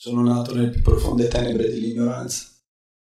Sono 0.00 0.22
nato 0.22 0.54
nelle 0.54 0.68
più 0.68 0.80
profonde 0.80 1.26
tenebre 1.26 1.68
dell'ignoranza, 1.68 2.46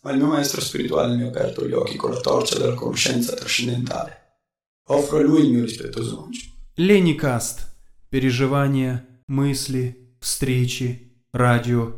ma 0.04 0.10
il 0.10 0.16
mio 0.16 0.28
maestro 0.28 0.62
spirituale 0.62 1.14
mi 1.16 1.24
ha 1.24 1.26
aperto 1.26 1.68
gli 1.68 1.74
occhi 1.74 1.96
con 1.96 2.10
la 2.10 2.18
torcia 2.18 2.56
della 2.56 2.72
conoscenza 2.72 3.34
trascendentale. 3.34 4.38
Offro 4.86 5.18
a 5.18 5.20
lui 5.20 5.42
il 5.42 5.50
mio 5.50 5.64
rispettoso 5.64 6.18
omaggio. 6.18 6.46
Леникаст. 6.76 7.66
Переживания, 8.08 9.06
мысли, 9.26 10.16
встречи, 10.18 11.12
радио 11.30 11.92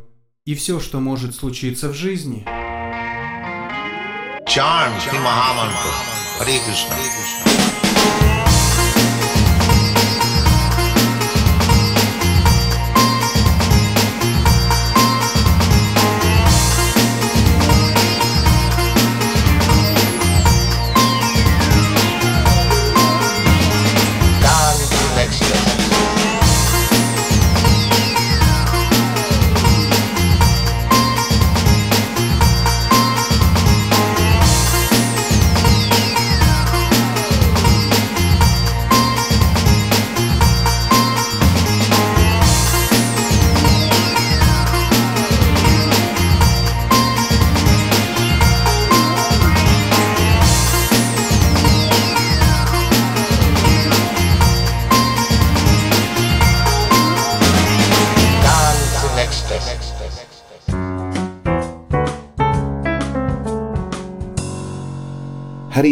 и 0.45 0.57
все, 0.57 0.81
что 0.81 0.99
может 0.99 1.37
случиться 1.37 1.89
в 1.89 1.95
жизни. 1.95 2.45
Shri 4.45 5.19
Mahamantra. 5.21 5.93
Hare 6.41 6.59
Krishna. 6.65 7.70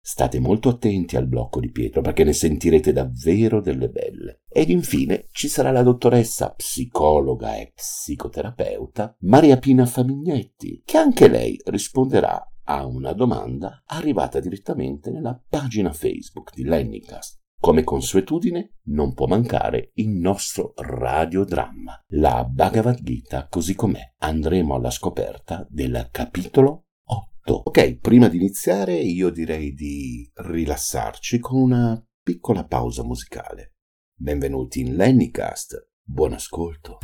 State 0.00 0.40
molto 0.40 0.70
attenti 0.70 1.16
al 1.16 1.28
blocco 1.28 1.60
di 1.60 1.70
Pietro 1.70 2.00
perché 2.00 2.24
ne 2.24 2.32
sentirete 2.32 2.94
davvero 2.94 3.60
delle 3.60 3.90
belle. 3.90 4.40
Ed 4.50 4.70
infine 4.70 5.26
ci 5.32 5.48
sarà 5.48 5.70
la 5.70 5.82
dottoressa 5.82 6.54
psicologa 6.54 7.56
e 7.56 7.72
psicoterapeuta 7.74 9.16
Maria 9.18 9.58
Pina 9.58 9.84
Famignetti, 9.84 10.80
che 10.82 10.96
anche 10.96 11.28
lei 11.28 11.60
risponderà 11.66 12.42
a 12.70 12.84
una 12.84 13.12
domanda 13.12 13.82
arrivata 13.86 14.40
direttamente 14.40 15.10
nella 15.10 15.40
pagina 15.48 15.92
Facebook 15.92 16.52
di 16.54 16.64
Lennycast. 16.64 17.36
Come 17.60 17.82
consuetudine 17.82 18.76
non 18.88 19.14
può 19.14 19.26
mancare 19.26 19.90
il 19.94 20.10
nostro 20.10 20.74
radiodramma, 20.76 22.04
la 22.12 22.44
Bhagavad 22.44 23.02
Gita 23.02 23.48
così 23.48 23.74
com'è. 23.74 24.12
Andremo 24.18 24.74
alla 24.74 24.90
scoperta 24.90 25.66
del 25.68 26.08
capitolo 26.12 26.84
8. 27.04 27.54
Ok, 27.64 27.96
prima 27.96 28.28
di 28.28 28.36
iniziare 28.36 28.94
io 28.94 29.30
direi 29.30 29.72
di 29.72 30.30
rilassarci 30.34 31.40
con 31.40 31.60
una 31.60 32.00
piccola 32.22 32.64
pausa 32.64 33.02
musicale. 33.02 33.76
Benvenuti 34.14 34.80
in 34.80 34.94
Lennycast, 34.94 35.88
buon 36.02 36.34
ascolto. 36.34 36.98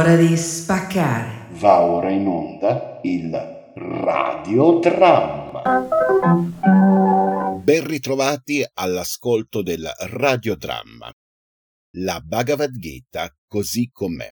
Ora 0.00 0.16
di 0.16 0.34
spaccare. 0.34 1.48
Va 1.58 1.82
ora 1.82 2.10
in 2.10 2.26
onda 2.26 3.00
il 3.02 3.30
radiodramma. 3.74 5.62
Ben 7.62 7.86
ritrovati 7.86 8.66
all'ascolto 8.72 9.60
del 9.62 9.86
radiodramma, 9.98 11.12
la 11.98 12.18
Bhagavad 12.20 12.74
Gita 12.78 13.30
così 13.46 13.90
com'è. 13.92 14.30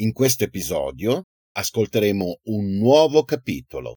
In 0.00 0.12
questo 0.12 0.44
episodio 0.44 1.24
ascolteremo 1.52 2.38
un 2.44 2.78
nuovo 2.78 3.24
capitolo. 3.24 3.96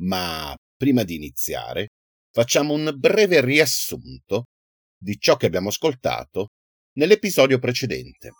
Ma 0.00 0.56
prima 0.74 1.02
di 1.02 1.16
iniziare, 1.16 1.88
facciamo 2.32 2.72
un 2.72 2.90
breve 2.96 3.42
riassunto 3.42 4.44
di 4.96 5.18
ciò 5.18 5.36
che 5.36 5.44
abbiamo 5.44 5.68
ascoltato 5.68 6.46
nell'episodio 6.94 7.58
precedente. 7.58 8.30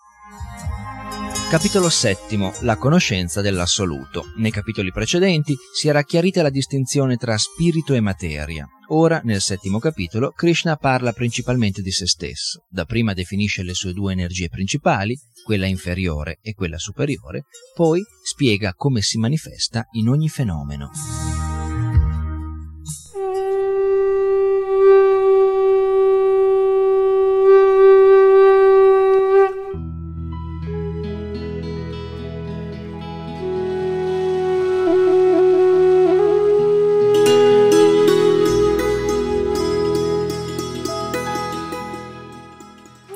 Capitolo 1.50 1.88
VII. 1.88 2.52
La 2.60 2.76
conoscenza 2.76 3.40
dell'assoluto. 3.40 4.32
Nei 4.36 4.50
capitoli 4.50 4.92
precedenti 4.92 5.56
si 5.72 5.88
era 5.88 6.02
chiarita 6.02 6.42
la 6.42 6.50
distinzione 6.50 7.16
tra 7.16 7.38
spirito 7.38 7.94
e 7.94 8.00
materia. 8.00 8.68
Ora, 8.88 9.22
nel 9.24 9.40
settimo 9.40 9.78
capitolo, 9.78 10.32
Krishna 10.32 10.76
parla 10.76 11.12
principalmente 11.12 11.80
di 11.80 11.90
se 11.90 12.06
stesso. 12.06 12.66
Dapprima 12.68 13.14
definisce 13.14 13.62
le 13.62 13.72
sue 13.72 13.94
due 13.94 14.12
energie 14.12 14.50
principali, 14.50 15.18
quella 15.42 15.66
inferiore 15.66 16.38
e 16.42 16.52
quella 16.52 16.78
superiore, 16.78 17.44
poi 17.74 18.02
spiega 18.22 18.74
come 18.74 19.00
si 19.00 19.16
manifesta 19.16 19.86
in 19.92 20.08
ogni 20.08 20.28
fenomeno. 20.28 20.90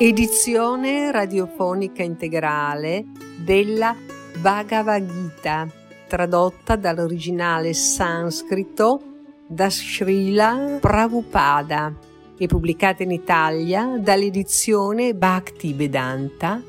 Edizione 0.05 1.13
radiofonica 1.13 2.03
integrale 2.03 3.05
della 3.37 3.95
Bhagavad 4.41 5.07
Gita, 5.07 5.69
tradotta 6.09 6.75
dall'originale 6.75 7.73
sanscrito 7.73 9.01
da 9.47 9.71
Srila 9.71 10.79
Prabhupada 10.81 11.97
e 12.37 12.47
pubblicata 12.49 13.05
in 13.05 13.13
Italia 13.13 13.97
dall'edizione 13.97 15.15
Bhakti 15.15 15.73
Vedanta. 15.73 16.61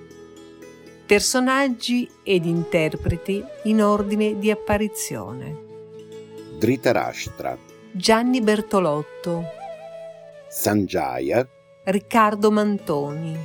Personaggi 1.08 2.08
ed 2.22 2.46
interpreti 2.46 3.44
in 3.64 3.82
ordine 3.82 4.38
di 4.38 4.52
apparizione. 4.52 5.58
Dhritarashtra, 6.60 7.58
Gianni 7.94 8.42
Bertolotto, 8.42 9.44
Sanjaya, 10.48 11.48
Riccardo 11.86 12.50
Mantoni, 12.50 13.38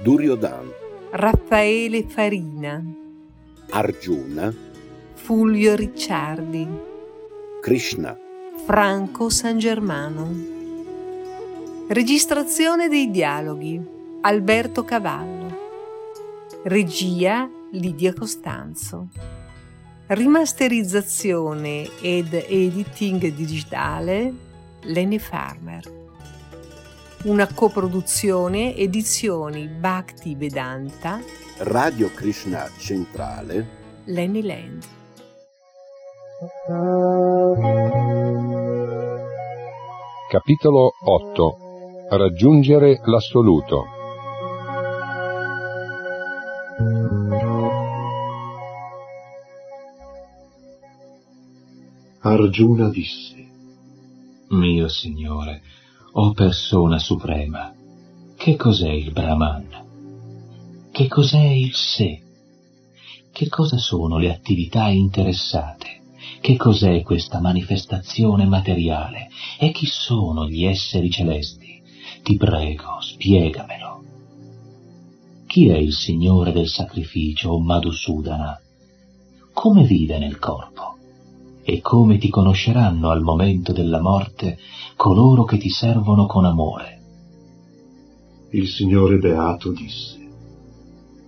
Duryodhan, 0.00 0.72
Raffaele 1.10 2.04
Farina, 2.06 2.80
Arjuna, 3.70 4.54
Fulvio 5.14 5.74
Ricciardi, 5.74 6.68
Krishna, 7.60 8.16
Franco 8.64 9.28
San 9.28 9.58
Germano. 9.58 10.56
Registrazione 11.88 12.88
dei 12.88 13.10
dialoghi 13.10 13.84
Alberto 14.20 14.84
Cavallo. 14.84 15.58
Regia 16.62 17.50
Lidia 17.72 18.14
Costanzo. 18.14 19.08
Rimasterizzazione 20.06 21.88
ed 22.00 22.32
editing 22.34 23.32
digitale 23.32 24.32
Lenny 24.82 25.18
Farmer. 25.18 25.97
Una 27.24 27.52
coproduzione 27.52 28.76
edizioni 28.76 29.66
Bhakti 29.66 30.36
Vedanta. 30.36 31.20
Radio 31.58 32.12
Krishna 32.14 32.70
Centrale, 32.78 34.02
Lenny 34.04 34.40
Land. 34.40 34.84
Capitolo 40.30 40.92
8 41.04 41.56
Raggiungere 42.10 43.00
l'assoluto. 43.04 43.84
Arjuna 52.20 52.88
disse, 52.90 53.34
Mio 54.50 54.88
Signore, 54.88 55.62
o 56.20 56.32
persona 56.32 56.98
suprema, 56.98 57.72
che 58.36 58.56
cos'è 58.56 58.90
il 58.90 59.12
Brahman? 59.12 60.88
Che 60.90 61.06
cos'è 61.06 61.44
il 61.44 61.72
sé? 61.74 62.20
Che 63.30 63.48
cosa 63.48 63.76
sono 63.76 64.18
le 64.18 64.32
attività 64.32 64.88
interessate? 64.88 66.00
Che 66.40 66.56
cos'è 66.56 67.02
questa 67.02 67.40
manifestazione 67.40 68.46
materiale? 68.46 69.28
E 69.60 69.70
chi 69.70 69.86
sono 69.86 70.48
gli 70.48 70.64
esseri 70.64 71.08
celesti? 71.08 71.80
Ti 72.24 72.36
prego, 72.36 73.00
spiegamelo. 73.00 74.02
Chi 75.46 75.68
è 75.68 75.76
il 75.76 75.92
Signore 75.92 76.50
del 76.50 76.68
sacrificio, 76.68 77.56
Madhusudana? 77.60 78.60
Come 79.52 79.84
vive 79.84 80.18
nel 80.18 80.40
corpo? 80.40 80.97
E 81.70 81.82
come 81.82 82.16
ti 82.16 82.30
conosceranno 82.30 83.10
al 83.10 83.20
momento 83.20 83.74
della 83.74 84.00
morte 84.00 84.56
coloro 84.96 85.44
che 85.44 85.58
ti 85.58 85.68
servono 85.68 86.24
con 86.24 86.46
amore? 86.46 87.00
Il 88.52 88.66
Signore 88.68 89.18
Beato 89.18 89.72
disse, 89.72 90.16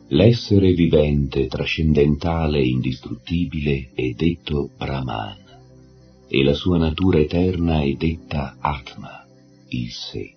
L'essere 0.09 0.73
vivente, 0.73 1.47
trascendentale 1.47 2.59
e 2.59 2.69
indistruttibile 2.69 3.91
è 3.93 4.13
detto 4.13 4.71
Brahman, 4.79 5.37
e 6.27 6.43
la 6.43 6.55
sua 6.55 6.79
natura 6.79 7.19
eterna 7.19 7.83
è 7.83 7.93
detta 7.93 8.57
Atma, 8.61 9.23
il 9.69 9.91
sé. 9.91 10.33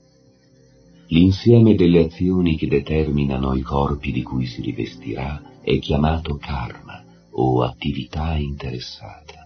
L'insieme 1.08 1.76
delle 1.76 2.04
azioni 2.04 2.58
che 2.58 2.68
determinano 2.68 3.54
i 3.54 3.62
corpi 3.62 4.12
di 4.12 4.22
cui 4.22 4.48
si 4.48 4.62
rivestirà 4.62 5.62
è 5.62 5.80
chiamato 5.80 6.36
karma 6.36 7.02
o 7.32 7.64
attività 7.64 8.36
interessata. 8.36 9.43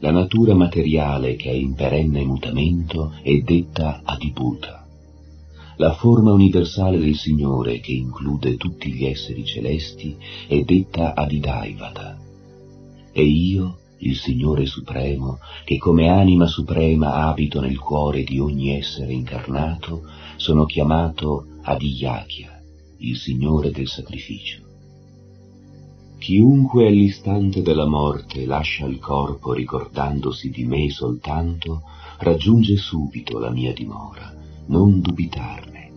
La 0.00 0.10
natura 0.10 0.54
materiale 0.54 1.36
che 1.36 1.50
è 1.50 1.54
in 1.54 1.74
perenne 1.74 2.24
mutamento 2.24 3.12
è 3.22 3.36
detta 3.38 4.00
Adibhuta 4.04 4.80
la 5.80 5.94
forma 5.94 6.30
universale 6.32 6.98
del 6.98 7.16
Signore, 7.16 7.80
che 7.80 7.92
include 7.92 8.58
tutti 8.58 8.92
gli 8.92 9.06
esseri 9.06 9.46
celesti, 9.46 10.14
è 10.46 10.60
detta 10.60 11.14
Adidaivata. 11.14 12.18
E 13.10 13.22
io, 13.22 13.78
il 14.00 14.14
Signore 14.14 14.66
Supremo, 14.66 15.38
che 15.64 15.78
come 15.78 16.10
anima 16.10 16.46
suprema 16.46 17.26
abito 17.26 17.62
nel 17.62 17.78
cuore 17.78 18.24
di 18.24 18.38
ogni 18.38 18.76
essere 18.76 19.14
incarnato, 19.14 20.02
sono 20.36 20.66
chiamato 20.66 21.46
Adiyakya, 21.62 22.60
il 22.98 23.16
Signore 23.16 23.70
del 23.70 23.88
sacrificio. 23.88 24.69
Chiunque 26.20 26.86
all'istante 26.86 27.62
della 27.62 27.86
morte 27.86 28.44
lascia 28.44 28.84
il 28.84 28.98
corpo 28.98 29.54
ricordandosi 29.54 30.50
di 30.50 30.66
me 30.66 30.90
soltanto, 30.90 31.80
raggiunge 32.18 32.76
subito 32.76 33.38
la 33.38 33.48
mia 33.48 33.72
dimora, 33.72 34.30
non 34.66 35.00
dubitarne. 35.00 35.90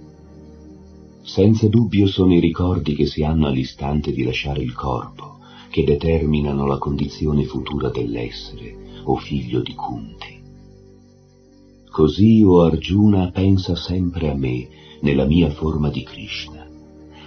Senza 1.23 1.67
dubbio 1.67 2.07
sono 2.07 2.33
i 2.33 2.39
ricordi 2.39 2.95
che 2.95 3.05
si 3.05 3.21
hanno 3.21 3.47
all'istante 3.47 4.13
di 4.13 4.23
lasciare 4.23 4.63
il 4.63 4.73
corpo, 4.73 5.39
che 5.69 5.83
determinano 5.83 6.67
la 6.67 6.77
condizione 6.77 7.43
futura 7.43 7.89
dell'essere, 7.89 9.01
o 9.03 9.17
figlio 9.17 9.59
di 9.59 9.73
Kunti. 9.73 10.41
Così, 11.91 12.41
o 12.41 12.61
Arjuna, 12.61 13.29
pensa 13.31 13.75
sempre 13.75 14.29
a 14.29 14.35
me, 14.35 14.69
nella 15.01 15.25
mia 15.25 15.49
forma 15.49 15.89
di 15.89 16.01
Krishna, 16.01 16.62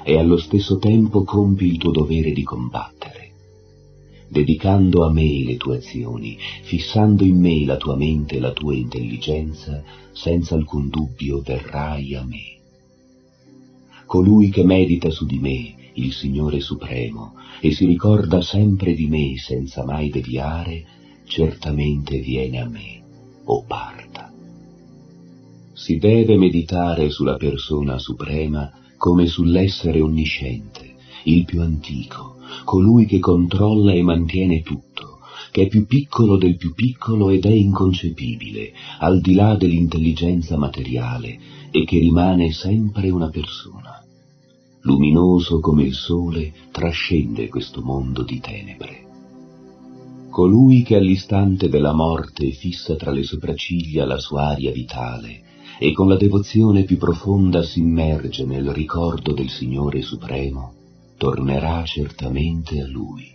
e 0.07 0.17
allo 0.17 0.37
stesso 0.37 0.79
tempo 0.79 1.25
compi 1.25 1.67
il 1.67 1.79
tuo 1.79 1.91
dovere 1.91 2.31
di 2.31 2.45
combattere. 2.45 3.33
Dedicando 4.29 5.05
a 5.05 5.13
me 5.13 5.43
le 5.45 5.57
tue 5.57 5.79
azioni, 5.79 6.39
fissando 6.63 7.25
in 7.25 7.41
me 7.41 7.65
la 7.65 7.77
tua 7.77 7.97
mente 7.97 8.37
e 8.37 8.41
la 8.41 8.53
tua 8.53 8.75
intelligenza, 8.75 9.83
senza 10.13 10.55
alcun 10.55 10.89
dubbio 10.89 11.41
verrai 11.41 12.15
a 12.15 12.25
me 12.25 12.55
colui 14.07 14.51
che 14.51 14.65
medita 14.65 15.11
su 15.11 15.27
di 15.27 15.39
me, 15.39 15.75
il 15.95 16.13
Signore 16.13 16.61
Supremo, 16.61 17.35
e 17.61 17.73
si 17.73 17.85
ricorda 17.85 18.41
sempre 18.41 18.95
di 18.95 19.09
me 19.09 19.37
senza 19.37 19.85
mai 19.85 20.09
deviare, 20.09 20.85
certamente 21.25 22.21
viene 22.21 22.61
a 22.61 22.69
me 22.69 23.03
o 23.45 23.65
parta. 23.65 24.33
Si 25.73 25.99
deve 25.99 26.37
meditare 26.37 27.11
sulla 27.11 27.37
persona 27.37 27.99
suprema 27.99 28.71
come 28.97 29.27
sull'essere 29.27 30.01
onnisciente, 30.01 30.95
il 31.25 31.45
più 31.45 31.61
antico, 31.61 32.37
colui 32.65 33.07
che 33.07 33.19
controlla 33.19 33.93
e 33.93 34.03
mantiene 34.03 34.63
tutto, 34.63 35.19
che 35.51 35.63
è 35.63 35.69
più 35.69 35.87
piccolo 35.87 36.37
del 36.37 36.57
più 36.57 36.75
piccolo 36.75 37.31
ed 37.31 37.45
è 37.45 37.51
inconcepibile, 37.51 38.73
al 38.99 39.21
di 39.21 39.35
là 39.35 39.57
dell'intelligenza 39.57 40.57
materiale, 40.57 41.39
e 41.71 41.85
che 41.85 41.99
rimane 41.99 42.53
sempre 42.53 43.11
una 43.11 43.29
persona. 43.29 44.03
Luminoso 44.83 45.61
come 45.61 45.83
il 45.83 45.95
sole 45.95 46.53
trascende 46.71 47.49
questo 47.49 47.83
mondo 47.83 48.23
di 48.23 48.39
tenebre. 48.41 49.05
Colui 50.31 50.83
che 50.83 50.97
all'istante 50.97 51.69
della 51.69 51.95
morte 51.95 52.51
fissa 52.51 52.95
tra 52.95 53.11
le 53.11 53.23
sopracciglia 53.23 54.05
la 54.05 54.19
sua 54.19 54.49
aria 54.49 54.71
vitale 54.71 55.46
e 55.79 55.93
con 55.93 56.09
la 56.09 56.17
devozione 56.17 56.85
più 56.85 56.97
profonda 56.97 57.63
si 57.63 57.81
immerge 57.81 58.45
nel 58.45 58.71
ricordo 58.71 59.33
del 59.33 59.51
Signore 59.51 60.03
Supremo, 60.03 60.73
tornerà 61.17 61.85
certamente 61.85 62.81
a 62.81 62.87
Lui. 62.87 63.35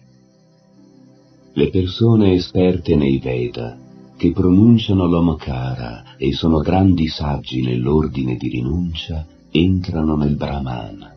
Le 1.54 1.70
persone 1.70 2.34
esperte 2.34 2.96
nei 2.96 3.20
Veda, 3.20 3.78
che 4.16 4.32
pronunciano 4.32 5.06
l'Omakara 5.06 6.16
e 6.16 6.32
sono 6.32 6.60
grandi 6.60 7.08
saggi 7.08 7.62
nell'ordine 7.62 8.38
di 8.38 8.50
rinuncia, 8.50 9.26
entrano 9.52 10.16
nel 10.16 10.36
Brahman. 10.36 11.12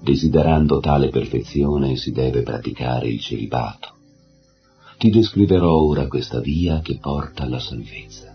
Desiderando 0.00 0.80
tale 0.80 1.10
perfezione 1.10 1.96
si 1.96 2.10
deve 2.10 2.42
praticare 2.42 3.08
il 3.08 3.20
celibato. 3.20 3.94
Ti 4.98 5.10
descriverò 5.10 5.72
ora 5.72 6.08
questa 6.08 6.40
via 6.40 6.80
che 6.80 6.98
porta 6.98 7.44
alla 7.44 7.60
salvezza. 7.60 8.29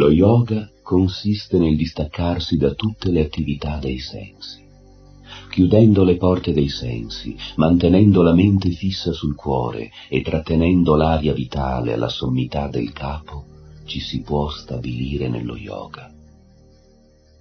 Lo 0.00 0.08
yoga 0.08 0.66
consiste 0.82 1.58
nel 1.58 1.76
distaccarsi 1.76 2.56
da 2.56 2.72
tutte 2.72 3.10
le 3.10 3.20
attività 3.20 3.76
dei 3.76 3.98
sensi. 3.98 4.64
Chiudendo 5.50 6.04
le 6.04 6.16
porte 6.16 6.54
dei 6.54 6.70
sensi, 6.70 7.36
mantenendo 7.56 8.22
la 8.22 8.32
mente 8.32 8.70
fissa 8.70 9.12
sul 9.12 9.34
cuore 9.34 9.90
e 10.08 10.22
trattenendo 10.22 10.96
l'aria 10.96 11.34
vitale 11.34 11.92
alla 11.92 12.08
sommità 12.08 12.66
del 12.68 12.92
capo, 12.92 13.44
ci 13.84 14.00
si 14.00 14.22
può 14.22 14.48
stabilire 14.48 15.28
nello 15.28 15.54
yoga. 15.54 16.10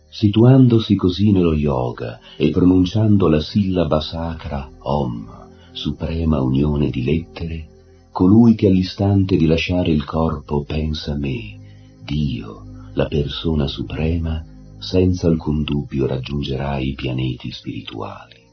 Situandosi 0.09 0.95
così 0.95 1.31
nello 1.31 1.53
yoga 1.53 2.19
e 2.35 2.49
pronunciando 2.49 3.29
la 3.29 3.39
sillaba 3.39 4.01
sacra 4.01 4.69
Om, 4.79 5.47
suprema 5.71 6.41
unione 6.41 6.89
di 6.89 7.05
lettere, 7.05 7.67
colui 8.11 8.55
che 8.55 8.67
all'istante 8.67 9.37
di 9.37 9.45
lasciare 9.45 9.91
il 9.91 10.03
corpo 10.03 10.65
pensa 10.65 11.13
a 11.13 11.17
me, 11.17 11.58
Dio, 12.09 12.89
la 12.93 13.05
persona 13.05 13.67
suprema, 13.67 14.43
senza 14.79 15.27
alcun 15.27 15.61
dubbio 15.61 16.07
raggiungerà 16.07 16.79
i 16.79 16.93
pianeti 16.93 17.51
spirituali. 17.51 18.47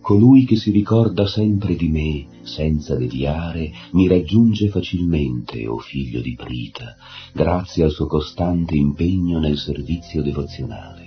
Colui 0.00 0.44
che 0.44 0.54
si 0.54 0.70
ricorda 0.70 1.26
sempre 1.26 1.74
di 1.74 1.88
me, 1.88 2.42
senza 2.42 2.94
deviare, 2.94 3.72
mi 3.92 4.06
raggiunge 4.06 4.68
facilmente, 4.68 5.66
o 5.66 5.78
figlio 5.78 6.20
di 6.20 6.36
Prita, 6.36 6.94
grazie 7.32 7.82
al 7.82 7.90
suo 7.90 8.06
costante 8.06 8.76
impegno 8.76 9.40
nel 9.40 9.58
servizio 9.58 10.22
devozionale. 10.22 11.01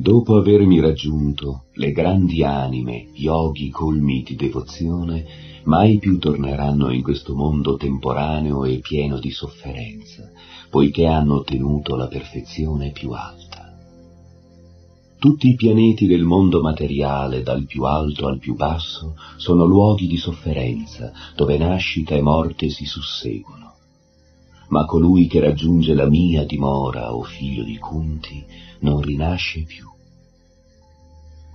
Dopo 0.00 0.36
avermi 0.36 0.78
raggiunto, 0.78 1.64
le 1.72 1.90
grandi 1.90 2.44
anime, 2.44 3.08
yogi 3.14 3.68
colmi 3.68 4.22
di 4.22 4.36
devozione, 4.36 5.26
mai 5.64 5.98
più 5.98 6.20
torneranno 6.20 6.92
in 6.92 7.02
questo 7.02 7.34
mondo 7.34 7.74
temporaneo 7.74 8.64
e 8.64 8.78
pieno 8.78 9.18
di 9.18 9.32
sofferenza, 9.32 10.30
poiché 10.70 11.04
hanno 11.06 11.38
ottenuto 11.38 11.96
la 11.96 12.06
perfezione 12.06 12.92
più 12.92 13.10
alta. 13.10 13.74
Tutti 15.18 15.48
i 15.48 15.56
pianeti 15.56 16.06
del 16.06 16.22
mondo 16.22 16.60
materiale, 16.60 17.42
dal 17.42 17.66
più 17.66 17.82
alto 17.82 18.28
al 18.28 18.38
più 18.38 18.54
basso, 18.54 19.16
sono 19.36 19.64
luoghi 19.64 20.06
di 20.06 20.16
sofferenza, 20.16 21.12
dove 21.34 21.58
nascita 21.58 22.14
e 22.14 22.22
morte 22.22 22.68
si 22.68 22.84
susseguono. 22.84 23.77
Ma 24.68 24.84
colui 24.84 25.26
che 25.26 25.40
raggiunge 25.40 25.94
la 25.94 26.08
mia 26.08 26.44
dimora, 26.44 27.14
o 27.14 27.22
figlio 27.22 27.62
di 27.62 27.78
Kunti, 27.78 28.44
non 28.80 29.00
rinasce 29.00 29.64
più. 29.64 29.86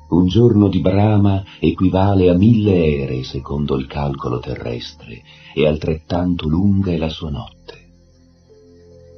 Un 0.09 0.27
giorno 0.27 0.67
di 0.67 0.79
Brahma 0.79 1.43
equivale 1.59 2.29
a 2.29 2.33
mille 2.33 3.01
ere 3.01 3.23
secondo 3.23 3.75
il 3.77 3.87
calcolo 3.87 4.39
terrestre 4.39 5.23
e 5.55 5.65
altrettanto 5.65 6.47
lunga 6.47 6.91
è 6.91 6.97
la 6.97 7.09
sua 7.09 7.29
notte. 7.29 7.81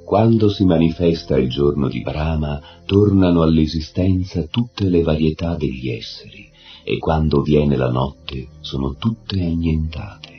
Quando 0.05 0.49
si 0.49 0.65
manifesta 0.65 1.35
il 1.37 1.49
giorno 1.49 1.87
di 1.87 2.01
Brahma, 2.01 2.61
tornano 2.85 3.41
all'esistenza 3.41 4.43
tutte 4.43 4.87
le 4.87 5.01
varietà 5.01 5.55
degli 5.55 5.89
esseri, 5.89 6.47
e 6.83 6.99
quando 6.99 7.41
viene 7.41 7.75
la 7.75 7.89
notte 7.89 8.49
sono 8.59 8.93
tutte 8.95 9.41
annientate. 9.41 10.34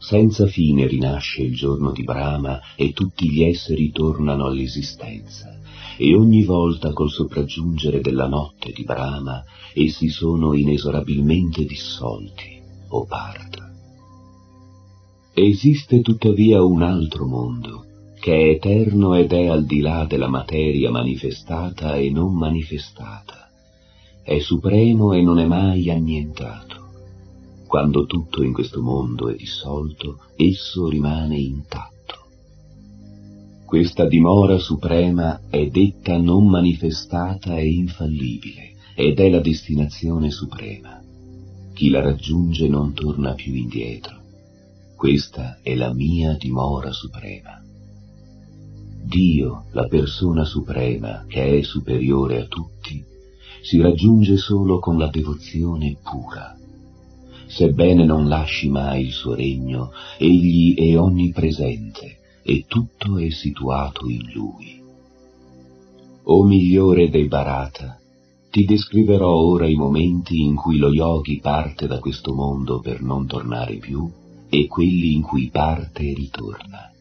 Senza 0.00 0.46
fine 0.46 0.86
rinasce 0.86 1.42
il 1.42 1.54
giorno 1.54 1.92
di 1.92 2.02
Brahma 2.04 2.58
e 2.74 2.92
tutti 2.94 3.30
gli 3.30 3.42
esseri 3.42 3.90
tornano 3.90 4.46
all'esistenza, 4.46 5.60
e 5.98 6.14
ogni 6.14 6.42
volta 6.42 6.94
col 6.94 7.10
sopraggiungere 7.10 8.00
della 8.00 8.26
notte 8.26 8.72
di 8.72 8.82
Brahma 8.82 9.44
essi 9.74 10.08
sono 10.08 10.54
inesorabilmente 10.54 11.66
dissolti 11.66 12.58
o 12.88 13.04
parta. 13.04 13.70
Esiste 15.34 16.00
tuttavia 16.00 16.62
un 16.62 16.80
altro 16.80 17.26
mondo, 17.26 17.84
che 18.18 18.34
è 18.34 18.48
eterno 18.54 19.14
ed 19.14 19.34
è 19.34 19.48
al 19.48 19.66
di 19.66 19.80
là 19.80 20.06
della 20.08 20.28
materia 20.28 20.90
manifestata 20.90 21.96
e 21.96 22.10
non 22.10 22.34
manifestata, 22.34 23.50
è 24.22 24.38
supremo 24.38 25.12
e 25.12 25.20
non 25.20 25.38
è 25.38 25.44
mai 25.44 25.90
annientato. 25.90 26.79
Quando 27.70 28.04
tutto 28.04 28.42
in 28.42 28.52
questo 28.52 28.82
mondo 28.82 29.28
è 29.28 29.36
dissolto, 29.36 30.24
esso 30.34 30.88
rimane 30.88 31.38
intatto. 31.38 32.16
Questa 33.64 34.08
dimora 34.08 34.58
suprema 34.58 35.42
è 35.48 35.68
detta 35.68 36.18
non 36.18 36.48
manifestata 36.48 37.56
e 37.58 37.68
infallibile, 37.68 38.72
ed 38.96 39.20
è 39.20 39.30
la 39.30 39.38
destinazione 39.38 40.32
suprema. 40.32 41.00
Chi 41.72 41.90
la 41.90 42.00
raggiunge 42.00 42.66
non 42.66 42.92
torna 42.92 43.34
più 43.34 43.54
indietro. 43.54 44.18
Questa 44.96 45.60
è 45.62 45.76
la 45.76 45.94
mia 45.94 46.34
dimora 46.34 46.90
suprema. 46.90 47.62
Dio, 49.04 49.66
la 49.70 49.86
persona 49.86 50.42
suprema, 50.42 51.24
che 51.28 51.58
è 51.58 51.62
superiore 51.62 52.40
a 52.40 52.46
tutti, 52.46 53.00
si 53.62 53.80
raggiunge 53.80 54.38
solo 54.38 54.80
con 54.80 54.98
la 54.98 55.06
devozione 55.06 55.96
pura. 56.02 56.56
Sebbene 57.50 58.04
non 58.04 58.28
lasci 58.28 58.68
mai 58.68 59.06
il 59.06 59.12
suo 59.12 59.34
regno, 59.34 59.90
egli 60.18 60.76
è 60.76 60.96
onnipresente 60.96 62.18
e 62.44 62.64
tutto 62.68 63.18
è 63.18 63.28
situato 63.30 64.08
in 64.08 64.30
lui. 64.32 64.80
O 66.22 66.44
migliore 66.44 67.10
dei 67.10 67.26
Bharata, 67.26 67.98
ti 68.50 68.64
descriverò 68.64 69.32
ora 69.32 69.66
i 69.66 69.74
momenti 69.74 70.42
in 70.42 70.54
cui 70.54 70.78
lo 70.78 70.92
yogi 70.92 71.40
parte 71.40 71.88
da 71.88 71.98
questo 71.98 72.34
mondo 72.34 72.78
per 72.78 73.02
non 73.02 73.26
tornare 73.26 73.78
più 73.78 74.08
e 74.48 74.68
quelli 74.68 75.14
in 75.14 75.22
cui 75.22 75.50
parte 75.50 76.02
e 76.02 76.14
ritorna. 76.14 76.92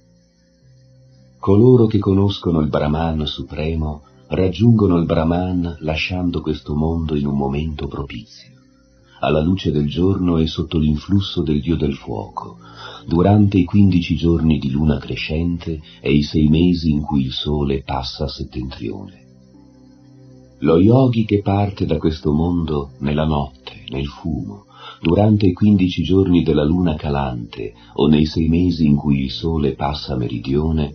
Coloro 1.38 1.86
che 1.86 2.00
conoscono 2.00 2.60
il 2.60 2.70
Brahman 2.70 3.28
supremo 3.28 4.02
raggiungono 4.30 4.98
il 4.98 5.06
Brahman 5.06 5.78
lasciando 5.82 6.42
questo 6.42 6.74
mondo 6.76 7.16
in 7.16 7.28
un 7.28 7.38
momento 7.38 7.88
propizio, 7.88 8.59
alla 9.20 9.42
luce 9.42 9.72
del 9.72 9.88
giorno 9.88 10.38
e 10.38 10.48
sotto 10.48 10.78
l'influsso 10.78 11.42
del 11.42 11.62
Dio 11.62 11.76
del 11.76 11.96
fuoco, 11.96 12.58
durante 13.06 13.58
i 13.58 13.66
quindici 13.66 14.16
giorni 14.16 14.58
di 14.58 14.70
luna 14.72 14.98
crescente 14.98 15.82
e 16.00 16.12
i 16.12 16.22
sei 16.22 16.48
mesi 16.48 16.92
in 16.92 17.02
cui 17.02 17.24
il 17.24 17.32
sole 17.32 17.84
passa 17.84 18.26
a 18.26 18.30
settentrione. 18.30 19.28
Lo 20.60 20.78
yogi 20.78 21.26
che 21.26 21.42
parte 21.42 21.86
da 21.86 21.98
questo 21.98 22.34
mondo 22.34 22.92
nella 23.00 23.26
notte, 23.26 23.86
nel 23.90 24.08
fumo, 24.08 24.66
durante 25.02 25.48
i 25.48 25.54
quindici 25.54 26.04
giorni 26.04 26.44
della 26.44 26.66
luna 26.66 26.96
calante 26.96 27.74
o 27.94 28.08
nei 28.08 28.26
sei 28.26 28.50
mesi 28.50 28.86
in 28.86 28.96
cui 28.96 29.24
il 29.24 29.32
sole 29.32 29.76
passa 29.76 30.14
a 30.14 30.18
meridione, 30.18 30.94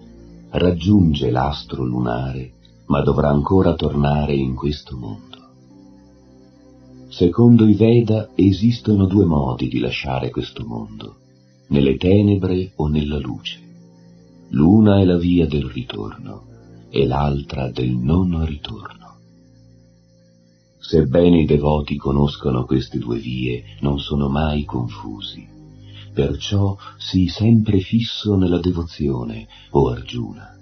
raggiunge 0.51 1.31
l'astro 1.31 1.85
lunare, 1.85 2.53
ma 2.87 3.03
dovrà 3.03 3.31
ancora 3.31 3.75
tornare 3.75 4.35
in 4.35 4.55
questo 4.55 4.97
mondo. 4.97 5.34
Secondo 7.15 7.65
i 7.69 7.75
Veda 7.75 8.31
esistono 8.35 9.07
due 9.07 9.25
modi 9.25 9.69
di 9.69 9.79
lasciare 9.79 10.31
questo 10.31 10.65
mondo, 10.67 11.19
nelle 11.69 11.97
tenebre 11.97 12.73
o 12.75 12.89
nella 12.89 13.19
luce. 13.19 13.61
L'una 14.49 14.99
è 14.99 15.05
la 15.05 15.17
via 15.17 15.47
del 15.47 15.67
ritorno 15.67 16.43
e 16.91 17.07
l'altra 17.07 17.71
del 17.71 17.93
non 17.93 18.45
ritorno. 18.45 19.17
Sebbene 20.77 21.43
i 21.43 21.47
devoti 21.47 21.95
conoscono 21.95 22.65
queste 22.65 22.99
due 22.99 23.21
vie, 23.21 23.63
non 23.79 24.01
sono 24.01 24.29
mai 24.29 24.65
confusi 24.65 25.53
perciò 26.13 26.77
sii 26.97 27.27
sempre 27.27 27.81
fisso 27.81 28.37
nella 28.37 28.61
devozione, 28.61 29.49
o 29.71 29.91
Arjuna. 29.91 30.54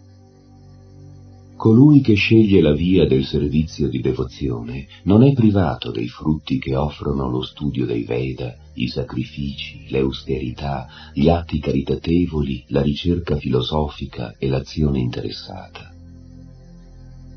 Colui 1.62 2.00
che 2.00 2.14
sceglie 2.14 2.60
la 2.60 2.72
via 2.72 3.06
del 3.06 3.24
servizio 3.24 3.88
di 3.88 4.00
devozione 4.00 4.88
non 5.04 5.22
è 5.22 5.32
privato 5.32 5.92
dei 5.92 6.08
frutti 6.08 6.58
che 6.58 6.74
offrono 6.74 7.30
lo 7.30 7.40
studio 7.42 7.86
dei 7.86 8.02
Veda, 8.02 8.56
i 8.74 8.88
sacrifici, 8.88 9.84
le 9.86 10.00
austerità, 10.00 10.88
gli 11.14 11.28
atti 11.28 11.60
caritatevoli, 11.60 12.64
la 12.70 12.82
ricerca 12.82 13.36
filosofica 13.36 14.34
e 14.38 14.48
l'azione 14.48 14.98
interessata. 14.98 15.94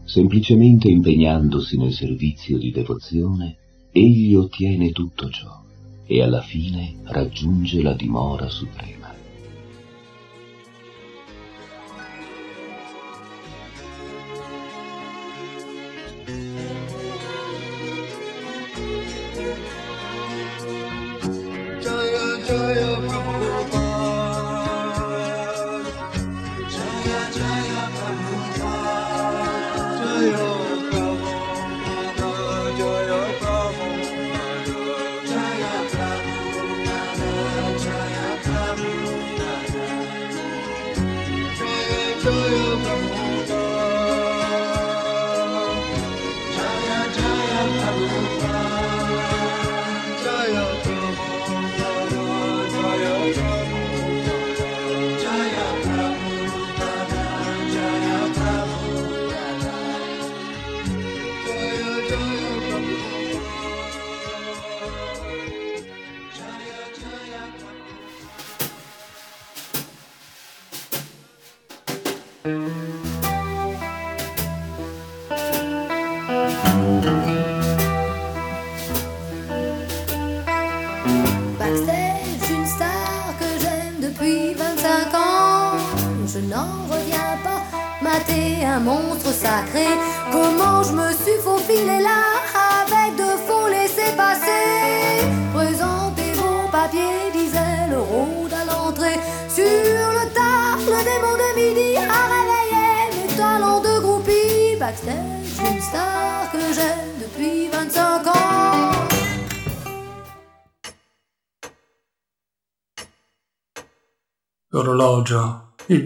Semplicemente 0.05 0.89
impegnandosi 0.89 1.77
nel 1.77 1.93
servizio 1.93 2.57
di 2.57 2.71
devozione, 2.71 3.57
egli 3.91 4.33
ottiene 4.33 4.89
tutto 4.89 5.29
ciò 5.29 5.61
e 6.03 6.23
alla 6.23 6.41
fine 6.41 6.95
raggiunge 7.03 7.79
la 7.83 7.93
dimora 7.93 8.49
suprema. 8.49 9.04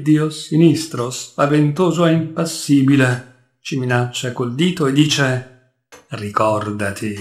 Dio 0.10 0.32
sinistro, 0.32 1.12
spaventoso 1.12 2.08
e 2.08 2.14
impassibile, 2.14 3.58
ci 3.62 3.78
minaccia 3.78 4.32
col 4.32 4.56
dito 4.56 4.88
e 4.88 4.92
dice 4.92 5.76
Ricordati. 6.08 7.14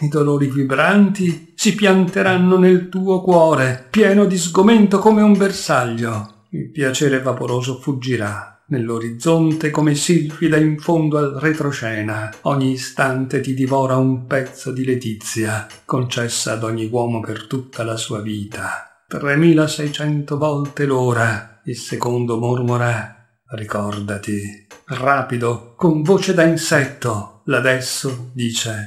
I 0.00 0.08
dolori 0.08 0.50
vibranti 0.50 1.52
si 1.54 1.74
pianteranno 1.74 2.56
nel 2.56 2.88
tuo 2.88 3.20
cuore, 3.20 3.88
pieno 3.90 4.24
di 4.24 4.38
sgomento 4.38 4.98
come 4.98 5.20
un 5.20 5.36
bersaglio. 5.36 6.46
Il 6.52 6.70
piacere 6.70 7.20
vaporoso 7.20 7.78
fuggirà 7.78 8.64
nell'orizzonte 8.68 9.68
come 9.68 9.94
silfida 9.94 10.56
in 10.56 10.78
fondo 10.78 11.18
al 11.18 11.32
retroscena. 11.32 12.32
Ogni 12.42 12.70
istante 12.70 13.40
ti 13.40 13.52
divora 13.52 13.98
un 13.98 14.24
pezzo 14.24 14.72
di 14.72 14.86
letizia, 14.86 15.66
concessa 15.84 16.52
ad 16.52 16.62
ogni 16.62 16.88
uomo 16.90 17.20
per 17.20 17.46
tutta 17.46 17.84
la 17.84 17.98
sua 17.98 18.22
vita. 18.22 19.04
3600 19.08 20.38
volte 20.38 20.86
l'ora. 20.86 21.57
Il 21.68 21.76
secondo 21.76 22.38
mormora, 22.38 23.28
ricordati. 23.48 24.66
Rapido, 24.86 25.74
con 25.76 26.00
voce 26.00 26.32
da 26.32 26.44
insetto, 26.44 27.42
l'adesso 27.44 28.30
dice, 28.32 28.86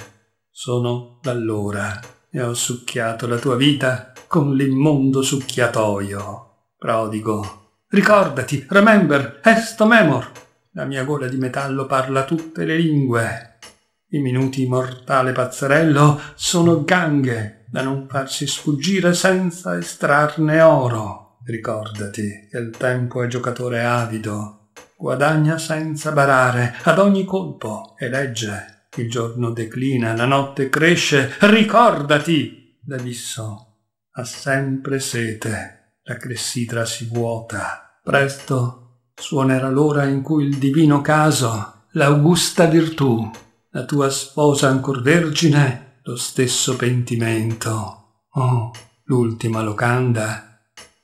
sono 0.50 1.20
d'allora 1.22 2.00
e 2.32 2.42
ho 2.42 2.56
succhiato 2.56 3.28
la 3.28 3.38
tua 3.38 3.56
vita 3.56 4.14
con 4.26 4.56
l'immondo 4.56 5.22
succhiatoio. 5.22 6.72
Prodigo, 6.76 7.84
ricordati, 7.90 8.66
remember, 8.68 9.42
esto 9.44 9.86
memor. 9.86 10.32
La 10.72 10.86
mia 10.86 11.04
gola 11.04 11.28
di 11.28 11.38
metallo 11.38 11.86
parla 11.86 12.24
tutte 12.24 12.66
le 12.66 12.78
lingue. 12.78 13.60
I 14.08 14.18
minuti 14.22 14.66
mortale 14.66 15.34
pazzerello 15.34 16.20
sono 16.34 16.84
ganghe 16.84 17.66
da 17.70 17.84
non 17.84 18.08
farsi 18.10 18.48
sfuggire 18.48 19.14
senza 19.14 19.78
estrarne 19.78 20.62
oro. 20.62 21.21
Ricordati 21.44 22.48
che 22.52 22.58
il 22.58 22.70
tempo 22.70 23.24
è 23.24 23.28
giocatore 23.28 23.84
avido, 23.84 24.70
guadagna 24.96 25.58
senza 25.58 26.12
barare 26.12 26.76
ad 26.84 27.00
ogni 27.00 27.26
colpo 27.26 27.96
e 27.98 28.10
legge. 28.10 28.86
Il 28.96 29.10
giorno 29.10 29.52
declina, 29.52 30.16
la 30.16 30.26
notte 30.26 30.70
cresce, 30.70 31.34
ricordati! 31.40 32.78
L'abisso 32.86 33.78
ha 34.12 34.24
sempre 34.24 35.00
sete, 35.00 36.00
la 36.04 36.18
clessidra 36.18 36.86
si 36.86 37.06
vuota. 37.06 38.00
Presto 38.04 39.08
suonerà 39.16 39.70
l'ora 39.70 40.04
in 40.06 40.22
cui 40.22 40.46
il 40.46 40.58
divino 40.58 41.02
caso, 41.02 41.86
l'augusta 41.92 42.66
virtù, 42.66 43.30
la 43.70 43.86
tua 43.86 44.10
sposa 44.10 44.68
ancor 44.68 45.02
vergine, 45.02 46.00
lo 46.04 46.16
stesso 46.18 46.76
pentimento. 46.76 48.24
Oh, 48.32 48.72
l'ultima 49.06 49.62
locanda. 49.62 50.51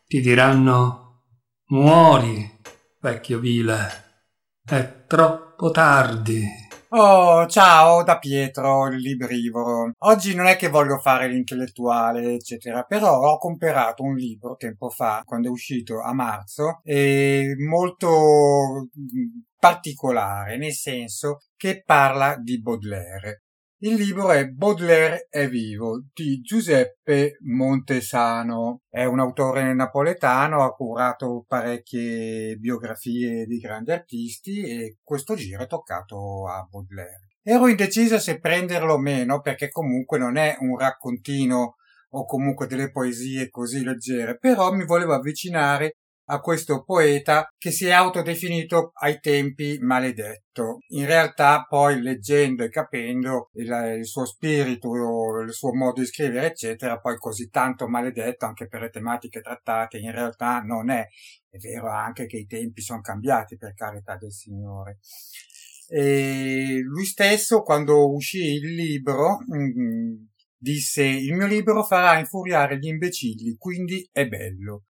Ti 0.09 0.21
diranno, 0.21 1.25
muori, 1.71 2.49
vecchio 3.01 3.39
vile. 3.39 3.75
È 4.63 5.03
troppo 5.05 5.69
tardi. 5.71 6.45
Oh, 6.91 7.45
ciao 7.47 8.03
da 8.03 8.17
Pietro, 8.17 8.87
il 8.87 8.99
librivoro. 8.99 9.91
Oggi 10.05 10.33
non 10.33 10.45
è 10.45 10.55
che 10.55 10.69
voglio 10.69 10.97
fare 10.99 11.27
l'intellettuale, 11.27 12.35
eccetera, 12.35 12.83
però 12.83 13.19
ho 13.19 13.37
comprato 13.37 14.03
un 14.03 14.15
libro 14.15 14.55
tempo 14.55 14.89
fa, 14.89 15.23
quando 15.25 15.49
è 15.49 15.51
uscito 15.51 15.99
a 15.99 16.13
marzo, 16.13 16.79
e 16.83 17.55
molto 17.67 18.87
particolare, 19.59 20.55
nel 20.55 20.71
senso 20.71 21.39
che 21.57 21.83
parla 21.85 22.37
di 22.37 22.61
Baudelaire. 22.61 23.46
Il 23.79 23.93
libro 23.93 24.31
è 24.31 24.47
Baudelaire 24.47 25.27
è 25.29 25.47
vivo 25.47 26.05
di 26.11 26.41
Giuseppe 26.41 27.37
Montesano. 27.41 28.81
È 28.89 29.03
un 29.03 29.19
autore 29.19 29.71
napoletano, 29.75 30.63
ha 30.63 30.71
curato 30.71 31.45
parecchie 31.47 32.55
biografie 32.55 33.45
di 33.45 33.59
grandi 33.59 33.91
artisti 33.91 34.63
e 34.63 34.97
questo 35.03 35.35
giro 35.35 35.61
è 35.61 35.67
toccato 35.67 36.47
a 36.47 36.67
Baudelaire. 36.67 37.27
Ero 37.43 37.67
indeciso 37.67 38.17
se 38.17 38.39
prenderlo 38.39 38.95
o 38.95 38.97
meno 38.97 39.41
perché 39.41 39.69
comunque 39.69 40.17
non 40.17 40.37
è 40.37 40.57
un 40.61 40.75
raccontino 40.75 41.75
o 42.09 42.25
comunque 42.25 42.65
delle 42.65 42.89
poesie 42.89 43.51
così 43.51 43.83
leggere, 43.83 44.39
però 44.39 44.71
mi 44.71 44.85
volevo 44.85 45.13
avvicinare 45.13 45.97
a 46.29 46.39
questo 46.39 46.83
poeta 46.83 47.47
che 47.57 47.71
si 47.71 47.85
è 47.85 47.91
autodefinito 47.91 48.91
ai 48.95 49.19
tempi 49.19 49.77
maledetto. 49.79 50.79
In 50.89 51.05
realtà 51.05 51.65
poi 51.67 52.01
leggendo 52.01 52.63
e 52.63 52.69
capendo 52.69 53.49
il, 53.53 53.95
il, 53.99 54.05
suo 54.05 54.25
spirito, 54.25 54.89
il 55.41 55.53
suo 55.53 55.73
modo 55.73 56.01
di 56.01 56.07
scrivere, 56.07 56.47
eccetera, 56.47 56.99
poi 56.99 57.17
così 57.17 57.49
tanto 57.49 57.87
maledetto 57.87 58.45
anche 58.45 58.67
per 58.67 58.81
le 58.81 58.89
tematiche 58.89 59.41
trattate, 59.41 59.97
in 59.99 60.11
realtà 60.11 60.59
non 60.59 60.89
è. 60.89 61.07
È 61.49 61.57
vero 61.57 61.89
anche 61.91 62.25
che 62.25 62.37
i 62.37 62.45
tempi 62.45 62.81
sono 62.81 63.01
cambiati, 63.01 63.55
per 63.57 63.73
carità 63.73 64.17
del 64.17 64.31
Signore. 64.31 64.99
E 65.89 66.79
lui 66.83 67.05
stesso, 67.05 67.61
quando 67.61 68.11
uscì 68.11 68.55
il 68.55 68.73
libro, 68.75 69.37
mm, 69.55 70.15
disse 70.57 71.03
il 71.03 71.33
mio 71.33 71.47
libro 71.47 71.83
farà 71.83 72.19
infuriare 72.19 72.77
gli 72.77 72.87
imbecilli, 72.87 73.55
quindi 73.57 74.07
è 74.11 74.27
bello. 74.27 74.86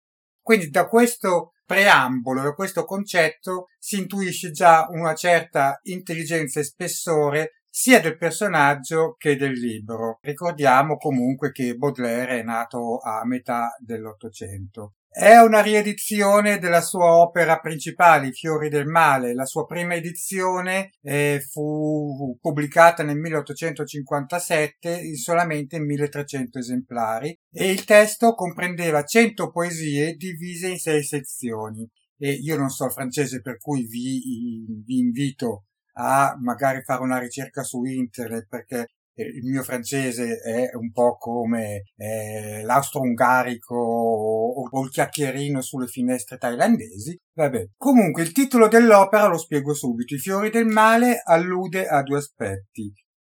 Quindi 0.43 0.69
da 0.69 0.87
questo 0.87 1.53
preambolo, 1.65 2.41
da 2.41 2.53
questo 2.53 2.83
concetto, 2.83 3.67
si 3.79 3.97
intuisce 3.97 4.51
già 4.51 4.85
una 4.89 5.15
certa 5.15 5.79
intelligenza 5.83 6.59
e 6.59 6.63
spessore 6.63 7.51
sia 7.69 7.99
del 8.01 8.17
personaggio 8.17 9.15
che 9.17 9.35
del 9.37 9.53
libro. 9.53 10.19
Ricordiamo 10.21 10.97
comunque 10.97 11.51
che 11.51 11.75
Baudelaire 11.75 12.41
è 12.41 12.43
nato 12.43 12.99
a 12.99 13.25
metà 13.25 13.75
dell'Ottocento. 13.79 14.95
È 15.15 15.37
una 15.37 15.61
riedizione 15.61 16.57
della 16.57 16.81
sua 16.81 17.17
opera 17.17 17.59
principale, 17.59 18.29
I 18.29 18.31
fiori 18.31 18.67
del 18.67 18.87
male. 18.87 19.35
La 19.35 19.45
sua 19.45 19.63
prima 19.67 19.93
edizione 19.93 20.89
eh, 21.03 21.39
fu 21.51 22.35
pubblicata 22.41 23.03
nel 23.03 23.19
1857 23.19 24.89
in 24.89 25.15
solamente 25.15 25.79
1300 25.79 26.57
esemplari 26.57 27.37
e 27.51 27.69
il 27.69 27.83
testo 27.83 28.33
comprendeva 28.33 29.03
100 29.03 29.51
poesie 29.51 30.15
divise 30.15 30.69
in 30.69 30.79
sei 30.79 31.03
sezioni. 31.03 31.87
E 32.17 32.31
io 32.31 32.57
non 32.57 32.69
so 32.69 32.85
il 32.85 32.91
francese 32.91 33.39
per 33.41 33.59
cui 33.59 33.85
vi, 33.85 34.65
vi 34.83 34.97
invito 34.97 35.65
a 35.97 36.35
magari 36.41 36.81
fare 36.81 37.03
una 37.03 37.19
ricerca 37.19 37.61
su 37.61 37.83
internet 37.83 38.47
perché 38.49 38.87
il 39.15 39.43
mio 39.43 39.63
francese 39.63 40.39
è 40.39 40.75
un 40.75 40.91
po' 40.91 41.17
come 41.17 41.83
eh, 41.95 42.61
l'austro-ungarico 42.63 43.75
o, 43.75 44.67
o, 44.69 44.83
il 44.83 44.89
chiacchierino 44.89 45.61
sulle 45.61 45.87
finestre 45.87 46.37
thailandesi. 46.37 47.17
Vabbè. 47.33 47.69
Comunque 47.77 48.23
il 48.23 48.31
titolo 48.31 48.67
dell'opera 48.67 49.27
lo 49.27 49.37
spiego 49.37 49.73
subito. 49.73 50.15
I 50.15 50.19
fiori 50.19 50.49
del 50.49 50.65
male 50.65 51.21
allude 51.23 51.87
a 51.87 52.01
due 52.01 52.17
aspetti. 52.17 52.91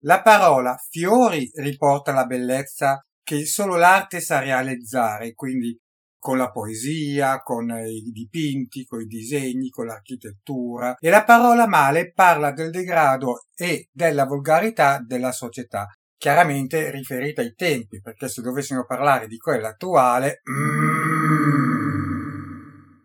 La 0.04 0.20
parola 0.22 0.76
fiori 0.90 1.50
riporta 1.54 2.12
la 2.12 2.26
bellezza 2.26 3.00
che 3.22 3.46
solo 3.46 3.76
l'arte 3.76 4.20
sa 4.20 4.38
realizzare, 4.38 5.32
quindi 5.32 5.76
con 6.24 6.38
la 6.38 6.50
poesia, 6.50 7.42
con 7.42 7.68
i 7.68 8.10
dipinti, 8.10 8.86
con 8.86 9.02
i 9.02 9.04
disegni, 9.04 9.68
con 9.68 9.84
l'architettura 9.84 10.96
e 10.98 11.10
la 11.10 11.22
parola 11.22 11.66
male 11.66 12.12
parla 12.12 12.50
del 12.50 12.70
degrado 12.70 13.44
e 13.54 13.90
della 13.92 14.24
volgarità 14.24 15.04
della 15.06 15.32
società, 15.32 15.86
chiaramente 16.16 16.90
riferita 16.90 17.42
ai 17.42 17.52
tempi, 17.52 18.00
perché 18.00 18.28
se 18.28 18.40
dovessimo 18.40 18.86
parlare 18.86 19.26
di 19.26 19.36
quella 19.36 19.68
attuale... 19.68 20.40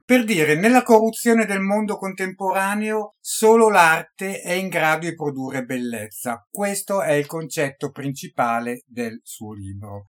Per 0.06 0.24
dire, 0.24 0.56
nella 0.56 0.84
corruzione 0.84 1.46
del 1.46 1.60
mondo 1.60 1.98
contemporaneo 1.98 3.16
solo 3.20 3.70
l'arte 3.70 4.40
è 4.40 4.54
in 4.54 4.70
grado 4.70 5.08
di 5.08 5.14
produrre 5.14 5.66
bellezza. 5.66 6.48
Questo 6.50 7.02
è 7.02 7.12
il 7.12 7.26
concetto 7.26 7.92
principale 7.92 8.84
del 8.88 9.20
suo 9.24 9.54
libro. 9.54 10.08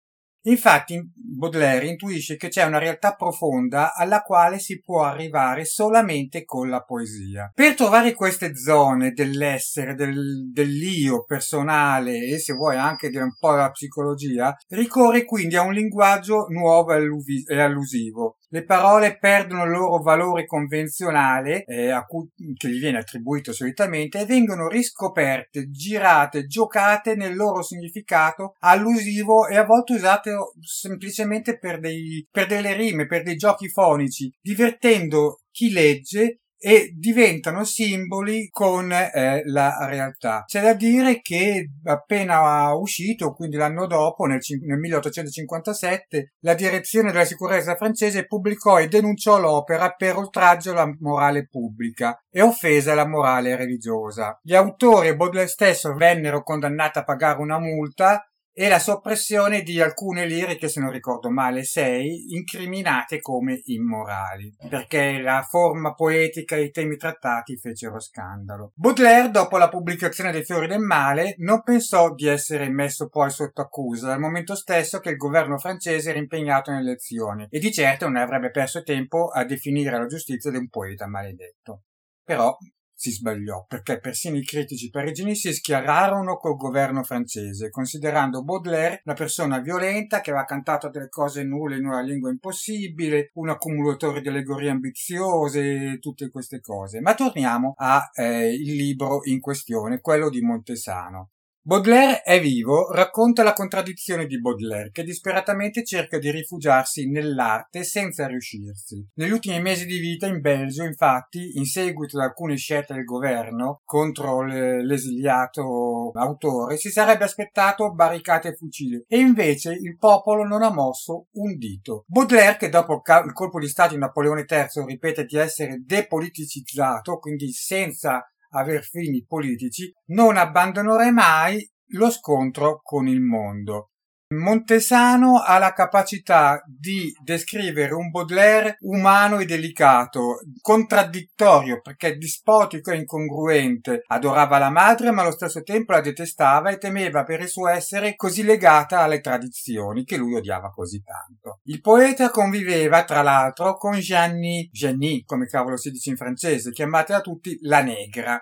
Infatti 0.48 1.12
Baudelaire 1.14 1.88
intuisce 1.88 2.38
che 2.38 2.48
c'è 2.48 2.64
una 2.64 2.80
realtà 2.80 3.14
profonda 3.14 3.94
alla 3.94 4.22
quale 4.22 4.60
si 4.60 4.80
può 4.80 5.04
arrivare 5.04 5.66
solamente 5.66 6.46
con 6.46 6.70
la 6.70 6.82
poesia. 6.82 7.52
Per 7.54 7.76
trovare 7.76 8.14
queste 8.14 8.56
zone 8.56 9.12
dell'essere, 9.12 9.94
del, 9.94 10.50
dell'io 10.52 11.26
personale 11.26 12.26
e 12.26 12.40
se 12.40 12.54
vuoi 12.54 12.78
anche 12.78 13.10
di 13.10 13.18
un 13.18 13.36
po' 13.38 13.52
la 13.52 13.70
psicologia, 13.70 14.56
ricorre 14.70 15.26
quindi 15.26 15.58
a 15.58 15.64
un 15.64 15.74
linguaggio 15.74 16.48
nuovo 16.50 16.94
e 16.94 17.60
allusivo. 17.60 18.38
Le 18.50 18.64
parole 18.64 19.18
perdono 19.18 19.66
il 19.66 19.72
loro 19.72 20.02
valore 20.02 20.46
convenzionale, 20.46 21.66
eh, 21.66 21.94
cui, 22.08 22.30
che 22.56 22.70
gli 22.70 22.80
viene 22.80 23.00
attribuito 23.00 23.52
solitamente, 23.52 24.22
e 24.22 24.26
vengono 24.26 24.70
riscoperte, 24.70 25.70
girate, 25.70 26.46
giocate 26.46 27.16
nel 27.16 27.36
loro 27.36 27.62
significato 27.62 28.56
allusivo 28.60 29.48
e 29.48 29.58
a 29.58 29.66
volte 29.66 29.96
usate 29.96 30.32
semplicemente 30.60 31.58
per, 31.58 31.80
dei, 31.80 32.28
per 32.30 32.48
delle 32.48 32.74
rime, 32.74 33.06
per 33.06 33.24
dei 33.24 33.36
giochi 33.36 33.70
fonici, 33.70 34.32
divertendo 34.42 35.42
chi 35.52 35.72
legge 35.72 36.42
e 36.60 36.92
diventano 36.96 37.64
simboli 37.64 38.50
con 38.50 38.92
eh, 38.92 39.44
la 39.46 39.86
realtà. 39.88 40.44
C'è 40.46 40.62
da 40.62 40.74
dire 40.74 41.22
che 41.22 41.70
appena 41.84 42.74
uscito, 42.74 43.34
quindi 43.34 43.58
l'anno 43.58 43.86
dopo, 43.86 44.26
nel, 44.26 44.40
nel 44.66 44.80
1857, 44.80 46.34
la 46.40 46.56
direzione 46.56 47.12
della 47.12 47.26
sicurezza 47.26 47.76
francese 47.76 48.26
pubblicò 48.26 48.80
e 48.80 48.88
denunciò 48.88 49.40
l'opera 49.40 49.92
per 49.92 50.18
oltraggio 50.18 50.72
alla 50.72 50.92
morale 51.00 51.48
pubblica 51.48 52.18
e 52.30 52.42
offesa 52.42 52.94
alla 52.94 53.08
morale 53.08 53.56
religiosa. 53.56 54.40
Gli 54.42 54.56
autori 54.56 55.10
e 55.10 55.16
Baudelaire 55.16 55.50
stesso 55.50 55.94
vennero 55.94 56.42
condannati 56.42 56.98
a 56.98 57.04
pagare 57.04 57.40
una 57.40 57.60
multa 57.60 58.28
e 58.60 58.70
la 58.70 58.80
soppressione 58.80 59.62
di 59.62 59.80
alcune 59.80 60.26
liriche, 60.26 60.68
se 60.68 60.80
non 60.80 60.90
ricordo 60.90 61.30
male, 61.30 61.64
sei, 61.64 62.34
incriminate 62.34 63.20
come 63.20 63.62
immorali, 63.66 64.52
perché 64.68 65.20
la 65.20 65.46
forma 65.48 65.94
poetica 65.94 66.56
e 66.56 66.64
i 66.64 66.72
temi 66.72 66.98
trattati 66.98 67.56
fecero 67.60 68.00
scandalo. 68.00 68.72
Baudelaire, 68.74 69.30
dopo 69.30 69.58
la 69.58 69.70
pubblicazione 69.70 70.32
dei 70.32 70.44
Fiori 70.44 70.66
del 70.66 70.80
Male, 70.80 71.36
non 71.38 71.62
pensò 71.62 72.16
di 72.16 72.26
essere 72.26 72.68
messo 72.68 73.10
poi 73.10 73.30
sotto 73.30 73.62
accusa, 73.62 74.08
dal 74.08 74.20
momento 74.20 74.56
stesso 74.56 74.98
che 74.98 75.12
il 75.12 75.18
governo 75.18 75.60
francese 75.60 76.10
era 76.10 76.18
impegnato 76.18 76.72
nelle 76.72 76.90
elezioni, 76.90 77.46
e 77.52 77.60
di 77.60 77.72
certo 77.72 78.06
non 78.08 78.16
avrebbe 78.16 78.50
perso 78.50 78.82
tempo 78.82 79.28
a 79.28 79.46
definire 79.46 80.00
la 80.00 80.08
giustizia 80.08 80.50
di 80.50 80.58
un 80.58 80.68
poeta 80.68 81.06
maledetto. 81.06 81.84
Però 82.24 82.58
si 83.00 83.12
sbagliò, 83.12 83.64
perché 83.68 84.00
persino 84.00 84.38
i 84.38 84.44
critici 84.44 84.90
parigini 84.90 85.36
si 85.36 85.54
schierarono 85.54 86.38
col 86.38 86.56
governo 86.56 87.04
francese, 87.04 87.70
considerando 87.70 88.44
Baudelaire 88.44 89.04
una 89.06 89.14
persona 89.14 89.60
violenta 89.60 90.20
che 90.20 90.32
aveva 90.32 90.46
cantato 90.46 90.90
delle 90.90 91.08
cose 91.08 91.44
nulle 91.44 91.78
in 91.78 91.86
una 91.86 92.02
lingua 92.02 92.32
impossibile, 92.32 93.30
un 93.36 93.50
accumulatore 93.50 94.20
di 94.20 94.30
allegorie 94.30 94.72
ambiziose, 94.72 96.00
tutte 96.00 96.30
queste 96.32 96.60
cose. 96.60 97.00
Ma 97.00 97.14
torniamo 97.14 97.76
al 97.78 98.02
eh, 98.16 98.58
libro 98.58 99.20
in 99.26 99.42
questione, 99.42 100.02
quello 100.02 100.32
di 100.32 100.42
Montesano. 100.42 101.30
Baudelaire 101.68 102.22
è 102.22 102.40
vivo 102.40 102.94
racconta 102.94 103.44
la 103.44 103.52
contraddizione 103.52 104.26
di 104.26 104.40
Baudelaire 104.40 104.90
che 104.90 105.04
disperatamente 105.04 105.84
cerca 105.84 106.18
di 106.18 106.32
rifugiarsi 106.32 107.10
nell'arte 107.10 107.84
senza 107.84 108.26
riuscirsi. 108.26 109.06
Negli 109.16 109.32
ultimi 109.32 109.60
mesi 109.60 109.86
di 109.86 110.00
vita 110.00 110.28
in 110.28 110.40
Belgio, 110.40 110.86
infatti, 110.86 111.58
in 111.58 111.66
seguito 111.66 112.18
ad 112.18 112.24
alcune 112.24 112.56
scelte 112.56 112.94
del 112.94 113.04
governo 113.04 113.82
contro 113.84 114.46
l'esiliato 114.46 116.12
autore, 116.14 116.78
si 116.78 116.90
sarebbe 116.90 117.26
aspettato 117.26 117.92
barricate 117.92 118.48
e 118.48 118.56
fucili 118.56 119.04
e 119.06 119.20
invece 119.20 119.74
il 119.74 119.98
popolo 119.98 120.46
non 120.46 120.64
ha 120.64 120.72
mosso 120.72 121.28
un 121.34 121.58
dito. 121.58 122.06
Baudelaire, 122.08 122.56
che 122.56 122.70
dopo 122.70 123.02
il 123.26 123.34
colpo 123.34 123.60
di 123.60 123.68
Stato 123.68 123.94
di 123.94 124.00
Napoleone 124.00 124.46
III 124.48 124.86
ripete 124.86 125.26
di 125.26 125.36
essere 125.36 125.84
depoliticizzato, 125.86 127.18
quindi 127.18 127.52
senza 127.52 128.26
aver 128.58 128.84
fini 128.84 129.24
politici, 129.26 129.92
non 130.08 130.38
abbandonerà 130.38 131.12
mai 131.12 131.66
lo 131.92 132.10
scontro 132.10 132.82
con 132.82 133.08
il 133.08 133.22
mondo. 133.22 133.92
Montesano 134.30 135.40
ha 135.40 135.58
la 135.58 135.72
capacità 135.72 136.62
di 136.66 137.14
descrivere 137.24 137.94
un 137.94 138.10
Baudelaire 138.10 138.76
umano 138.82 139.40
e 139.40 139.46
delicato, 139.46 140.40
contraddittorio 140.60 141.80
perché 141.80 142.18
dispotico 142.18 142.92
e 142.92 142.98
incongruente, 142.98 144.04
adorava 144.08 144.58
la 144.58 144.70
madre 144.70 145.12
ma 145.12 145.22
allo 145.22 145.32
stesso 145.32 145.64
tempo 145.64 145.94
la 145.94 146.02
detestava 146.02 146.72
e 146.72 146.78
temeva 146.78 147.24
per 147.24 147.40
il 147.40 147.48
suo 147.48 147.70
essere 147.70 148.18
così 148.18 148.44
legata 148.44 149.00
alle 149.00 149.22
tradizioni 149.22 150.04
che 150.04 150.18
lui 150.18 150.36
odiava 150.36 150.72
così 150.72 151.02
tanto. 151.02 151.62
Il 151.64 151.80
poeta 151.80 152.30
conviveva 152.30 153.06
tra 153.06 153.22
l'altro 153.22 153.78
con 153.78 153.98
Gianni, 153.98 154.68
Gianni 154.74 155.24
come 155.24 155.46
cavolo 155.46 155.78
si 155.78 155.90
dice 155.90 156.10
in 156.10 156.18
francese, 156.18 156.72
chiamata 156.72 157.14
da 157.14 157.22
tutti 157.22 157.58
la 157.62 157.82
negra, 157.82 158.38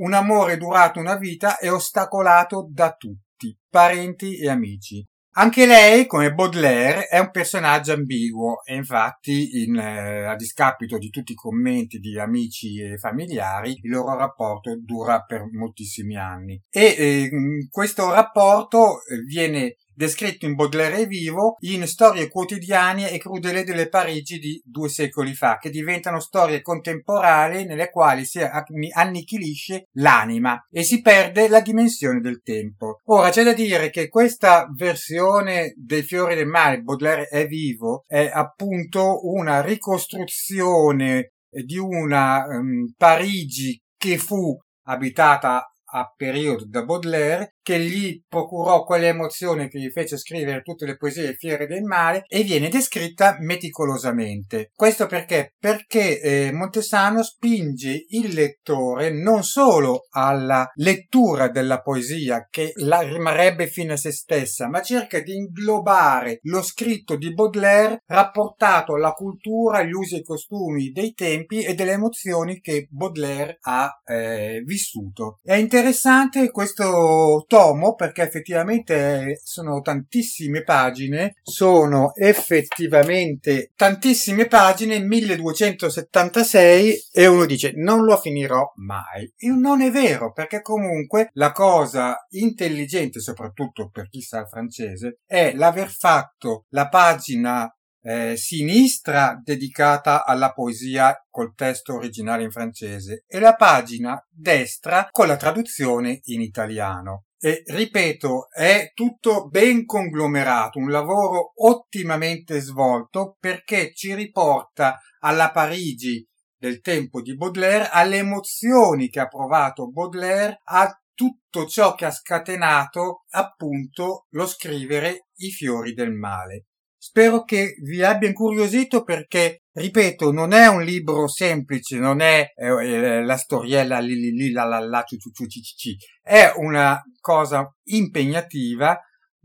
un 0.00 0.12
amore 0.12 0.58
durato 0.58 1.00
una 1.00 1.16
vita 1.16 1.56
e 1.56 1.70
ostacolato 1.70 2.68
da 2.70 2.92
tutti, 2.92 3.58
parenti 3.70 4.38
e 4.38 4.50
amici. 4.50 5.02
Anche 5.32 5.64
lei, 5.64 6.06
come 6.06 6.34
Baudelaire, 6.34 7.06
è 7.06 7.20
un 7.20 7.30
personaggio 7.30 7.92
ambiguo 7.92 8.64
e 8.64 8.74
infatti, 8.74 9.62
in, 9.62 9.76
eh, 9.76 10.24
a 10.24 10.34
discapito 10.34 10.98
di 10.98 11.08
tutti 11.08 11.32
i 11.32 11.36
commenti 11.36 11.98
di 12.00 12.18
amici 12.18 12.80
e 12.80 12.98
familiari, 12.98 13.78
il 13.80 13.90
loro 13.90 14.16
rapporto 14.16 14.76
dura 14.76 15.22
per 15.22 15.48
moltissimi 15.52 16.16
anni. 16.16 16.60
E 16.68 16.82
eh, 16.82 17.30
questo 17.70 18.10
rapporto 18.12 19.04
eh, 19.04 19.18
viene 19.24 19.76
descritto 20.00 20.46
in 20.46 20.54
Baudelaire 20.54 21.04
vivo 21.04 21.56
in 21.60 21.86
storie 21.86 22.28
quotidiane 22.28 23.10
e 23.10 23.18
crudele 23.18 23.64
delle 23.64 23.90
Parigi 23.90 24.38
di 24.38 24.58
due 24.64 24.88
secoli 24.88 25.34
fa, 25.34 25.58
che 25.58 25.68
diventano 25.68 26.20
storie 26.20 26.62
contemporanee 26.62 27.66
nelle 27.66 27.90
quali 27.90 28.24
si 28.24 28.40
annichilisce 28.40 29.88
l'anima 29.98 30.58
e 30.70 30.84
si 30.84 31.02
perde 31.02 31.48
la 31.48 31.60
dimensione 31.60 32.20
del 32.20 32.40
tempo. 32.42 33.00
Ora 33.10 33.28
c'è 33.28 33.42
da 33.42 33.52
dire 33.52 33.90
che 33.90 34.08
questa 34.08 34.66
versione 34.74 35.74
dei 35.76 36.02
fiori 36.02 36.34
del 36.34 36.46
mare, 36.46 36.80
Baudelaire 36.80 37.28
è 37.28 37.46
vivo, 37.46 38.04
è 38.06 38.30
appunto 38.32 39.20
una 39.28 39.60
ricostruzione 39.60 41.32
di 41.50 41.76
una 41.76 42.46
um, 42.46 42.90
Parigi 42.96 43.78
che 43.98 44.16
fu 44.16 44.56
abitata 44.86 45.69
a 45.90 46.12
periodo 46.16 46.64
da 46.66 46.84
Baudelaire, 46.84 47.56
che 47.62 47.78
gli 47.78 48.22
procurò 48.28 48.84
quelle 48.84 49.08
emozioni 49.08 49.68
che 49.68 49.78
gli 49.78 49.90
fece 49.90 50.16
scrivere 50.16 50.62
tutte 50.62 50.86
le 50.86 50.96
poesie 50.96 51.34
fiere 51.34 51.66
del 51.66 51.82
male 51.82 52.24
e 52.26 52.42
viene 52.42 52.68
descritta 52.68 53.36
meticolosamente. 53.40 54.70
Questo 54.74 55.06
perché? 55.06 55.54
Perché 55.58 56.20
eh, 56.20 56.52
Montesano 56.52 57.22
spinge 57.22 58.06
il 58.08 58.34
lettore 58.34 59.10
non 59.10 59.42
solo 59.42 60.06
alla 60.10 60.70
lettura 60.74 61.48
della 61.48 61.80
poesia 61.80 62.46
che 62.50 62.72
la 62.76 63.00
rimarrebbe 63.00 63.66
fine 63.66 63.94
a 63.94 63.96
se 63.96 64.12
stessa, 64.12 64.68
ma 64.68 64.82
cerca 64.82 65.20
di 65.20 65.34
inglobare 65.34 66.38
lo 66.42 66.62
scritto 66.62 67.16
di 67.16 67.32
Baudelaire 67.32 68.02
rapportato 68.06 68.94
alla 68.94 69.12
cultura, 69.12 69.78
agli 69.78 69.92
usi 69.92 70.16
e 70.16 70.22
costumi 70.22 70.90
dei 70.90 71.12
tempi 71.12 71.62
e 71.62 71.74
delle 71.74 71.92
emozioni 71.92 72.60
che 72.60 72.86
Baudelaire 72.90 73.58
ha 73.62 73.90
eh, 74.04 74.62
vissuto. 74.64 75.38
È 75.42 75.54
interessante 75.54 75.79
interessante 75.80 76.50
questo 76.50 77.46
tomo 77.48 77.94
perché 77.94 78.20
effettivamente 78.20 79.40
sono 79.42 79.80
tantissime 79.80 80.62
pagine, 80.62 81.36
sono 81.42 82.14
effettivamente 82.16 83.72
tantissime 83.74 84.46
pagine, 84.46 84.98
1276 84.98 87.04
e 87.12 87.26
uno 87.26 87.46
dice 87.46 87.72
non 87.76 88.04
lo 88.04 88.18
finirò 88.18 88.70
mai. 88.76 89.32
E 89.38 89.48
non 89.48 89.80
è 89.80 89.90
vero 89.90 90.32
perché 90.32 90.60
comunque 90.60 91.30
la 91.32 91.52
cosa 91.52 92.26
intelligente, 92.32 93.20
soprattutto 93.20 93.88
per 93.88 94.10
chi 94.10 94.20
sa 94.20 94.40
il 94.40 94.48
francese, 94.48 95.20
è 95.24 95.54
l'aver 95.54 95.88
fatto 95.88 96.66
la 96.68 96.88
pagina 96.88 97.74
eh, 98.02 98.36
sinistra 98.36 99.38
dedicata 99.42 100.24
alla 100.24 100.52
poesia 100.52 101.14
col 101.28 101.54
testo 101.54 101.94
originale 101.94 102.44
in 102.44 102.50
francese 102.50 103.24
e 103.26 103.38
la 103.38 103.54
pagina 103.54 104.18
destra 104.28 105.08
con 105.10 105.26
la 105.26 105.36
traduzione 105.36 106.20
in 106.24 106.40
italiano. 106.40 107.24
E 107.42 107.62
ripeto, 107.64 108.50
è 108.50 108.92
tutto 108.92 109.48
ben 109.48 109.86
conglomerato, 109.86 110.78
un 110.78 110.90
lavoro 110.90 111.52
ottimamente 111.56 112.60
svolto 112.60 113.36
perché 113.40 113.92
ci 113.94 114.14
riporta 114.14 115.00
alla 115.20 115.50
Parigi 115.50 116.26
del 116.54 116.80
tempo 116.80 117.22
di 117.22 117.34
Baudelaire, 117.34 117.88
alle 117.88 118.18
emozioni 118.18 119.08
che 119.08 119.20
ha 119.20 119.28
provato 119.28 119.90
Baudelaire, 119.90 120.60
a 120.64 120.94
tutto 121.14 121.66
ciò 121.66 121.94
che 121.94 122.04
ha 122.04 122.10
scatenato 122.10 123.24
appunto 123.30 124.26
lo 124.30 124.46
scrivere 124.46 125.28
I 125.36 125.50
fiori 125.50 125.94
del 125.94 126.12
male. 126.12 126.66
Spero 127.10 127.42
che 127.42 127.74
vi 127.82 128.04
abbia 128.04 128.28
incuriosito 128.28 129.02
perché, 129.02 129.62
ripeto, 129.72 130.30
non 130.30 130.52
è 130.52 130.68
un 130.68 130.84
libro 130.84 131.26
semplice, 131.26 131.98
non 131.98 132.20
è 132.20 132.52
eh, 132.54 132.68
eh 132.68 133.24
la 133.24 133.36
storiella 133.36 133.98
li 133.98 134.14
li 134.14 134.30
li 134.30 134.52
la 134.52 134.62
la 134.62 134.78
la 134.78 135.02
ciu 135.02 135.18
ciu 135.18 135.32
ciu 135.32 135.46
ci 135.48 135.60
ci. 135.60 135.96
È 136.22 136.52
una 136.54 137.02
cosa 137.18 137.68
impegnativa, 137.86 138.96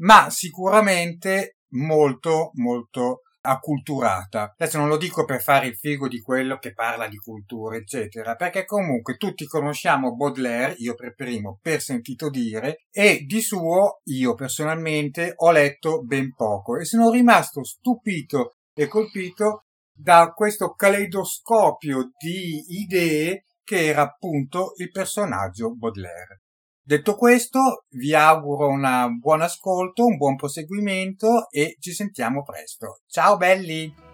ma 0.01 0.29
sicuramente 0.29 1.57
molto 1.69 2.51
molto 2.53 3.21
acculturata. 3.45 4.55
Adesso 4.57 4.77
non 4.77 4.87
lo 4.87 4.97
dico 4.97 5.23
per 5.25 5.41
fare 5.41 5.67
il 5.67 5.75
figo 5.75 6.07
di 6.07 6.21
quello 6.21 6.57
che 6.57 6.73
parla 6.73 7.07
di 7.07 7.17
cultura, 7.17 7.75
eccetera, 7.75 8.35
perché 8.35 8.65
comunque 8.65 9.17
tutti 9.17 9.45
conosciamo 9.45 10.15
Baudelaire, 10.15 10.75
io 10.77 10.95
per 10.95 11.13
primo, 11.13 11.59
per 11.61 11.81
sentito 11.81 12.29
dire, 12.29 12.85
e 12.91 13.23
di 13.25 13.41
suo 13.41 14.01
io 14.05 14.33
personalmente 14.33 15.33
ho 15.35 15.51
letto 15.51 16.01
ben 16.01 16.33
poco 16.33 16.77
e 16.77 16.85
sono 16.85 17.11
rimasto 17.11 17.63
stupito 17.63 18.55
e 18.73 18.87
colpito 18.87 19.65
da 19.93 20.31
questo 20.33 20.73
caleidoscopio 20.73 22.11
di 22.17 22.65
idee 22.81 23.45
che 23.63 23.85
era 23.85 24.01
appunto 24.01 24.73
il 24.77 24.91
personaggio 24.91 25.73
Baudelaire. 25.73 26.44
Detto 26.87 27.15
questo, 27.15 27.85
vi 27.93 28.13
auguro 28.13 28.67
un 28.67 29.17
buon 29.17 29.41
ascolto, 29.41 30.05
un 30.05 30.17
buon 30.17 30.35
proseguimento 30.35 31.49
e 31.49 31.77
ci 31.79 31.93
sentiamo 31.93 32.43
presto. 32.43 32.99
Ciao 33.07 33.37
belli! 33.37 34.04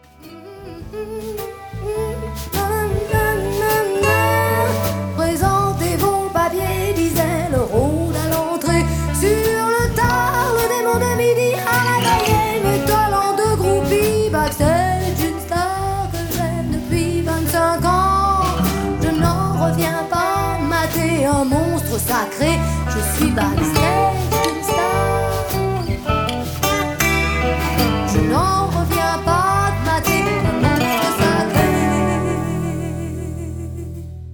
Monstre 21.45 21.99
sacré. 21.99 22.59
Je 22.89 22.99
suis 23.17 23.31
star. 23.31 24.11
Je 28.13 28.19
n'en 28.31 28.67
reviens 28.67 29.17
pas 29.25 29.71
sacré. 29.85 30.23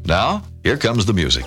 Now, 0.05 0.41
here 0.63 0.77
comes 0.77 1.05
the 1.05 1.13
music. 1.13 1.45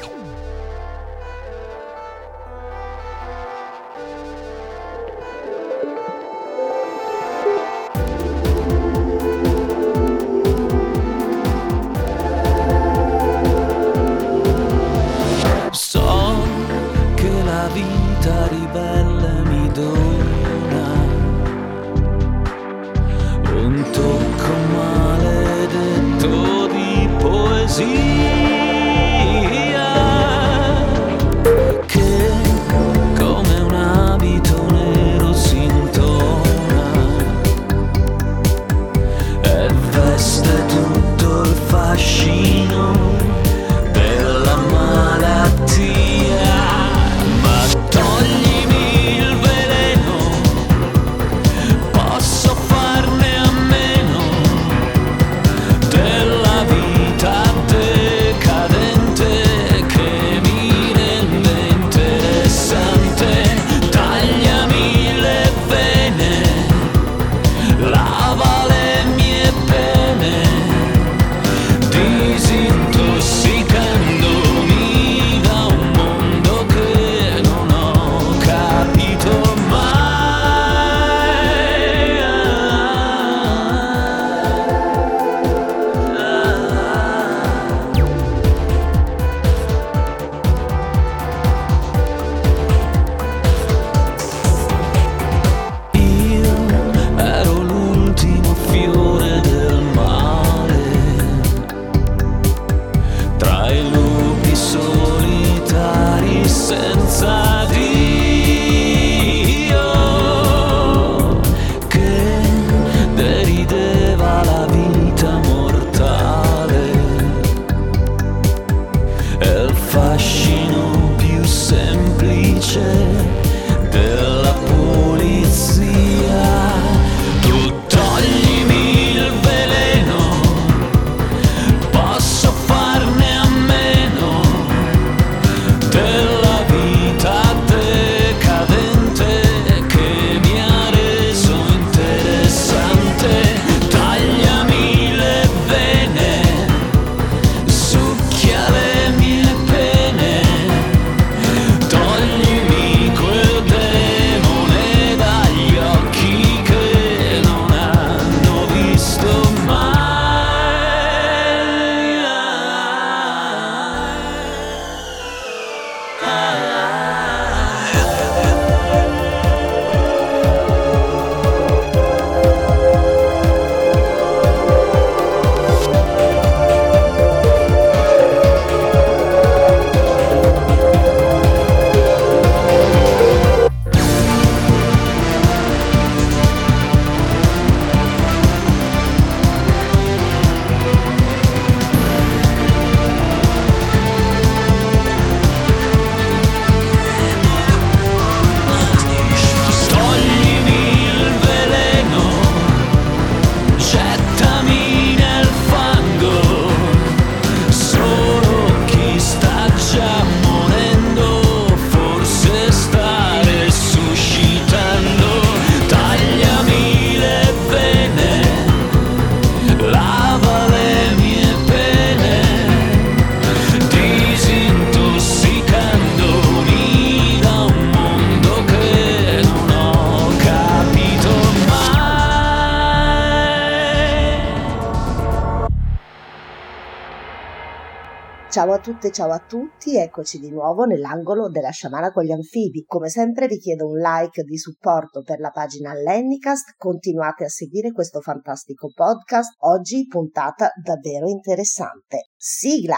A 238.81 238.83
tutte, 238.83 239.11
ciao 239.11 239.31
a 239.31 239.39
tutti, 239.39 239.99
eccoci 239.99 240.39
di 240.39 240.51
nuovo 240.51 240.85
nell'angolo 240.85 241.51
della 241.51 241.69
sciamana 241.69 242.11
con 242.13 242.25
gli 242.25 242.33
anfibi. 242.33 242.85
Come 242.87 243.11
sempre 243.11 243.47
vi 243.47 243.59
chiedo 243.59 243.87
un 243.87 243.99
like 243.99 244.43
di 244.43 244.57
supporto 244.57 245.21
per 245.23 245.39
la 245.39 245.51
pagina 245.51 245.93
Lennicast, 245.93 246.77
continuate 246.79 247.45
a 247.45 247.49
seguire 247.49 247.93
questo 247.93 248.21
fantastico 248.21 248.91
podcast, 248.95 249.57
oggi 249.59 250.07
puntata 250.07 250.73
davvero 250.83 251.29
interessante. 251.29 252.31
Sigla! 252.37 252.97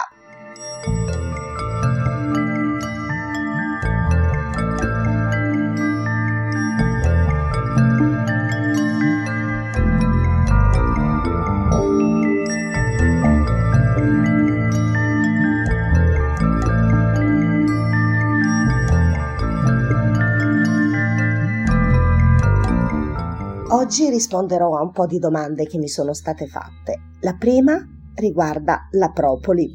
Oggi 23.73 24.11
risponderò 24.11 24.77
a 24.77 24.83
un 24.83 24.91
po' 24.91 25.07
di 25.07 25.19
domande 25.19 25.65
che 25.65 25.79
mi 25.79 25.89
sono 25.89 26.13
state 26.13 26.47
fatte. 26.47 27.15
La 27.23 27.37
prima 27.39 27.83
riguarda 28.17 28.87
la 28.91 29.11
propoli. 29.13 29.67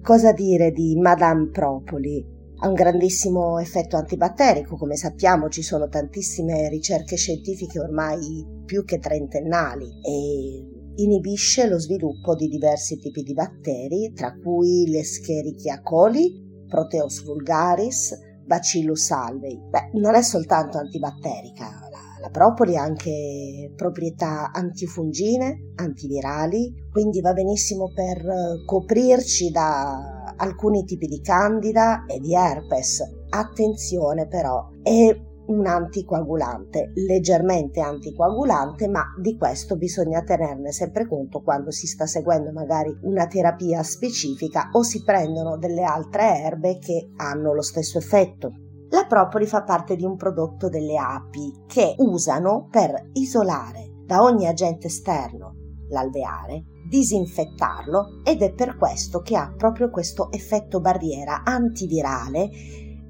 Cosa 0.00 0.32
dire 0.32 0.70
di 0.70 0.96
Madame 0.98 1.50
Propoli? 1.50 2.24
Ha 2.60 2.66
un 2.66 2.72
grandissimo 2.72 3.58
effetto 3.58 3.98
antibatterico, 3.98 4.78
come 4.78 4.96
sappiamo 4.96 5.50
ci 5.50 5.60
sono 5.60 5.88
tantissime 5.88 6.70
ricerche 6.70 7.16
scientifiche 7.16 7.78
ormai 7.78 8.46
più 8.64 8.86
che 8.86 8.98
trentennali 8.98 9.84
e 9.84 11.02
inibisce 11.02 11.68
lo 11.68 11.78
sviluppo 11.78 12.34
di 12.34 12.48
diversi 12.48 12.96
tipi 12.96 13.22
di 13.22 13.34
batteri, 13.34 14.10
tra 14.14 14.34
cui 14.42 14.86
l'Escherichia 14.88 15.82
coli, 15.82 16.64
Proteus 16.66 17.22
vulgaris, 17.24 18.18
Bacillus 18.46 19.10
alvei. 19.10 19.60
Beh, 19.68 19.90
non 20.00 20.14
è 20.14 20.22
soltanto 20.22 20.78
antibatterica, 20.78 21.66
la 21.90 22.07
propoli 22.30 22.76
ha 22.76 22.82
anche 22.82 23.72
proprietà 23.74 24.50
antifungine, 24.52 25.72
antivirali, 25.76 26.88
quindi 26.90 27.20
va 27.20 27.32
benissimo 27.32 27.92
per 27.92 28.18
eh, 28.18 28.64
coprirci 28.64 29.50
da 29.50 30.32
alcuni 30.36 30.84
tipi 30.84 31.06
di 31.06 31.20
candida 31.20 32.04
e 32.06 32.18
di 32.18 32.34
herpes. 32.34 33.02
Attenzione 33.30 34.26
però, 34.26 34.68
è 34.82 35.26
un 35.48 35.66
anticoagulante, 35.66 36.92
leggermente 36.94 37.80
anticoagulante, 37.80 38.88
ma 38.88 39.02
di 39.20 39.36
questo 39.36 39.76
bisogna 39.76 40.22
tenerne 40.22 40.72
sempre 40.72 41.06
conto 41.06 41.40
quando 41.42 41.70
si 41.70 41.86
sta 41.86 42.06
seguendo 42.06 42.52
magari 42.52 42.96
una 43.02 43.26
terapia 43.26 43.82
specifica 43.82 44.68
o 44.72 44.82
si 44.82 45.02
prendono 45.02 45.56
delle 45.56 45.82
altre 45.82 46.42
erbe 46.42 46.78
che 46.78 47.10
hanno 47.16 47.54
lo 47.54 47.62
stesso 47.62 47.98
effetto. 47.98 48.52
La 48.90 49.04
propoli 49.06 49.46
fa 49.46 49.62
parte 49.62 49.96
di 49.96 50.04
un 50.04 50.16
prodotto 50.16 50.68
delle 50.68 50.96
api 50.96 51.64
che 51.66 51.94
usano 51.98 52.68
per 52.70 53.10
isolare 53.12 54.02
da 54.06 54.22
ogni 54.22 54.46
agente 54.46 54.86
esterno 54.86 55.54
l'alveare, 55.90 56.64
disinfettarlo 56.88 58.22
ed 58.24 58.42
è 58.42 58.52
per 58.52 58.76
questo 58.76 59.20
che 59.20 59.36
ha 59.36 59.52
proprio 59.54 59.90
questo 59.90 60.30
effetto 60.32 60.80
barriera 60.80 61.42
antivirale 61.44 62.48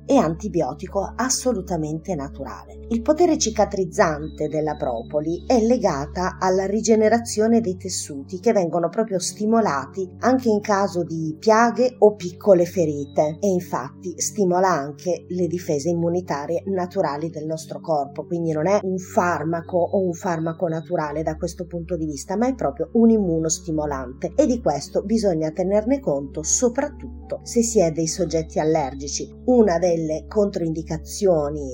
e 0.09 0.17
antibiotico 0.17 1.13
assolutamente 1.15 2.15
naturale. 2.15 2.79
Il 2.89 3.03
potere 3.03 3.37
cicatrizzante 3.37 4.49
della 4.49 4.75
propoli 4.75 5.45
è 5.47 5.61
legata 5.61 6.39
alla 6.41 6.65
rigenerazione 6.65 7.61
dei 7.61 7.77
tessuti 7.77 8.41
che 8.41 8.53
vengono 8.53 8.89
proprio 8.89 9.19
stimolati 9.19 10.09
anche 10.21 10.49
in 10.49 10.63
caso 10.63 11.05
di 11.05 11.37
piaghe 11.39 11.97
o 11.99 12.15
piccole 12.15 12.65
ferite 12.65 13.37
e 13.39 13.49
infatti 13.49 14.19
stimola 14.19 14.71
anche 14.71 15.27
le 15.29 15.47
difese 15.47 15.91
immunitarie 15.91 16.63
naturali 16.69 17.29
del 17.29 17.45
nostro 17.45 17.81
corpo, 17.81 18.25
quindi 18.25 18.53
non 18.53 18.67
è 18.67 18.81
un 18.83 18.97
farmaco 18.97 19.77
o 19.77 20.01
un 20.01 20.15
farmaco 20.15 20.67
naturale 20.69 21.23
da 21.23 21.37
questo 21.37 21.67
punto 21.67 21.97
di 21.97 22.07
vista, 22.07 22.35
ma 22.39 22.49
è 22.49 22.55
proprio 22.55 22.89
un 22.95 23.11
immunostimolante 23.11 24.33
e 24.35 24.47
di 24.47 24.63
questo 24.63 25.03
bisogna 25.03 25.51
tenerne 25.51 26.01
conto 26.01 26.43
soprattutto 26.43 27.41
se 27.43 27.63
si 27.63 27.81
è 27.81 27.93
dei 27.93 28.07
soggetti 28.07 28.59
allergici. 28.59 29.31
Una 29.45 29.79
delle 29.79 29.97
controindicazioni 30.29 31.69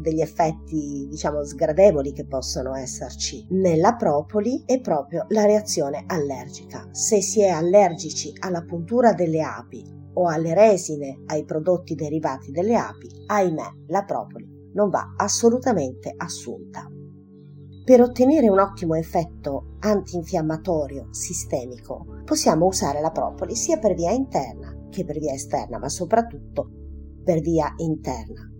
degli 0.00 0.20
effetti 0.20 1.06
diciamo 1.08 1.44
sgradevoli 1.44 2.12
che 2.12 2.24
possono 2.24 2.74
esserci 2.74 3.46
nella 3.50 3.94
propoli 3.94 4.62
è 4.64 4.80
proprio 4.80 5.26
la 5.28 5.44
reazione 5.44 6.04
allergica. 6.06 6.88
Se 6.92 7.20
si 7.20 7.42
è 7.42 7.48
allergici 7.48 8.32
alla 8.40 8.62
puntura 8.64 9.12
delle 9.12 9.42
api 9.42 9.96
o 10.14 10.28
alle 10.28 10.54
resine 10.54 11.22
ai 11.26 11.44
prodotti 11.44 11.94
derivati 11.94 12.50
dalle 12.50 12.76
api, 12.76 13.08
ahimè, 13.26 13.70
la 13.88 14.04
propoli 14.04 14.70
non 14.72 14.90
va 14.90 15.14
assolutamente 15.16 16.12
assunta. 16.16 16.88
Per 17.84 18.00
ottenere 18.02 18.48
un 18.48 18.58
ottimo 18.58 18.94
effetto 18.94 19.76
antinfiammatorio 19.80 21.08
sistemico, 21.10 22.04
possiamo 22.24 22.66
usare 22.66 23.00
la 23.00 23.10
propoli 23.10 23.54
sia 23.54 23.78
per 23.78 23.94
via 23.94 24.10
interna 24.10 24.76
che 24.90 25.04
per 25.04 25.18
via 25.18 25.32
esterna, 25.32 25.78
ma 25.78 25.88
soprattutto 25.88 26.87
per 27.28 27.40
via 27.40 27.70
interna 27.76 28.50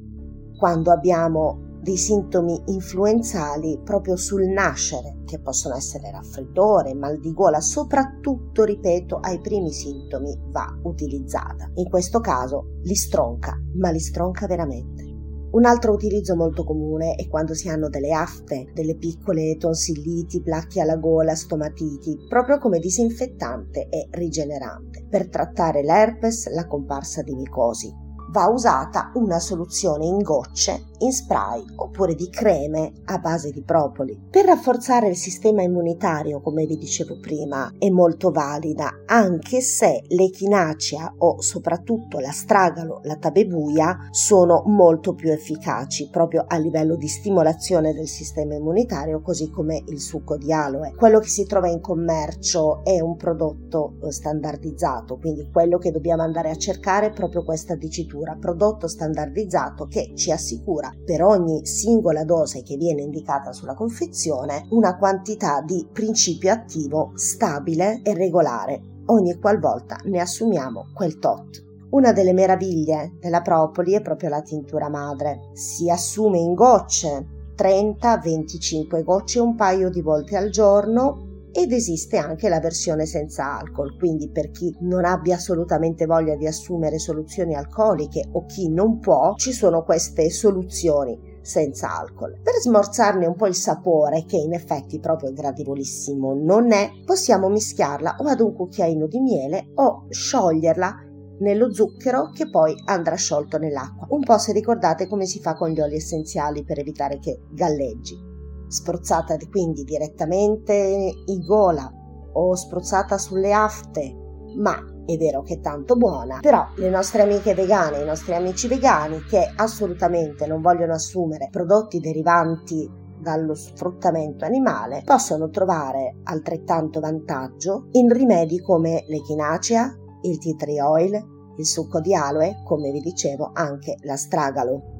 quando 0.58 0.90
abbiamo 0.90 1.78
dei 1.80 1.96
sintomi 1.96 2.60
influenzali 2.66 3.80
proprio 3.82 4.16
sul 4.16 4.44
nascere, 4.44 5.22
che 5.24 5.40
possono 5.40 5.74
essere 5.74 6.10
raffreddore, 6.10 6.92
mal 6.92 7.18
di 7.18 7.32
gola, 7.32 7.60
soprattutto, 7.60 8.64
ripeto, 8.64 9.20
ai 9.20 9.40
primi 9.40 9.72
sintomi 9.72 10.36
va 10.50 10.66
utilizzata. 10.82 11.70
In 11.76 11.88
questo 11.88 12.20
caso 12.20 12.80
li 12.82 12.94
stronca, 12.94 13.56
ma 13.76 13.88
li 13.90 14.00
stronca 14.00 14.46
veramente. 14.46 15.02
Un 15.50 15.64
altro 15.64 15.92
utilizzo 15.92 16.36
molto 16.36 16.64
comune 16.64 17.14
è 17.14 17.26
quando 17.26 17.54
si 17.54 17.70
hanno 17.70 17.88
delle 17.88 18.12
afte, 18.12 18.70
delle 18.74 18.96
piccole 18.96 19.56
tonsilliti, 19.56 20.42
placche 20.42 20.82
alla 20.82 20.96
gola, 20.96 21.34
stomatiti, 21.34 22.18
proprio 22.28 22.58
come 22.58 22.80
disinfettante 22.80 23.88
e 23.88 24.08
rigenerante, 24.10 25.06
per 25.08 25.30
trattare 25.30 25.82
l'herpes, 25.82 26.52
la 26.52 26.66
comparsa 26.66 27.22
di 27.22 27.34
micosi 27.34 28.06
va 28.30 28.46
usata 28.48 29.10
una 29.14 29.38
soluzione 29.38 30.06
in 30.06 30.18
gocce, 30.18 30.84
in 30.98 31.12
spray 31.12 31.64
oppure 31.76 32.14
di 32.14 32.28
creme 32.28 32.92
a 33.06 33.18
base 33.18 33.50
di 33.50 33.62
propoli. 33.62 34.18
Per 34.30 34.44
rafforzare 34.44 35.08
il 35.08 35.16
sistema 35.16 35.62
immunitario, 35.62 36.40
come 36.40 36.66
vi 36.66 36.76
dicevo 36.76 37.18
prima, 37.20 37.72
è 37.78 37.88
molto 37.88 38.30
valida, 38.30 39.02
anche 39.06 39.60
se 39.60 40.02
l'echinacea 40.08 41.14
o 41.18 41.40
soprattutto 41.40 42.18
la 42.18 42.30
stragalo, 42.30 43.00
la 43.04 43.16
tabebuia 43.16 44.08
sono 44.10 44.62
molto 44.66 45.14
più 45.14 45.30
efficaci 45.30 46.08
proprio 46.10 46.44
a 46.46 46.56
livello 46.58 46.96
di 46.96 47.08
stimolazione 47.08 47.92
del 47.92 48.08
sistema 48.08 48.54
immunitario, 48.54 49.22
così 49.22 49.50
come 49.50 49.82
il 49.86 50.00
succo 50.00 50.36
di 50.36 50.52
aloe. 50.52 50.94
Quello 50.94 51.18
che 51.20 51.28
si 51.28 51.44
trova 51.46 51.68
in 51.68 51.80
commercio 51.80 52.84
è 52.84 53.00
un 53.00 53.16
prodotto 53.16 53.94
eh, 54.02 54.12
standardizzato, 54.12 55.16
quindi 55.18 55.48
quello 55.50 55.78
che 55.78 55.90
dobbiamo 55.90 56.22
andare 56.22 56.50
a 56.50 56.56
cercare 56.56 57.06
è 57.06 57.12
proprio 57.12 57.44
questa 57.44 57.74
dicitura 57.74 58.17
addirittura 58.18 58.36
prodotto 58.36 58.88
standardizzato 58.88 59.86
che 59.86 60.12
ci 60.14 60.32
assicura 60.32 60.92
per 61.04 61.22
ogni 61.22 61.64
singola 61.66 62.24
dose 62.24 62.62
che 62.62 62.76
viene 62.76 63.02
indicata 63.02 63.52
sulla 63.52 63.74
confezione 63.74 64.66
una 64.70 64.96
quantità 64.96 65.60
di 65.62 65.86
principio 65.90 66.52
attivo 66.52 67.12
stabile 67.14 68.00
e 68.02 68.14
regolare 68.14 68.80
ogni 69.06 69.38
qualvolta 69.38 69.98
ne 70.04 70.20
assumiamo 70.20 70.88
quel 70.94 71.18
tot. 71.18 71.64
Una 71.90 72.12
delle 72.12 72.34
meraviglie 72.34 73.16
della 73.18 73.40
propoli 73.40 73.94
è 73.94 74.02
proprio 74.02 74.28
la 74.28 74.42
tintura 74.42 74.90
madre. 74.90 75.50
Si 75.54 75.88
assume 75.88 76.38
in 76.38 76.52
gocce, 76.52 77.52
30-25 77.56 79.02
gocce 79.02 79.40
un 79.40 79.54
paio 79.54 79.88
di 79.88 80.02
volte 80.02 80.36
al 80.36 80.50
giorno 80.50 81.27
ed 81.58 81.72
esiste 81.72 82.18
anche 82.18 82.48
la 82.48 82.60
versione 82.60 83.04
senza 83.04 83.58
alcol, 83.58 83.96
quindi 83.98 84.30
per 84.30 84.52
chi 84.52 84.72
non 84.82 85.04
abbia 85.04 85.34
assolutamente 85.34 86.06
voglia 86.06 86.36
di 86.36 86.46
assumere 86.46 87.00
soluzioni 87.00 87.56
alcoliche 87.56 88.28
o 88.30 88.46
chi 88.46 88.70
non 88.70 89.00
può, 89.00 89.34
ci 89.34 89.52
sono 89.52 89.82
queste 89.82 90.30
soluzioni 90.30 91.36
senza 91.42 91.98
alcol. 91.98 92.38
Per 92.40 92.54
smorzarne 92.60 93.26
un 93.26 93.34
po' 93.34 93.48
il 93.48 93.56
sapore, 93.56 94.24
che 94.24 94.36
in 94.36 94.54
effetti 94.54 95.00
proprio 95.00 95.32
gradevolissimo 95.32 96.32
non 96.32 96.70
è, 96.70 96.90
possiamo 97.04 97.48
mischiarla 97.48 98.18
o 98.20 98.28
ad 98.28 98.38
un 98.38 98.54
cucchiaino 98.54 99.08
di 99.08 99.18
miele 99.18 99.72
o 99.74 100.06
scioglierla 100.10 101.06
nello 101.40 101.74
zucchero 101.74 102.30
che 102.30 102.48
poi 102.48 102.72
andrà 102.84 103.16
sciolto 103.16 103.58
nell'acqua. 103.58 104.06
Un 104.10 104.22
po' 104.22 104.38
se 104.38 104.52
ricordate 104.52 105.08
come 105.08 105.26
si 105.26 105.40
fa 105.40 105.54
con 105.54 105.70
gli 105.70 105.80
oli 105.80 105.96
essenziali 105.96 106.62
per 106.62 106.78
evitare 106.78 107.18
che 107.18 107.40
galleggi 107.50 108.27
spruzzata 108.68 109.36
quindi 109.50 109.82
direttamente 109.84 111.12
in 111.26 111.40
gola 111.44 111.90
o 112.32 112.54
spruzzata 112.54 113.18
sulle 113.18 113.52
afte, 113.52 114.14
ma 114.56 114.76
è 115.04 115.16
vero 115.16 115.42
che 115.42 115.54
è 115.54 115.60
tanto 115.60 115.96
buona, 115.96 116.38
però 116.40 116.66
le 116.76 116.90
nostre 116.90 117.22
amiche 117.22 117.54
vegane, 117.54 118.02
i 118.02 118.04
nostri 118.04 118.34
amici 118.34 118.68
vegani 118.68 119.22
che 119.22 119.50
assolutamente 119.56 120.46
non 120.46 120.60
vogliono 120.60 120.92
assumere 120.92 121.48
prodotti 121.50 121.98
derivanti 121.98 123.06
dallo 123.20 123.54
sfruttamento 123.54 124.44
animale 124.44 125.02
possono 125.04 125.48
trovare 125.48 126.18
altrettanto 126.24 127.00
vantaggio 127.00 127.88
in 127.92 128.12
rimedi 128.12 128.60
come 128.60 129.04
l'echinacea, 129.08 129.92
il 130.22 130.38
tea 130.38 130.54
tree 130.54 130.80
oil, 130.82 131.36
il 131.56 131.66
succo 131.66 132.00
di 132.00 132.14
aloe, 132.14 132.62
come 132.64 132.90
vi 132.92 133.00
dicevo 133.00 133.50
anche 133.52 133.96
l'astragalo. 134.02 134.97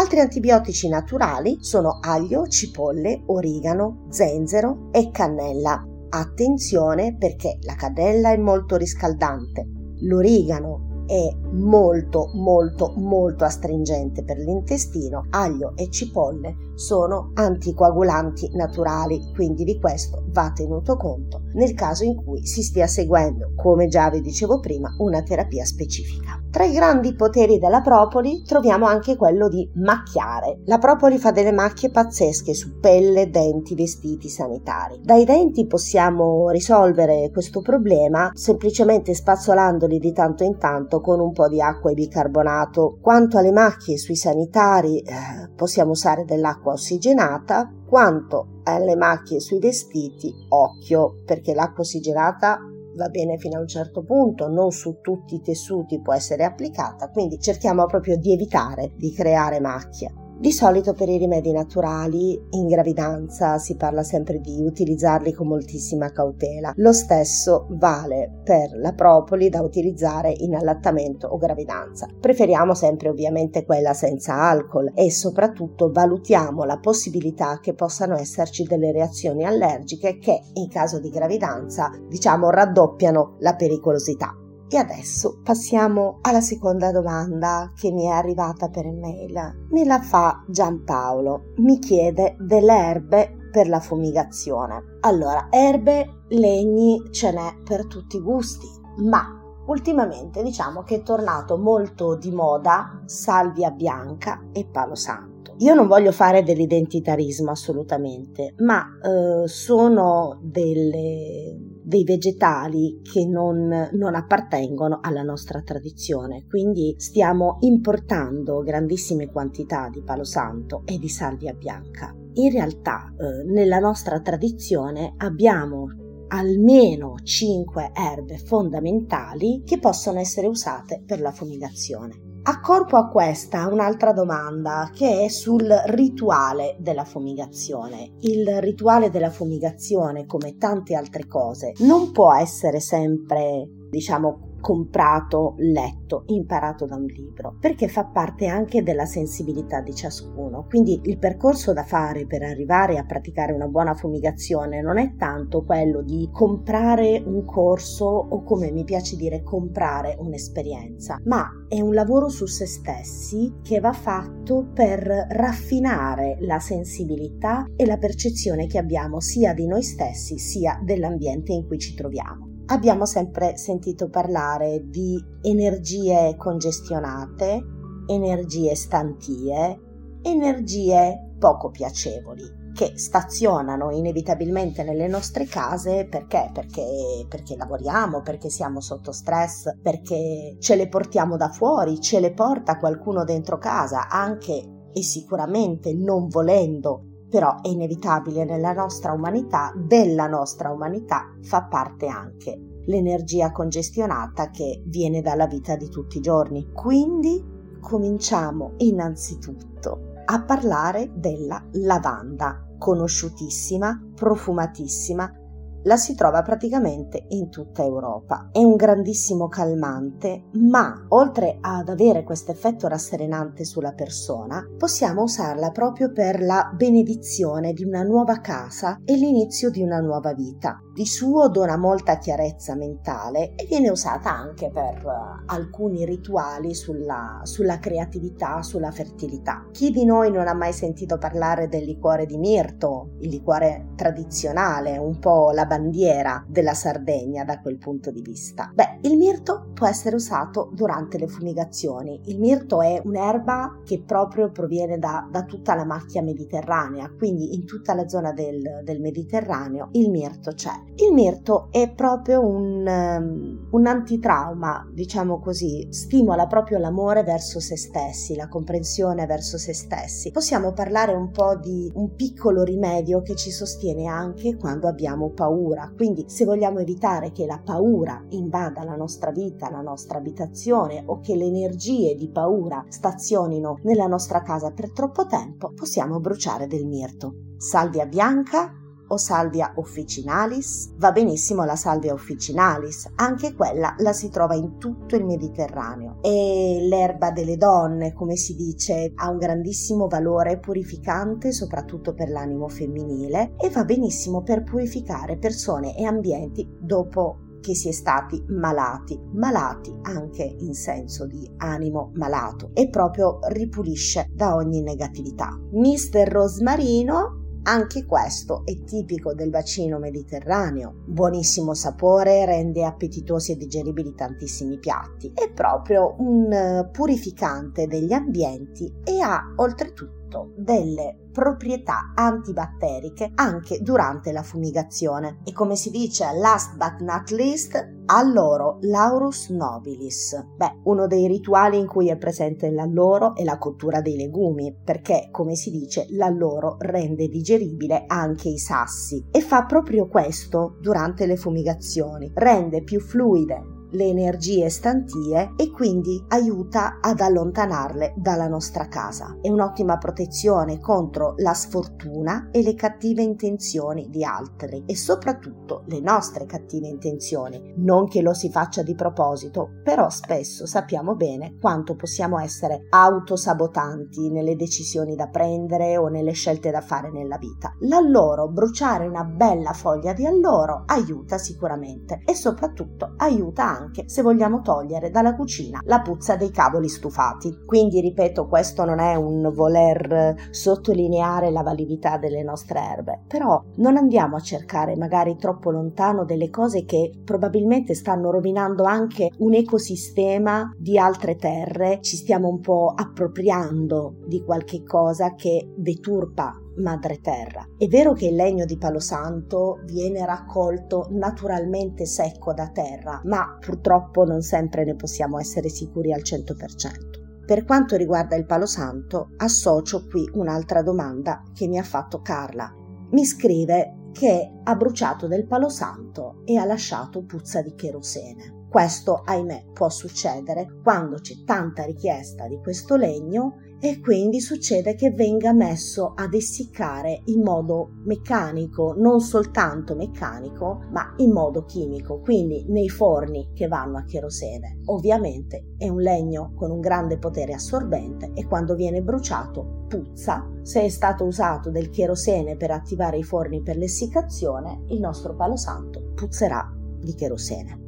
Altri 0.00 0.20
antibiotici 0.20 0.88
naturali 0.88 1.58
sono 1.60 1.98
aglio, 2.00 2.48
cipolle, 2.48 3.22
origano, 3.26 4.06
zenzero 4.08 4.88
e 4.92 5.10
cannella. 5.10 5.86
Attenzione 6.08 7.18
perché 7.18 7.58
la 7.64 7.74
cannella 7.74 8.32
è 8.32 8.38
molto 8.38 8.76
riscaldante, 8.76 9.66
l'origano 10.00 11.04
è 11.06 11.28
molto 11.52 12.30
molto 12.34 12.92
molto 12.96 13.44
astringente 13.44 14.22
per 14.24 14.38
l'intestino, 14.38 15.26
aglio 15.30 15.72
e 15.76 15.88
cipolle 15.90 16.68
sono 16.74 17.30
anticoagulanti 17.34 18.50
naturali, 18.54 19.20
quindi 19.34 19.64
di 19.64 19.78
questo 19.78 20.24
va 20.32 20.52
tenuto 20.54 20.96
conto 20.96 21.40
nel 21.54 21.74
caso 21.74 22.04
in 22.04 22.14
cui 22.14 22.46
si 22.46 22.62
stia 22.62 22.86
seguendo, 22.86 23.52
come 23.56 23.88
già 23.88 24.08
vi 24.10 24.20
dicevo 24.20 24.60
prima, 24.60 24.94
una 24.98 25.22
terapia 25.22 25.64
specifica. 25.64 26.38
Tra 26.50 26.64
i 26.64 26.72
grandi 26.72 27.14
poteri 27.14 27.58
della 27.58 27.80
propoli 27.80 28.42
troviamo 28.42 28.86
anche 28.86 29.16
quello 29.16 29.48
di 29.48 29.68
macchiare. 29.74 30.60
La 30.64 30.78
propoli 30.78 31.16
fa 31.16 31.30
delle 31.30 31.52
macchie 31.52 31.90
pazzesche 31.90 32.54
su 32.54 32.80
pelle, 32.80 33.30
denti, 33.30 33.76
vestiti 33.76 34.28
sanitari. 34.28 35.00
Dai 35.00 35.24
denti 35.24 35.66
possiamo 35.66 36.50
risolvere 36.50 37.30
questo 37.32 37.60
problema 37.60 38.32
semplicemente 38.34 39.14
spazzolandoli 39.14 39.98
di 39.98 40.12
tanto 40.12 40.42
in 40.42 40.58
tanto 40.58 41.00
con 41.00 41.20
un 41.20 41.30
po' 41.30 41.39
di 41.48 41.60
acqua 41.60 41.90
e 41.90 41.94
bicarbonato. 41.94 42.98
Quanto 43.00 43.38
alle 43.38 43.52
macchie 43.52 43.98
sui 43.98 44.16
sanitari 44.16 45.00
eh, 45.00 45.50
possiamo 45.54 45.92
usare 45.92 46.24
dell'acqua 46.24 46.72
ossigenata, 46.72 47.70
quanto 47.86 48.60
alle 48.64 48.96
macchie 48.96 49.40
sui 49.40 49.58
vestiti, 49.58 50.32
occhio, 50.48 51.22
perché 51.24 51.54
l'acqua 51.54 51.82
ossigenata 51.82 52.58
va 52.96 53.08
bene 53.08 53.38
fino 53.38 53.56
a 53.56 53.60
un 53.60 53.68
certo 53.68 54.02
punto, 54.02 54.48
non 54.48 54.70
su 54.72 54.98
tutti 55.00 55.36
i 55.36 55.40
tessuti 55.40 56.00
può 56.00 56.12
essere 56.12 56.44
applicata, 56.44 57.08
quindi 57.10 57.38
cerchiamo 57.40 57.86
proprio 57.86 58.16
di 58.16 58.32
evitare 58.32 58.92
di 58.96 59.12
creare 59.12 59.60
macchie. 59.60 60.19
Di 60.40 60.52
solito 60.52 60.94
per 60.94 61.10
i 61.10 61.18
rimedi 61.18 61.52
naturali 61.52 62.42
in 62.52 62.66
gravidanza 62.66 63.58
si 63.58 63.76
parla 63.76 64.02
sempre 64.02 64.40
di 64.40 64.64
utilizzarli 64.64 65.34
con 65.34 65.48
moltissima 65.48 66.10
cautela. 66.12 66.72
Lo 66.76 66.94
stesso 66.94 67.66
vale 67.72 68.40
per 68.42 68.70
la 68.76 68.94
propoli 68.94 69.50
da 69.50 69.60
utilizzare 69.60 70.32
in 70.34 70.54
allattamento 70.54 71.26
o 71.26 71.36
gravidanza. 71.36 72.08
Preferiamo 72.18 72.72
sempre 72.72 73.10
ovviamente 73.10 73.66
quella 73.66 73.92
senza 73.92 74.32
alcol 74.32 74.90
e 74.94 75.10
soprattutto 75.10 75.92
valutiamo 75.92 76.64
la 76.64 76.78
possibilità 76.78 77.60
che 77.60 77.74
possano 77.74 78.16
esserci 78.16 78.62
delle 78.62 78.92
reazioni 78.92 79.44
allergiche 79.44 80.16
che 80.16 80.40
in 80.54 80.70
caso 80.70 81.00
di 81.00 81.10
gravidanza 81.10 81.90
diciamo 82.08 82.48
raddoppiano 82.48 83.36
la 83.40 83.54
pericolosità. 83.56 84.39
E 84.72 84.76
adesso 84.76 85.40
passiamo 85.42 86.18
alla 86.20 86.40
seconda 86.40 86.92
domanda 86.92 87.72
che 87.74 87.90
mi 87.90 88.04
è 88.04 88.10
arrivata 88.10 88.68
per 88.68 88.86
email. 88.86 89.66
Me 89.68 89.84
la 89.84 90.00
fa 90.00 90.44
Giampaolo. 90.46 91.54
Mi 91.56 91.80
chiede 91.80 92.36
delle 92.38 92.76
erbe 92.76 93.48
per 93.50 93.68
la 93.68 93.80
fumigazione. 93.80 94.98
Allora, 95.00 95.48
erbe, 95.50 96.22
legni 96.28 97.02
ce 97.10 97.32
n'è 97.32 97.56
per 97.64 97.88
tutti 97.88 98.18
i 98.18 98.20
gusti, 98.20 98.68
ma 98.98 99.40
ultimamente 99.66 100.40
diciamo 100.44 100.84
che 100.84 100.96
è 100.96 101.02
tornato 101.02 101.58
molto 101.58 102.14
di 102.14 102.30
moda 102.30 103.02
salvia 103.06 103.72
bianca 103.72 104.40
e 104.52 104.68
palo 104.70 104.94
santo. 104.94 105.29
Io 105.60 105.74
non 105.74 105.86
voglio 105.86 106.10
fare 106.10 106.42
dell'identitarismo 106.42 107.50
assolutamente, 107.50 108.54
ma 108.58 108.98
eh, 109.02 109.46
sono 109.46 110.38
delle 110.42 111.68
dei 111.82 112.04
vegetali 112.04 113.00
che 113.02 113.26
non, 113.26 113.90
non, 113.92 114.14
appartengono 114.14 115.00
alla 115.02 115.22
nostra 115.22 115.60
tradizione. 115.60 116.46
Quindi 116.48 116.94
stiamo 116.98 117.56
importando 117.60 118.62
grandissime 118.62 119.28
quantità 119.28 119.88
di 119.90 120.00
palo 120.02 120.22
santo 120.22 120.82
e 120.84 120.98
di 120.98 121.08
salvia 121.08 121.52
bianca. 121.52 122.14
In 122.34 122.52
realtà, 122.52 123.12
eh, 123.18 123.42
nella 123.50 123.80
nostra 123.80 124.20
tradizione 124.20 125.14
abbiamo 125.16 125.86
almeno 126.28 127.16
5 127.20 127.90
erbe 127.92 128.38
fondamentali 128.38 129.62
che 129.64 129.80
possono 129.80 130.20
essere 130.20 130.46
usate 130.46 131.02
per 131.04 131.20
la 131.20 131.32
fumigazione. 131.32 132.29
Accorpo 132.42 132.96
a 132.96 133.08
questa 133.08 133.66
un'altra 133.66 134.12
domanda 134.12 134.90
che 134.94 135.24
è 135.24 135.28
sul 135.28 135.68
rituale 135.86 136.76
della 136.78 137.04
fumigazione. 137.04 138.12
Il 138.20 138.60
rituale 138.60 139.10
della 139.10 139.30
fumigazione, 139.30 140.24
come 140.24 140.56
tante 140.56 140.94
altre 140.94 141.26
cose, 141.26 141.74
non 141.80 142.12
può 142.12 142.34
essere 142.34 142.80
sempre, 142.80 143.68
diciamo, 143.90 144.49
comprato, 144.60 145.54
letto, 145.58 146.24
imparato 146.26 146.86
da 146.86 146.96
un 146.96 147.06
libro, 147.06 147.56
perché 147.58 147.88
fa 147.88 148.04
parte 148.04 148.46
anche 148.46 148.82
della 148.82 149.06
sensibilità 149.06 149.80
di 149.80 149.94
ciascuno. 149.94 150.66
Quindi 150.68 151.00
il 151.04 151.18
percorso 151.18 151.72
da 151.72 151.82
fare 151.82 152.26
per 152.26 152.42
arrivare 152.42 152.98
a 152.98 153.04
praticare 153.04 153.52
una 153.52 153.66
buona 153.66 153.94
fumigazione 153.94 154.80
non 154.80 154.98
è 154.98 155.14
tanto 155.16 155.64
quello 155.64 156.02
di 156.02 156.28
comprare 156.32 157.22
un 157.24 157.44
corso 157.44 158.04
o 158.04 158.42
come 158.42 158.70
mi 158.70 158.84
piace 158.84 159.16
dire 159.16 159.42
comprare 159.42 160.16
un'esperienza, 160.18 161.18
ma 161.24 161.48
è 161.68 161.80
un 161.80 161.94
lavoro 161.94 162.28
su 162.28 162.46
se 162.46 162.66
stessi 162.66 163.54
che 163.62 163.80
va 163.80 163.92
fatto 163.92 164.70
per 164.72 165.26
raffinare 165.30 166.36
la 166.40 166.58
sensibilità 166.58 167.66
e 167.76 167.86
la 167.86 167.98
percezione 167.98 168.66
che 168.66 168.78
abbiamo 168.78 169.20
sia 169.20 169.54
di 169.54 169.66
noi 169.66 169.82
stessi 169.82 170.38
sia 170.38 170.80
dell'ambiente 170.82 171.52
in 171.52 171.66
cui 171.66 171.78
ci 171.78 171.94
troviamo. 171.94 172.49
Abbiamo 172.70 173.04
sempre 173.04 173.56
sentito 173.56 174.08
parlare 174.08 174.88
di 174.88 175.20
energie 175.42 176.36
congestionate, 176.36 177.60
energie 178.06 178.76
stantie, 178.76 179.80
energie 180.22 181.34
poco 181.36 181.70
piacevoli 181.70 182.58
che 182.72 182.92
stazionano 182.96 183.90
inevitabilmente 183.90 184.84
nelle 184.84 185.08
nostre 185.08 185.46
case 185.46 186.06
perché? 186.08 186.50
perché? 186.54 187.26
Perché 187.28 187.56
lavoriamo, 187.56 188.22
perché 188.22 188.48
siamo 188.50 188.80
sotto 188.80 189.10
stress, 189.10 189.76
perché 189.82 190.54
ce 190.60 190.76
le 190.76 190.88
portiamo 190.88 191.36
da 191.36 191.48
fuori, 191.48 192.00
ce 192.00 192.20
le 192.20 192.32
porta 192.32 192.78
qualcuno 192.78 193.24
dentro 193.24 193.58
casa, 193.58 194.08
anche 194.08 194.90
e 194.92 195.02
sicuramente 195.02 195.92
non 195.92 196.28
volendo 196.28 197.09
però 197.30 197.60
è 197.62 197.68
inevitabile 197.68 198.44
nella 198.44 198.72
nostra 198.72 199.12
umanità, 199.12 199.72
della 199.76 200.26
nostra 200.26 200.70
umanità 200.70 201.32
fa 201.42 201.62
parte 201.62 202.08
anche 202.08 202.82
l'energia 202.86 203.52
congestionata 203.52 204.50
che 204.50 204.82
viene 204.86 205.22
dalla 205.22 205.46
vita 205.46 205.76
di 205.76 205.88
tutti 205.88 206.18
i 206.18 206.20
giorni. 206.20 206.70
Quindi 206.72 207.42
cominciamo 207.80 208.72
innanzitutto 208.78 210.08
a 210.24 210.42
parlare 210.42 211.10
della 211.14 211.64
lavanda, 211.72 212.66
conosciutissima, 212.78 214.10
profumatissima, 214.14 215.39
la 215.84 215.96
si 215.96 216.14
trova 216.14 216.42
praticamente 216.42 217.24
in 217.28 217.48
tutta 217.48 217.84
Europa. 217.84 218.48
È 218.52 218.62
un 218.62 218.76
grandissimo 218.76 219.48
calmante, 219.48 220.44
ma 220.52 221.06
oltre 221.08 221.58
ad 221.60 221.88
avere 221.88 222.22
questo 222.22 222.50
effetto 222.50 222.88
rasserenante 222.88 223.64
sulla 223.64 223.92
persona, 223.92 224.66
possiamo 224.76 225.22
usarla 225.22 225.70
proprio 225.70 226.12
per 226.12 226.42
la 226.42 226.70
benedizione 226.74 227.72
di 227.72 227.84
una 227.84 228.02
nuova 228.02 228.40
casa 228.40 229.00
e 229.04 229.14
l'inizio 229.14 229.70
di 229.70 229.82
una 229.82 230.00
nuova 230.00 230.32
vita. 230.34 230.78
Di 230.92 231.06
suo 231.06 231.48
dona 231.48 231.78
molta 231.78 232.18
chiarezza 232.18 232.74
mentale 232.74 233.54
e 233.54 233.64
viene 233.66 233.88
usata 233.90 234.30
anche 234.36 234.70
per 234.70 235.02
uh, 235.04 235.44
alcuni 235.46 236.04
rituali 236.04 236.74
sulla, 236.74 237.40
sulla 237.44 237.78
creatività, 237.78 238.60
sulla 238.62 238.90
fertilità. 238.90 239.66
Chi 239.70 239.90
di 239.90 240.04
noi 240.04 240.30
non 240.30 240.46
ha 240.46 240.52
mai 240.52 240.72
sentito 240.72 241.16
parlare 241.16 241.68
del 241.68 241.84
liquore 241.84 242.26
di 242.26 242.36
mirto, 242.36 243.12
il 243.20 243.30
liquore 243.30 243.92
tradizionale, 243.94 244.98
un 244.98 245.18
po' 245.18 245.52
la 245.52 245.64
bandiera 245.70 246.44
della 246.48 246.74
Sardegna 246.74 247.44
da 247.44 247.60
quel 247.60 247.78
punto 247.78 248.10
di 248.10 248.22
vista? 248.22 248.72
Beh, 248.74 248.98
il 249.02 249.16
mirto 249.16 249.70
può 249.72 249.86
essere 249.86 250.16
usato 250.16 250.70
durante 250.74 251.16
le 251.16 251.28
fumigazioni. 251.28 252.20
Il 252.24 252.40
mirto 252.40 252.82
è 252.82 253.00
un'erba 253.04 253.82
che 253.84 254.02
proprio 254.02 254.50
proviene 254.50 254.98
da, 254.98 255.28
da 255.30 255.44
tutta 255.44 255.76
la 255.76 255.84
macchia 255.84 256.22
mediterranea, 256.22 257.08
quindi 257.16 257.54
in 257.54 257.66
tutta 257.66 257.94
la 257.94 258.08
zona 258.08 258.32
del, 258.32 258.80
del 258.82 259.00
Mediterraneo 259.00 259.90
il 259.92 260.10
mirto 260.10 260.50
c'è. 260.52 260.72
Il 260.96 261.12
mirto 261.12 261.68
è 261.70 261.92
proprio 261.94 262.44
un, 262.44 262.84
um, 262.84 263.68
un 263.70 263.86
antitrauma, 263.86 264.90
diciamo 264.92 265.38
così, 265.38 265.86
stimola 265.90 266.48
proprio 266.48 266.78
l'amore 266.78 267.22
verso 267.22 267.60
se 267.60 267.76
stessi, 267.76 268.34
la 268.34 268.48
comprensione 268.48 269.24
verso 269.26 269.56
se 269.56 269.72
stessi. 269.72 270.32
Possiamo 270.32 270.72
parlare 270.72 271.12
un 271.12 271.30
po' 271.30 271.54
di 271.56 271.90
un 271.94 272.16
piccolo 272.16 272.64
rimedio 272.64 273.22
che 273.22 273.36
ci 273.36 273.50
sostiene 273.50 274.06
anche 274.06 274.56
quando 274.56 274.88
abbiamo 274.88 275.30
paura, 275.30 275.58
quindi 275.94 276.24
se 276.28 276.44
vogliamo 276.44 276.78
evitare 276.78 277.32
che 277.32 277.46
la 277.46 277.60
paura 277.62 278.24
invada 278.30 278.82
la 278.82 278.96
nostra 278.96 279.30
vita, 279.30 279.70
la 279.70 279.82
nostra 279.82 280.18
abitazione 280.18 281.02
o 281.06 281.20
che 281.20 281.36
le 281.36 281.44
energie 281.44 282.14
di 282.14 282.30
paura 282.30 282.84
stazionino 282.88 283.78
nella 283.82 284.06
nostra 284.06 284.42
casa 284.42 284.70
per 284.72 284.92
troppo 284.92 285.26
tempo, 285.26 285.72
possiamo 285.74 286.18
bruciare 286.18 286.66
del 286.66 286.86
mirto. 286.86 287.34
Salvia 287.56 288.06
bianca 288.06 288.72
o 289.12 289.16
salvia 289.16 289.72
officinalis? 289.76 290.94
Va 290.96 291.12
benissimo 291.12 291.64
la 291.64 291.76
salvia 291.76 292.12
officinalis, 292.12 293.10
anche 293.16 293.54
quella 293.54 293.94
la 293.98 294.12
si 294.12 294.28
trova 294.28 294.54
in 294.54 294.78
tutto 294.78 295.16
il 295.16 295.24
Mediterraneo. 295.24 296.18
E 296.22 296.78
l'erba 296.88 297.30
delle 297.30 297.56
donne, 297.56 298.12
come 298.12 298.36
si 298.36 298.54
dice, 298.54 299.12
ha 299.14 299.30
un 299.30 299.38
grandissimo 299.38 300.06
valore 300.06 300.58
purificante, 300.58 301.52
soprattutto 301.52 302.14
per 302.14 302.30
l'animo 302.30 302.68
femminile, 302.68 303.54
e 303.58 303.70
va 303.70 303.84
benissimo 303.84 304.42
per 304.42 304.62
purificare 304.62 305.38
persone 305.38 305.96
e 305.96 306.04
ambienti 306.04 306.68
dopo 306.80 307.38
che 307.60 307.74
si 307.74 307.88
è 307.88 307.92
stati 307.92 308.42
malati, 308.48 309.20
malati 309.34 309.94
anche 310.02 310.42
in 310.42 310.72
senso 310.72 311.26
di 311.26 311.48
animo 311.58 312.10
malato 312.14 312.70
e 312.72 312.88
proprio 312.88 313.38
ripulisce 313.48 314.26
da 314.32 314.54
ogni 314.54 314.82
negatività. 314.82 315.58
Mister 315.72 316.26
Rosmarino 316.26 317.39
anche 317.62 318.06
questo 318.06 318.62
è 318.64 318.82
tipico 318.84 319.34
del 319.34 319.50
bacino 319.50 319.98
mediterraneo. 319.98 321.02
Buonissimo 321.06 321.74
sapore, 321.74 322.44
rende 322.46 322.84
appetitosi 322.84 323.52
e 323.52 323.56
digeribili 323.56 324.14
tantissimi 324.14 324.78
piatti. 324.78 325.32
È 325.34 325.50
proprio 325.50 326.14
un 326.18 326.88
purificante 326.92 327.86
degli 327.86 328.12
ambienti 328.12 328.92
e 329.04 329.20
ha 329.20 329.52
oltretutto 329.56 330.19
delle 330.56 331.28
proprietà 331.32 332.12
antibatteriche 332.14 333.30
anche 333.34 333.80
durante 333.80 334.32
la 334.32 334.42
fumigazione. 334.42 335.40
E 335.44 335.52
come 335.52 335.76
si 335.76 335.90
dice 335.90 336.26
last 336.34 336.76
but 336.76 337.00
not 337.00 337.30
least, 337.30 337.98
alloro 338.06 338.78
Laurus 338.82 339.48
nobilis. 339.50 340.36
Beh, 340.56 340.80
uno 340.84 341.06
dei 341.06 341.26
rituali 341.26 341.78
in 341.78 341.86
cui 341.86 342.08
è 342.08 342.16
presente 342.16 342.70
l'alloro 342.70 343.34
è 343.34 343.44
la 343.44 343.58
cottura 343.58 344.00
dei 344.00 344.16
legumi, 344.16 344.74
perché 344.84 345.28
come 345.30 345.54
si 345.54 345.70
dice 345.70 346.06
l'alloro 346.10 346.76
rende 346.78 347.28
digeribile 347.28 348.04
anche 348.06 348.48
i 348.48 348.58
sassi 348.58 349.26
e 349.30 349.40
fa 349.40 349.64
proprio 349.64 350.08
questo 350.08 350.76
durante 350.80 351.26
le 351.26 351.36
fumigazioni, 351.36 352.30
rende 352.34 352.82
più 352.82 353.00
fluide 353.00 353.78
le 353.92 354.04
energie 354.04 354.68
stantie 354.68 355.52
e 355.56 355.70
quindi 355.70 356.22
aiuta 356.28 356.98
ad 357.00 357.20
allontanarle 357.20 358.14
dalla 358.16 358.48
nostra 358.48 358.88
casa. 358.88 359.38
È 359.40 359.48
un'ottima 359.48 359.98
protezione 359.98 360.78
contro 360.78 361.34
la 361.38 361.54
sfortuna 361.54 362.48
e 362.50 362.62
le 362.62 362.74
cattive 362.74 363.22
intenzioni 363.22 364.08
di 364.10 364.24
altri 364.24 364.84
e 364.86 364.96
soprattutto 364.96 365.84
le 365.86 366.00
nostre 366.00 366.46
cattive 366.46 366.88
intenzioni. 366.88 367.72
Non 367.76 368.06
che 368.06 368.22
lo 368.22 368.34
si 368.34 368.50
faccia 368.50 368.82
di 368.82 368.94
proposito, 368.94 369.80
però 369.82 370.08
spesso 370.10 370.66
sappiamo 370.66 371.16
bene 371.16 371.56
quanto 371.60 371.94
possiamo 371.94 372.38
essere 372.38 372.86
autosabotanti 372.88 374.30
nelle 374.30 374.56
decisioni 374.56 375.14
da 375.14 375.28
prendere 375.28 375.96
o 375.96 376.08
nelle 376.08 376.32
scelte 376.32 376.70
da 376.70 376.80
fare 376.80 377.10
nella 377.10 377.38
vita. 377.38 377.74
L'alloro, 377.80 378.48
bruciare 378.48 379.06
una 379.06 379.24
bella 379.24 379.72
foglia 379.72 380.12
di 380.12 380.26
alloro 380.26 380.84
aiuta 380.86 381.38
sicuramente 381.38 382.22
e 382.24 382.34
soprattutto 382.34 383.14
aiuta 383.16 383.64
anche 383.64 383.79
anche 383.80 384.04
se 384.06 384.22
vogliamo 384.22 384.60
togliere 384.60 385.10
dalla 385.10 385.34
cucina 385.34 385.80
la 385.84 386.00
puzza 386.00 386.36
dei 386.36 386.50
cavoli 386.50 386.88
stufati. 386.88 387.64
Quindi, 387.64 388.00
ripeto, 388.00 388.46
questo 388.46 388.84
non 388.84 389.00
è 389.00 389.14
un 389.14 389.50
voler 389.52 390.34
sottolineare 390.50 391.50
la 391.50 391.62
validità 391.62 392.18
delle 392.18 392.42
nostre 392.42 392.80
erbe, 392.80 393.22
però 393.26 393.62
non 393.76 393.96
andiamo 393.96 394.36
a 394.36 394.40
cercare 394.40 394.96
magari 394.96 395.36
troppo 395.36 395.70
lontano 395.70 396.24
delle 396.24 396.50
cose 396.50 396.84
che 396.84 397.12
probabilmente 397.24 397.94
stanno 397.94 398.30
rovinando 398.30 398.84
anche 398.84 399.30
un 399.38 399.54
ecosistema 399.54 400.70
di 400.76 400.98
altre 400.98 401.36
terre, 401.36 402.00
ci 402.00 402.16
stiamo 402.16 402.48
un 402.48 402.60
po' 402.60 402.92
appropriando 402.94 404.16
di 404.26 404.42
qualche 404.44 404.82
cosa 404.82 405.34
che 405.34 405.72
deturpa 405.76 406.59
madre 406.76 407.20
terra. 407.20 407.66
È 407.76 407.86
vero 407.86 408.12
che 408.12 408.26
il 408.26 408.34
legno 408.34 408.64
di 408.64 408.78
palo 408.78 409.00
santo 409.00 409.80
viene 409.84 410.24
raccolto 410.24 411.08
naturalmente 411.10 412.06
secco 412.06 412.52
da 412.52 412.68
terra, 412.70 413.20
ma 413.24 413.56
purtroppo 413.58 414.24
non 414.24 414.42
sempre 414.42 414.84
ne 414.84 414.94
possiamo 414.94 415.38
essere 415.38 415.68
sicuri 415.68 416.12
al 416.12 416.22
100%. 416.22 417.44
Per 417.44 417.64
quanto 417.64 417.96
riguarda 417.96 418.36
il 418.36 418.46
palo 418.46 418.66
santo, 418.66 419.30
associo 419.38 420.06
qui 420.06 420.28
un'altra 420.34 420.82
domanda 420.82 421.42
che 421.52 421.66
mi 421.66 421.78
ha 421.78 421.82
fatto 421.82 422.20
Carla. 422.20 422.72
Mi 423.10 423.24
scrive 423.24 424.10
che 424.12 424.52
ha 424.62 424.74
bruciato 424.76 425.26
del 425.26 425.46
palo 425.46 425.68
santo 425.68 426.42
e 426.44 426.56
ha 426.56 426.64
lasciato 426.64 427.24
puzza 427.24 427.60
di 427.60 427.74
cherosene. 427.74 428.59
Questo, 428.70 429.22
ahimè, 429.24 429.64
può 429.72 429.88
succedere 429.88 430.78
quando 430.84 431.16
c'è 431.16 431.42
tanta 431.44 431.82
richiesta 431.82 432.46
di 432.46 432.60
questo 432.62 432.94
legno 432.94 433.56
e 433.80 433.98
quindi 433.98 434.40
succede 434.40 434.94
che 434.94 435.10
venga 435.10 435.52
messo 435.52 436.12
ad 436.14 436.34
essiccare 436.34 437.22
in 437.24 437.42
modo 437.42 437.88
meccanico, 438.04 438.94
non 438.96 439.20
soltanto 439.20 439.96
meccanico, 439.96 440.84
ma 440.92 441.14
in 441.16 441.32
modo 441.32 441.64
chimico, 441.64 442.20
quindi 442.20 442.64
nei 442.68 442.88
forni 442.88 443.50
che 443.54 443.66
vanno 443.66 443.98
a 443.98 444.04
cherosene. 444.04 444.82
Ovviamente 444.84 445.74
è 445.76 445.88
un 445.88 446.00
legno 446.00 446.52
con 446.54 446.70
un 446.70 446.78
grande 446.78 447.18
potere 447.18 447.54
assorbente 447.54 448.30
e 448.34 448.46
quando 448.46 448.76
viene 448.76 449.02
bruciato 449.02 449.86
puzza. 449.88 450.48
Se 450.62 450.82
è 450.82 450.88
stato 450.88 451.24
usato 451.24 451.70
del 451.70 451.90
cherosene 451.90 452.56
per 452.56 452.70
attivare 452.70 453.18
i 453.18 453.24
forni 453.24 453.62
per 453.62 453.76
l'essiccazione, 453.76 454.84
il 454.90 455.00
nostro 455.00 455.34
palo 455.34 455.56
santo 455.56 456.12
puzzerà 456.14 456.72
di 457.00 457.14
cherosene. 457.14 457.79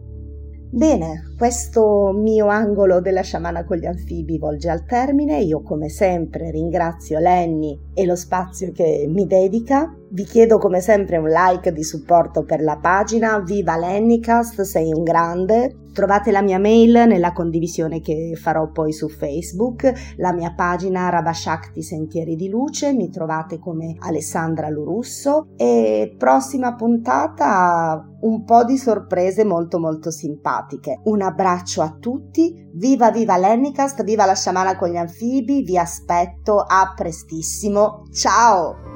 Bene, 0.75 1.35
questo 1.37 2.13
mio 2.15 2.47
angolo 2.47 3.03
della 3.03 3.21
sciamana 3.21 3.63
con 3.63 3.77
gli 3.77 3.85
anfibi 3.85 4.39
volge 4.39 4.71
al 4.71 4.87
termine. 4.87 5.43
Io 5.43 5.61
come 5.61 5.91
sempre 5.91 6.51
ringrazio 6.51 7.19
Lenny 7.19 7.79
e 7.93 8.07
lo 8.07 8.17
spazio 8.17 8.73
che 8.73 9.05
mi 9.07 9.27
dedica. 9.27 9.95
Vi 10.15 10.25
chiedo 10.25 10.59
come 10.59 10.83
sempre 10.83 11.17
un 11.17 11.29
like 11.29 11.73
di 11.73 11.83
supporto 11.83 12.45
per 12.45 12.61
la 12.61 12.77
pagina. 12.77 13.39
Viva 13.39 13.79
Lennycast, 13.79 14.61
sei 14.61 14.93
un 14.93 15.03
grande. 15.03 15.77
Trovate 15.91 16.31
la 16.31 16.43
mia 16.43 16.59
mail 16.59 17.05
nella 17.07 17.33
condivisione 17.33 18.01
che 18.01 18.33
farò 18.39 18.71
poi 18.71 18.93
su 18.93 19.09
Facebook, 19.09 19.91
la 20.17 20.33
mia 20.33 20.53
pagina 20.55 21.09
Rabashakti 21.11 21.83
Sentieri 21.83 22.35
di 22.35 22.49
Luce, 22.49 22.95
mi 22.95 23.11
trovate 23.11 23.59
come 23.59 23.97
Alessandra 23.99 24.71
Lurusso 24.71 25.49
e 25.57 26.15
prossima 26.17 26.75
puntata 26.75 28.07
un 28.21 28.45
po' 28.45 28.65
di 28.65 28.79
sorprese 28.79 29.45
molto 29.45 29.79
molto 29.79 30.11
simpatiche. 30.11 31.01
Un 31.05 31.21
abbraccio 31.21 31.83
a 31.83 31.95
tutti, 31.99 32.71
viva 32.73 33.11
viva 33.11 33.37
Lennycast, 33.37 34.03
viva 34.03 34.25
la 34.25 34.35
sciamana 34.35 34.77
con 34.77 34.89
gli 34.89 34.97
anfibi, 34.97 35.63
vi 35.63 35.77
aspetto 35.77 36.59
a 36.59 36.93
prestissimo, 36.97 38.05
ciao! 38.13 38.92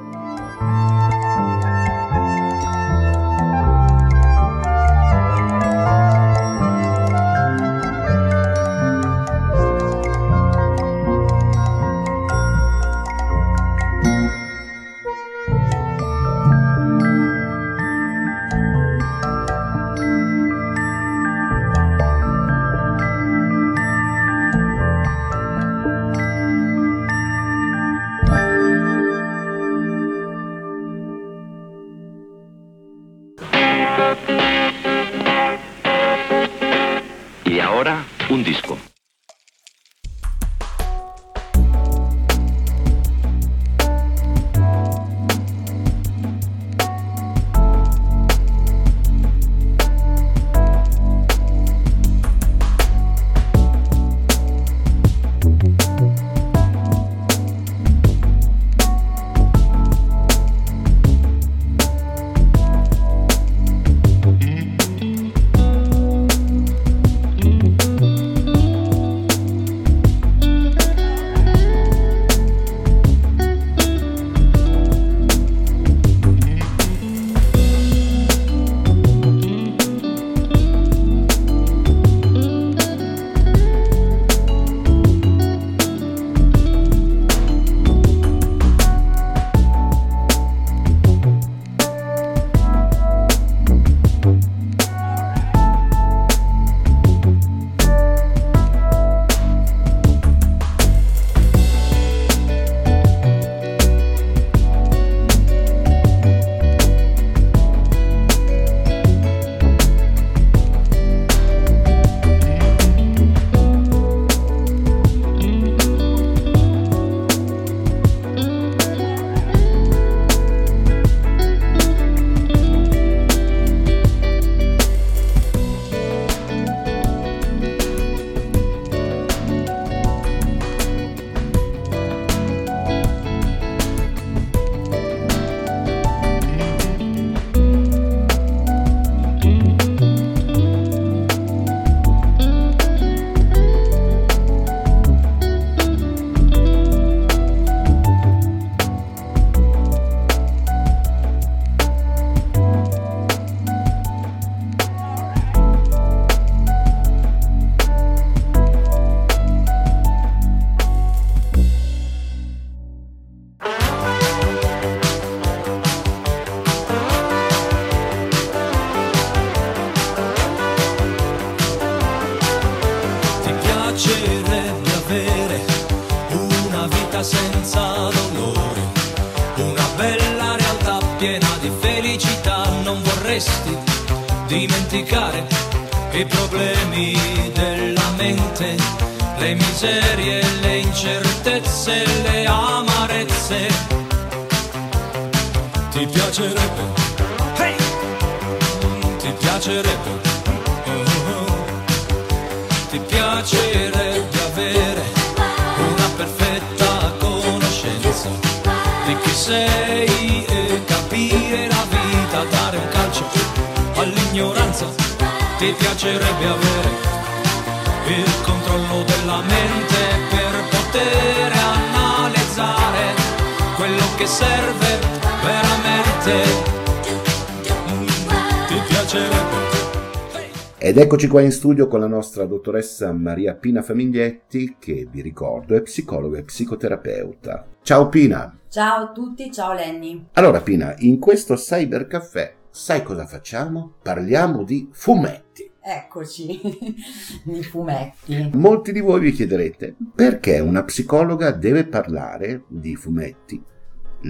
Ed 230.97 231.03
eccoci 231.03 231.29
qua 231.29 231.43
in 231.43 231.53
studio 231.53 231.89
con 231.89 232.01
la 232.01 232.07
nostra 232.07 232.47
dottoressa 232.47 233.13
Maria 233.13 233.55
Pina 233.55 233.83
Famiglietti, 233.83 234.77
che 234.79 235.07
vi 235.11 235.21
ricordo 235.21 235.77
è 235.77 235.83
psicologa 235.83 236.39
e 236.39 236.45
psicoterapeuta. 236.45 237.67
Ciao 237.83 238.09
Pina! 238.09 238.59
Ciao 238.71 239.03
a 239.03 239.13
tutti, 239.13 239.53
ciao 239.53 239.75
Lenny. 239.75 240.29
Allora 240.33 240.63
Pina, 240.63 240.95
in 241.01 241.19
questo 241.19 241.55
cybercaffè 241.57 242.55
sai 242.71 243.03
cosa 243.03 243.27
facciamo? 243.27 243.97
Parliamo 244.01 244.63
di 244.63 244.89
fumetti. 244.91 245.71
Eccoci, 245.83 246.63
i 247.45 247.63
fumetti. 247.63 248.53
Molti 248.55 248.93
di 248.93 249.01
voi 249.01 249.21
vi 249.21 249.33
chiederete 249.33 249.97
perché 250.15 250.61
una 250.61 250.83
psicologa 250.83 251.51
deve 251.51 251.85
parlare 251.85 252.65
di 252.69 252.97
fumetti. 252.97 253.63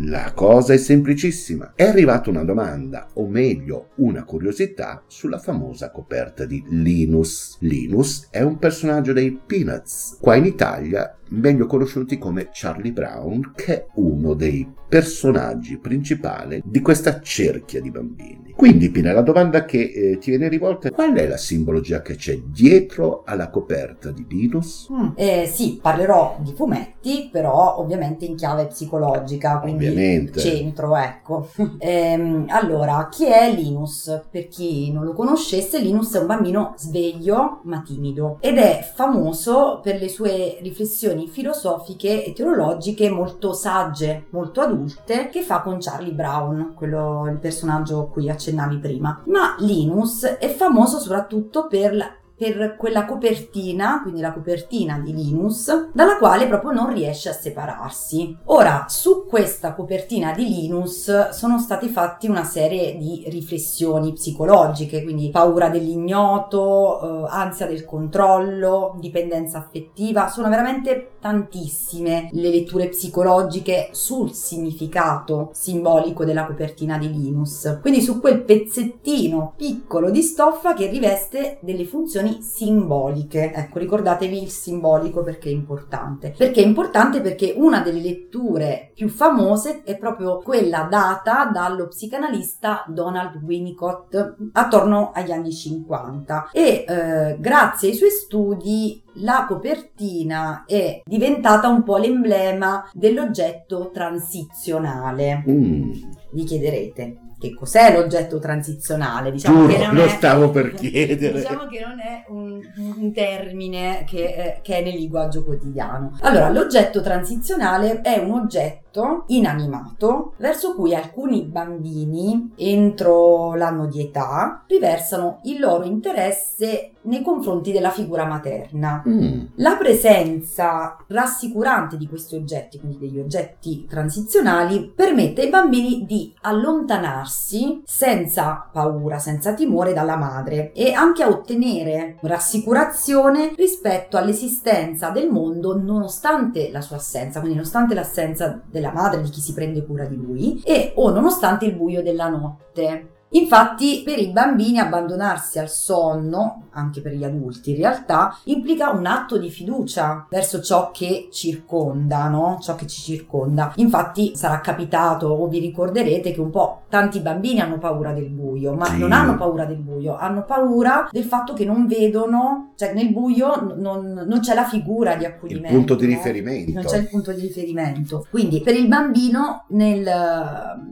La 0.03 0.33
cosa 0.35 0.75
è 0.75 0.77
semplicissima. 0.77 1.73
È 1.75 1.85
arrivata 1.85 2.29
una 2.29 2.45
domanda, 2.45 3.09
o 3.15 3.27
meglio 3.27 3.93
una 3.97 4.25
curiosità, 4.25 5.03
sulla 5.07 5.39
famosa 5.39 5.91
coperta 5.91 6.45
di 6.45 6.63
Linus. 6.69 7.57
Linus 7.61 8.29
è 8.31 8.43
un 8.43 8.59
personaggio 8.59 9.15
dei 9.15 9.33
Peanuts, 9.33 10.19
qua 10.21 10.35
in 10.35 10.45
Italia 10.45 11.17
meglio 11.31 11.67
conosciuti 11.67 12.19
come 12.19 12.49
Charlie 12.53 12.93
Brown, 12.93 13.53
che 13.55 13.75
è 13.75 13.87
uno 13.95 14.35
dei 14.35 14.67
personaggi 14.89 15.79
principali 15.79 16.63
di 16.65 16.81
questa 16.81 17.21
cerchia 17.21 17.81
di 17.81 17.91
bambini. 17.91 18.55
Quindi, 18.57 18.91
Pina, 18.91 19.13
la 19.13 19.21
domanda 19.21 19.65
che 19.65 19.81
eh, 19.83 20.19
ti 20.19 20.31
viene 20.31 20.49
rivolta 20.49 20.89
è 20.89 20.91
qual 20.93 21.13
è 21.13 21.27
la 21.27 21.37
simbologia 21.37 22.01
che 22.01 22.15
c'è 22.15 22.39
dietro 22.39 23.23
alla 23.27 23.51
coperta 23.51 24.11
di 24.11 24.25
Linus? 24.29 24.89
Mm, 24.91 25.09
eh, 25.15 25.47
sì, 25.47 25.79
parlerò 25.83 26.39
di 26.41 26.53
fumetti, 26.55 27.29
però 27.31 27.79
ovviamente 27.79 28.25
in 28.25 28.37
chiave 28.37 28.67
psicologica, 28.67 29.59
quindi 29.59 29.87
Ovviamente. 29.87 30.41
centro, 30.41 30.97
ecco. 30.97 31.49
Ehm, 31.79 32.47
allora, 32.49 33.09
chi 33.11 33.27
è 33.27 33.53
Linus? 33.53 34.25
Per 34.31 34.49
chi 34.49 34.91
non 34.93 35.05
lo 35.05 35.13
conoscesse, 35.13 35.79
Linus 35.79 36.15
è 36.15 36.19
un 36.19 36.27
bambino 36.27 36.75
sveglio 36.79 37.61
ma 37.65 37.83
timido 37.83 38.39
ed 38.41 38.57
è 38.57 38.91
famoso 38.95 39.81
per 39.83 40.01
le 40.01 40.09
sue 40.09 40.59
riflessioni 40.63 41.16
filosofiche 41.27 42.25
e 42.25 42.33
teologiche 42.33 43.09
molto 43.09 43.53
sagge, 43.53 44.27
molto 44.31 44.61
adulte, 44.61 45.31
che 45.31 45.43
fa 45.43 45.61
con 45.61 45.79
Charlie 45.81 46.13
Brown, 46.13 46.75
quello 46.75 47.27
il 47.31 47.39
personaggio 47.39 48.01
a 48.01 48.09
cui 48.09 48.29
accennavi 48.29 48.79
prima. 48.79 49.23
Ma 49.27 49.57
Linus 49.61 50.25
è 50.25 50.49
famoso 50.49 50.99
soprattutto 50.99 51.67
per 51.67 52.25
per 52.37 52.77
quella 52.77 53.07
copertina, 53.07 54.01
quindi 54.03 54.21
la 54.21 54.33
copertina 54.33 54.99
di 54.99 55.15
Linus, 55.15 55.91
dalla 55.93 56.19
quale 56.19 56.47
proprio 56.47 56.73
non 56.73 56.93
riesce 56.93 57.31
a 57.31 57.33
separarsi. 57.33 58.37
Ora, 58.45 58.85
su 58.89 59.25
questa 59.27 59.75
copertina 59.75 60.33
di 60.33 60.45
Linus 60.45 61.31
sono 61.31 61.59
stati 61.59 61.89
fatti 61.89 62.29
una 62.29 62.45
serie 62.45 62.97
di 62.99 63.25
riflessioni 63.29 64.13
psicologiche, 64.13 65.03
quindi 65.03 65.31
paura 65.31 65.71
dell'ignoto, 65.71 67.25
eh, 67.25 67.29
ansia 67.31 67.67
del 67.67 67.85
controllo, 67.87 68.97
dipendenza 69.01 69.59
affettiva, 69.59 70.29
sono 70.29 70.49
veramente 70.51 71.13
tantissime 71.21 72.29
le 72.33 72.51
letture 72.51 72.89
psicologiche 72.89 73.89
sul 73.93 74.33
significato 74.33 75.51
simbolico 75.53 76.25
della 76.25 76.45
copertina 76.45 76.99
di 76.99 77.11
Linus. 77.11 77.79
Quindi 77.81 78.03
su 78.03 78.21
quel 78.21 78.43
pezzettino 78.43 79.55
piccolo 79.57 80.11
di 80.11 80.23
stoffa 80.23 80.75
che 80.75 80.87
riveste 80.87 81.59
delle 81.63 81.85
funzioni 81.85 82.26
simboliche. 82.41 83.53
Ecco, 83.53 83.79
ricordatevi 83.79 84.43
il 84.43 84.51
simbolico 84.51 85.23
perché 85.23 85.49
è 85.49 85.53
importante. 85.53 86.35
Perché 86.37 86.63
è 86.63 86.67
importante 86.67 87.21
perché 87.21 87.55
una 87.57 87.81
delle 87.81 88.01
letture 88.01 88.93
più 88.95 89.09
famose 89.09 89.83
è 89.85 89.97
proprio 89.99 90.39
quella 90.39 90.87
data 90.91 91.51
dallo 91.53 91.89
psicanalista 91.89 92.85
Donald 92.89 93.43
Winnicott 93.43 94.37
attorno 94.53 95.13
agli 95.15 95.33
anni 95.33 95.53
50 95.53 96.51
e 96.53 96.85
eh, 96.87 97.37
grazie 97.39 97.91
ai 97.91 97.95
suoi 97.95 98.11
studi 98.11 99.03
la 99.21 99.47
copertina 99.49 100.65
è 100.67 101.03
diventata 101.05 101.69
un 101.69 101.83
po' 101.83 101.97
l'emblema 101.97 102.89
dell'oggetto 102.93 103.91
transizionale. 103.93 105.43
Mm, 105.49 105.93
Vi 106.33 106.45
chiederete 106.45 107.26
che 107.49 107.55
cos'è 107.55 107.93
l'oggetto 107.93 108.39
transizionale? 108.39 109.31
Diciamo 109.31 109.67
che 109.67 109.75
giuro, 109.75 109.87
non 109.87 109.95
lo 109.97 110.05
è- 110.05 110.09
stavo 110.09 110.51
per 110.51 110.75
chiedere. 110.75 111.41
Diciamo 111.41 111.67
che 111.67 111.81
non 111.81 112.01
è 112.01 112.25
un, 112.29 112.61
un 112.99 113.13
termine 113.13 114.05
che, 114.07 114.25
eh, 114.25 114.59
che 114.63 114.79
è 114.79 114.83
nel 114.83 114.95
linguaggio 114.95 115.45
quotidiano. 115.45 116.17
Allora, 116.21 116.51
l'oggetto 116.51 117.01
transizionale 117.01 118.01
è 118.01 118.19
un 118.19 118.33
oggetto 118.33 118.86
inanimato 119.29 120.33
verso 120.39 120.75
cui 120.75 120.95
alcuni 120.95 121.43
bambini 121.43 122.53
entro 122.57 123.55
l'anno 123.55 123.87
di 123.87 124.01
età 124.01 124.63
riversano 124.67 125.41
il 125.45 125.61
loro 125.61 125.85
interesse 125.85 126.93
nei 127.07 127.23
confronti 127.23 127.73
della 127.73 127.91
figura 127.91 128.25
materna. 128.25 129.03
Mm, 129.07 129.41
La 129.57 129.77
presenza 129.77 130.97
rassicurante 131.07 131.97
di 131.97 132.09
questi 132.09 132.35
oggetti, 132.35 132.79
quindi 132.79 132.99
degli 132.99 133.19
oggetti 133.19 133.87
transizionali, 133.89 134.93
permette 134.95 135.43
ai 135.43 135.49
bambini 135.49 136.05
di 136.05 136.35
allontanarsi 136.41 137.83
senza 137.85 138.69
paura, 138.73 139.19
senza 139.19 139.55
timore 139.55 139.93
dalla 139.93 140.17
madre 140.17 140.73
e 140.73 140.93
anche 140.93 141.23
a 141.23 141.29
ottenere 141.29 142.17
rassicurazione 142.23 143.53
rispetto 143.57 144.17
all'esistenza 144.17 145.11
del 145.11 145.31
mondo 145.31 145.79
nonostante 145.79 146.71
la 146.73 146.81
sua 146.81 146.97
assenza, 146.97 147.39
quindi 147.39 147.57
nonostante 147.57 147.95
l'assenza 147.95 148.61
della 148.69 148.86
madre, 148.93 149.23
di 149.23 149.31
chi 149.31 149.41
si 149.41 149.53
prende 149.53 149.85
cura 149.85 150.05
di 150.05 150.17
lui 150.17 150.61
e 150.65 150.93
o 150.95 151.11
nonostante 151.11 151.67
il 151.67 151.75
buio 151.75 152.03
della 152.03 152.29
notte. 152.29 153.11
Infatti, 153.31 154.03
per 154.05 154.19
i 154.19 154.29
bambini 154.29 154.79
abbandonarsi 154.79 155.59
al 155.59 155.69
sonno, 155.69 156.69
anche 156.71 157.01
per 157.01 157.13
gli 157.13 157.25
adulti 157.25 157.71
in 157.71 157.77
realtà, 157.77 158.39
implica 158.45 158.91
un 158.91 159.05
atto 159.05 159.37
di 159.37 159.51
fiducia 159.51 160.27
verso 160.31 160.61
ciò 160.63 160.91
che 160.93 161.29
circonda, 161.33 162.29
no? 162.29 162.59
Ciò 162.63 162.77
che 162.77 162.87
ci 162.87 163.03
circonda. 163.03 163.73
Infatti, 163.77 164.37
sarà 164.37 164.61
capitato 164.61 165.27
o 165.27 165.49
vi 165.49 165.59
ricorderete 165.59 166.33
che 166.33 166.41
un 166.41 166.51
po' 166.51 166.83
tanti 166.89 167.19
bambini 167.21 167.61
hanno 167.61 167.79
paura 167.79 168.13
del 168.13 168.29
buio, 168.29 168.75
ma 168.75 168.87
Sì. 168.87 168.99
non 168.99 169.13
hanno 169.13 169.37
paura 169.37 169.65
del 169.65 169.79
buio, 169.79 170.17
hanno 170.17 170.45
paura 170.45 171.09
del 171.11 171.25
fatto 171.25 171.53
che 171.53 171.65
non 171.65 171.87
vedono, 171.87 172.73
cioè 172.77 172.95
nel 172.95 173.11
buio 173.11 173.75
non, 173.77 174.25
non 174.27 174.41
c'è 174.41 174.55
la 174.55 174.65
figura 174.65 175.15
di 175.17 175.25
il 175.25 175.31
accudimento. 175.31 175.77
punto 175.77 175.95
di 175.97 176.07
riferimento. 176.07 176.73
Non 176.73 176.85
c'è 176.85 176.99
il 176.99 177.09
punto 177.09 177.33
di 177.33 177.41
riferimento. 177.41 178.27
Quindi 178.31 178.61
per 178.61 178.77
il 178.77 178.87
bambino, 178.87 179.65
nel, 179.71 180.05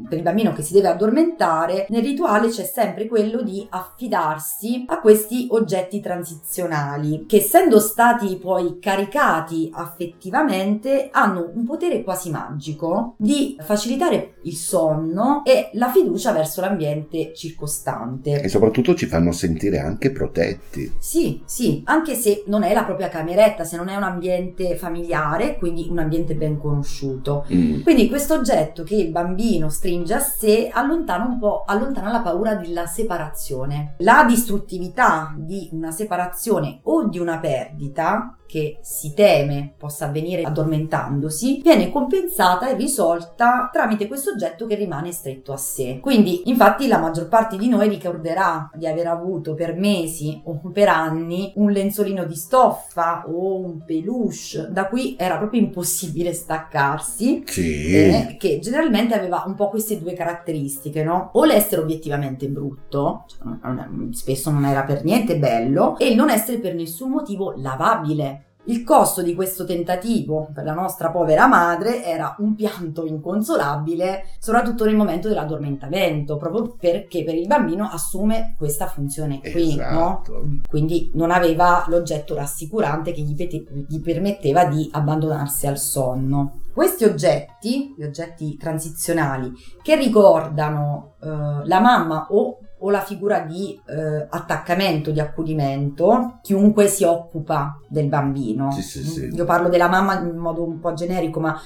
per 0.08 0.18
il 0.18 0.22
bambino 0.24 0.52
che 0.52 0.62
si 0.62 0.72
deve 0.72 0.88
addormentare, 0.88 1.86
nel 1.90 2.02
rituale 2.02 2.23
c'è 2.50 2.64
sempre 2.64 3.06
quello 3.06 3.42
di 3.42 3.66
affidarsi 3.68 4.84
a 4.88 5.00
questi 5.00 5.46
oggetti 5.50 6.00
transizionali 6.00 7.24
che 7.26 7.36
essendo 7.36 7.78
stati 7.80 8.36
poi 8.36 8.78
caricati 8.80 9.70
affettivamente 9.72 11.08
hanno 11.12 11.50
un 11.52 11.64
potere 11.64 12.02
quasi 12.02 12.30
magico 12.30 13.14
di 13.18 13.56
facilitare 13.60 14.34
il 14.42 14.54
sonno 14.54 15.42
e 15.44 15.70
la 15.74 15.90
fiducia 15.90 16.32
verso 16.32 16.60
l'ambiente 16.60 17.32
circostante. 17.34 18.40
E 18.40 18.48
soprattutto 18.48 18.94
ci 18.94 19.06
fanno 19.06 19.32
sentire 19.32 19.78
anche 19.78 20.10
protetti. 20.10 20.92
Sì, 20.98 21.42
sì, 21.44 21.82
anche 21.86 22.14
se 22.14 22.44
non 22.46 22.62
è 22.62 22.72
la 22.72 22.84
propria 22.84 23.08
cameretta, 23.08 23.64
se 23.64 23.76
non 23.76 23.88
è 23.88 23.96
un 23.96 24.02
ambiente 24.02 24.76
familiare, 24.76 25.58
quindi 25.58 25.86
un 25.90 25.98
ambiente 25.98 26.34
ben 26.34 26.58
conosciuto. 26.58 27.44
Mm. 27.52 27.82
Quindi 27.82 28.08
questo 28.08 28.34
oggetto 28.34 28.82
che 28.82 28.96
il 28.96 29.10
bambino 29.10 29.68
stringe 29.68 30.14
a 30.14 30.20
sé 30.20 30.70
allontana 30.72 31.24
un 31.24 31.38
po', 31.38 31.64
allontana 31.66 32.10
la 32.14 32.20
paura 32.20 32.54
della 32.54 32.86
separazione. 32.86 33.94
La 33.98 34.24
distruttività 34.24 35.34
di 35.36 35.68
una 35.72 35.90
separazione 35.90 36.78
o 36.84 37.08
di 37.08 37.18
una 37.18 37.38
perdita 37.38 38.36
che 38.54 38.78
si 38.82 39.14
teme 39.14 39.74
possa 39.76 40.04
avvenire 40.04 40.42
addormentandosi 40.42 41.60
viene 41.60 41.90
compensata 41.90 42.68
e 42.70 42.76
risolta 42.76 43.68
tramite 43.72 44.06
questo 44.06 44.30
oggetto 44.30 44.66
che 44.68 44.76
rimane 44.76 45.10
stretto 45.10 45.52
a 45.52 45.56
sé. 45.56 45.98
Quindi, 46.00 46.48
infatti, 46.48 46.86
la 46.86 46.98
maggior 46.98 47.26
parte 47.26 47.56
di 47.58 47.68
noi 47.68 47.88
ricorderà 47.88 48.70
di 48.72 48.86
aver 48.86 49.08
avuto 49.08 49.54
per 49.54 49.74
mesi 49.74 50.40
o 50.44 50.60
per 50.72 50.86
anni 50.88 51.52
un 51.56 51.72
lenzolino 51.72 52.24
di 52.26 52.36
stoffa 52.36 53.24
o 53.26 53.56
un 53.56 53.84
peluche, 53.84 54.68
da 54.70 54.86
cui 54.86 55.16
era 55.18 55.36
proprio 55.36 55.60
impossibile 55.60 56.32
staccarsi, 56.32 57.42
Sì. 57.46 57.92
eh, 57.92 58.36
che 58.38 58.60
generalmente 58.60 59.14
aveva 59.14 59.42
un 59.48 59.56
po' 59.56 59.68
queste 59.68 59.98
due 59.98 60.12
caratteristiche, 60.12 61.02
no? 61.02 61.30
O 61.32 61.44
l'essere 61.44 61.80
obiettivamente 61.82 62.46
brutto, 62.48 63.24
cioè 63.26 63.38
non- 63.44 63.60
non- 63.90 64.12
spesso 64.12 64.50
non 64.52 64.64
era 64.64 64.84
per 64.84 65.02
niente 65.02 65.38
bello, 65.38 65.98
e 65.98 66.06
il 66.06 66.14
non 66.14 66.30
essere 66.30 66.58
per 66.58 66.74
nessun 66.76 67.10
motivo 67.10 67.52
lavabile. 67.56 68.43
Il 68.66 68.82
costo 68.82 69.20
di 69.20 69.34
questo 69.34 69.66
tentativo 69.66 70.48
per 70.54 70.64
la 70.64 70.72
nostra 70.72 71.10
povera 71.10 71.46
madre 71.46 72.02
era 72.02 72.34
un 72.38 72.54
pianto 72.54 73.04
inconsolabile, 73.04 74.24
soprattutto 74.38 74.86
nel 74.86 74.96
momento 74.96 75.28
dell'addormentamento, 75.28 76.38
proprio 76.38 76.74
perché 76.78 77.24
per 77.24 77.34
il 77.34 77.46
bambino 77.46 77.88
assume 77.92 78.54
questa 78.56 78.86
funzione 78.86 79.40
qui, 79.40 79.72
Esatto. 79.72 79.92
no? 80.32 80.60
Quindi 80.66 81.10
non 81.12 81.30
aveva 81.30 81.84
l'oggetto 81.88 82.34
rassicurante 82.34 83.12
che 83.12 83.20
gli, 83.20 83.34
pete- 83.34 83.64
gli 83.86 84.00
permetteva 84.00 84.64
di 84.64 84.88
abbandonarsi 84.92 85.66
al 85.66 85.76
sonno. 85.78 86.60
Questi 86.72 87.04
oggetti, 87.04 87.94
gli 87.96 88.02
oggetti 88.02 88.56
transizionali, 88.56 89.52
che 89.82 89.94
ricordano 89.94 91.12
eh, 91.22 91.28
la 91.28 91.80
mamma 91.80 92.28
o, 92.30 92.58
o 92.84 92.90
la 92.90 93.00
figura 93.00 93.40
di 93.40 93.80
eh, 93.86 94.26
attaccamento, 94.28 95.10
di 95.10 95.18
accudimento, 95.18 96.38
chiunque 96.42 96.86
si 96.86 97.02
occupa 97.04 97.78
del 97.88 98.08
bambino. 98.08 98.70
Sì, 98.72 98.82
sì, 98.82 99.02
sì. 99.02 99.20
Io 99.32 99.44
parlo 99.46 99.70
della 99.70 99.88
mamma 99.88 100.18
in 100.20 100.36
modo 100.36 100.62
un 100.62 100.78
po' 100.80 100.92
generico, 100.92 101.40
ma 101.40 101.58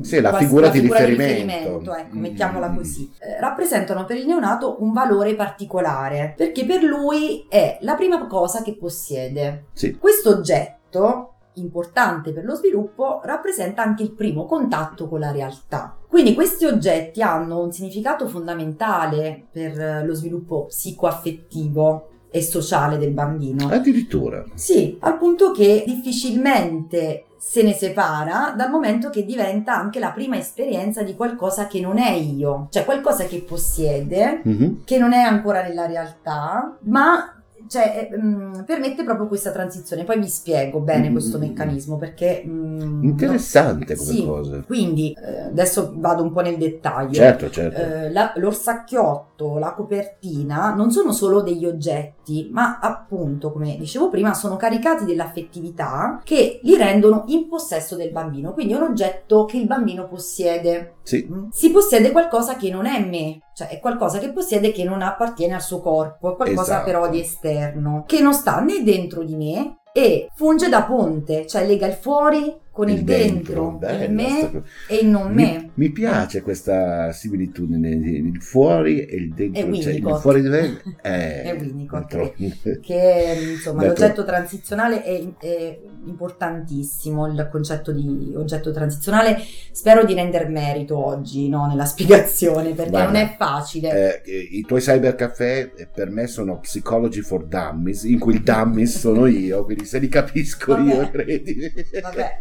Sì, 0.00 0.20
la 0.20 0.30
quasi- 0.30 0.44
figura 0.46 0.68
di 0.68 0.80
riferimento. 0.80 1.94
ecco, 1.94 2.16
Mm. 2.16 2.20
mettiamola 2.20 2.70
così. 2.70 3.08
Eh, 3.20 3.38
rappresentano 3.40 4.04
per 4.04 4.16
il 4.16 4.26
neonato 4.26 4.82
un 4.82 4.92
valore 4.92 5.36
particolare, 5.36 6.34
perché 6.36 6.64
per 6.66 6.82
lui 6.82 7.46
è 7.48 7.78
la 7.82 7.94
prima 7.94 8.26
cosa 8.26 8.60
che 8.62 8.74
possiede. 8.76 9.66
Sì. 9.74 9.96
Questo 9.96 10.30
oggetto 10.30 11.34
importante 11.54 12.32
per 12.32 12.44
lo 12.44 12.54
sviluppo 12.54 13.20
rappresenta 13.24 13.82
anche 13.82 14.02
il 14.02 14.12
primo 14.12 14.44
contatto 14.46 15.08
con 15.08 15.20
la 15.20 15.30
realtà. 15.32 15.96
Quindi 16.08 16.34
questi 16.34 16.64
oggetti 16.64 17.20
hanno 17.22 17.60
un 17.60 17.72
significato 17.72 18.28
fondamentale 18.28 19.46
per 19.50 19.78
eh, 19.80 20.04
lo 20.06 20.14
sviluppo 20.14 20.66
psicoaffettivo 20.66 22.08
e 22.30 22.42
sociale 22.42 22.98
del 22.98 23.12
bambino. 23.12 23.68
Addirittura. 23.68 24.44
Sì, 24.54 24.96
al 25.00 25.16
punto 25.18 25.50
che 25.50 25.84
difficilmente 25.86 27.24
se 27.38 27.62
ne 27.62 27.72
separa 27.72 28.52
dal 28.56 28.68
momento 28.70 29.10
che 29.10 29.24
diventa 29.24 29.74
anche 29.74 29.98
la 30.00 30.10
prima 30.10 30.36
esperienza 30.36 31.02
di 31.02 31.14
qualcosa 31.14 31.66
che 31.66 31.80
non 31.80 31.96
è 31.98 32.10
io, 32.10 32.66
cioè 32.70 32.84
qualcosa 32.84 33.24
che 33.24 33.42
possiede, 33.42 34.40
Mhm. 34.44 34.82
che 34.84 34.98
non 34.98 35.12
è 35.12 35.22
ancora 35.22 35.62
nella 35.62 35.86
realtà, 35.86 36.76
ma 36.80 37.37
cioè, 37.68 38.08
eh, 38.12 38.16
mm, 38.18 38.62
permette 38.64 39.04
proprio 39.04 39.26
questa 39.28 39.50
transizione. 39.52 40.04
Poi 40.04 40.18
vi 40.18 40.28
spiego 40.28 40.80
bene 40.80 41.08
Mm. 41.08 41.12
questo 41.12 41.38
meccanismo 41.38 41.96
perché... 41.96 42.42
mm, 42.46 43.02
Interessante 43.04 43.94
come 43.96 44.10
sì, 44.10 44.24
cosa. 44.24 44.62
Quindi 44.66 45.12
eh, 45.12 45.42
adesso 45.42 45.92
vado 45.96 46.22
un 46.22 46.32
po' 46.32 46.40
nel 46.40 46.56
dettaglio. 46.58 47.12
Certo, 47.14 47.50
certo. 47.50 47.80
Eh, 47.80 48.10
la- 48.12 48.32
l'orsacchiotto, 48.36 49.26
la 49.58 49.74
copertina 49.74 50.74
non 50.74 50.90
sono 50.90 51.12
solo 51.12 51.42
degli 51.42 51.64
oggetti, 51.64 52.48
ma 52.50 52.78
appunto, 52.80 53.52
come 53.52 53.76
dicevo 53.76 54.08
prima, 54.08 54.34
sono 54.34 54.56
caricati 54.56 55.04
dell'affettività 55.04 56.20
che 56.24 56.60
li 56.62 56.76
rendono 56.76 57.24
in 57.28 57.48
possesso 57.48 57.94
del 57.94 58.10
bambino. 58.10 58.52
Quindi 58.52 58.72
è 58.72 58.76
un 58.76 58.82
oggetto 58.82 59.44
che 59.44 59.56
il 59.58 59.66
bambino 59.66 60.08
possiede. 60.08 60.96
Sì. 61.02 61.28
Si 61.50 61.70
possiede 61.70 62.10
qualcosa 62.10 62.56
che 62.56 62.70
non 62.70 62.86
è 62.86 63.04
me, 63.04 63.40
cioè 63.54 63.68
è 63.68 63.80
qualcosa 63.80 64.18
che 64.18 64.32
possiede 64.32 64.72
che 64.72 64.84
non 64.84 65.02
appartiene 65.02 65.54
al 65.54 65.62
suo 65.62 65.80
corpo, 65.80 66.32
è 66.32 66.36
qualcosa 66.36 66.72
Esatto. 66.72 66.84
però 66.84 67.08
di 67.08 67.20
esterno, 67.20 68.04
che 68.06 68.20
non 68.20 68.34
sta 68.34 68.60
né 68.60 68.82
dentro 68.82 69.22
di 69.22 69.36
me 69.36 69.78
e 69.92 70.28
funge 70.34 70.68
da 70.68 70.82
ponte, 70.84 71.46
cioè 71.46 71.66
lega 71.66 71.86
il 71.86 71.94
fuori 71.94 72.54
con 72.78 72.88
il, 72.88 73.02
dentro, 73.02 73.72
bella 73.72 74.04
il 74.04 74.12
me 74.12 74.62
e 74.86 74.98
il 75.02 75.08
non 75.08 75.32
me. 75.34 75.70
Mi, 75.74 75.90
piace 75.90 76.42
questa 76.42 77.10
similitudine, 77.10 77.88
il 77.88 78.40
fuori 78.40 79.04
e 79.04 79.16
il 79.16 79.32
dentro, 79.34 79.60
È 79.60 79.64
cioè 79.64 79.92
il 79.94 79.96
Winnicott. 79.96 80.20
fuori 80.20 80.42
di 80.42 80.48
me 80.48 80.80
è, 81.02 81.42
È 81.42 81.56
Winnicott, 81.58 82.14
d'altro- 82.14 82.34
che 82.80 83.50
insomma 83.54 83.82
D'altro- 83.82 84.04
l'oggetto 84.04 84.24
transizionale 84.24 85.02
è, 85.02 85.24
è 85.40 85.78
importantissimo 86.04 87.26
il 87.26 87.48
concetto 87.50 87.90
di 87.90 88.32
oggetto 88.36 88.70
transizionale 88.70 89.38
spero 89.72 90.04
di 90.04 90.14
render 90.14 90.48
merito 90.48 91.04
oggi 91.04 91.48
no, 91.48 91.66
nella 91.66 91.84
spiegazione 91.84 92.74
perché 92.74 92.90
Guarda, 92.90 93.10
non 93.10 93.20
è 93.20 93.34
facile 93.36 94.22
Eh, 94.22 94.30
I 94.52 94.60
tuoi 94.62 94.80
cybercaffè 94.80 95.72
eh, 95.76 95.88
per 95.92 96.10
me 96.10 96.28
sono 96.28 96.60
Psychology 96.60 97.22
for 97.22 97.44
Dummies, 97.44 98.04
in 98.04 98.20
cui 98.20 98.34
il 98.34 98.42
dummies 98.42 98.98
sono 98.98 99.26
io, 99.26 99.64
quindi 99.64 99.84
se 99.84 99.98
li 99.98 100.06
capisco 100.08 100.76
Vabbè. 100.76 100.94
io, 100.94 101.10
credi. 101.10 101.56
vabbè 102.00 102.36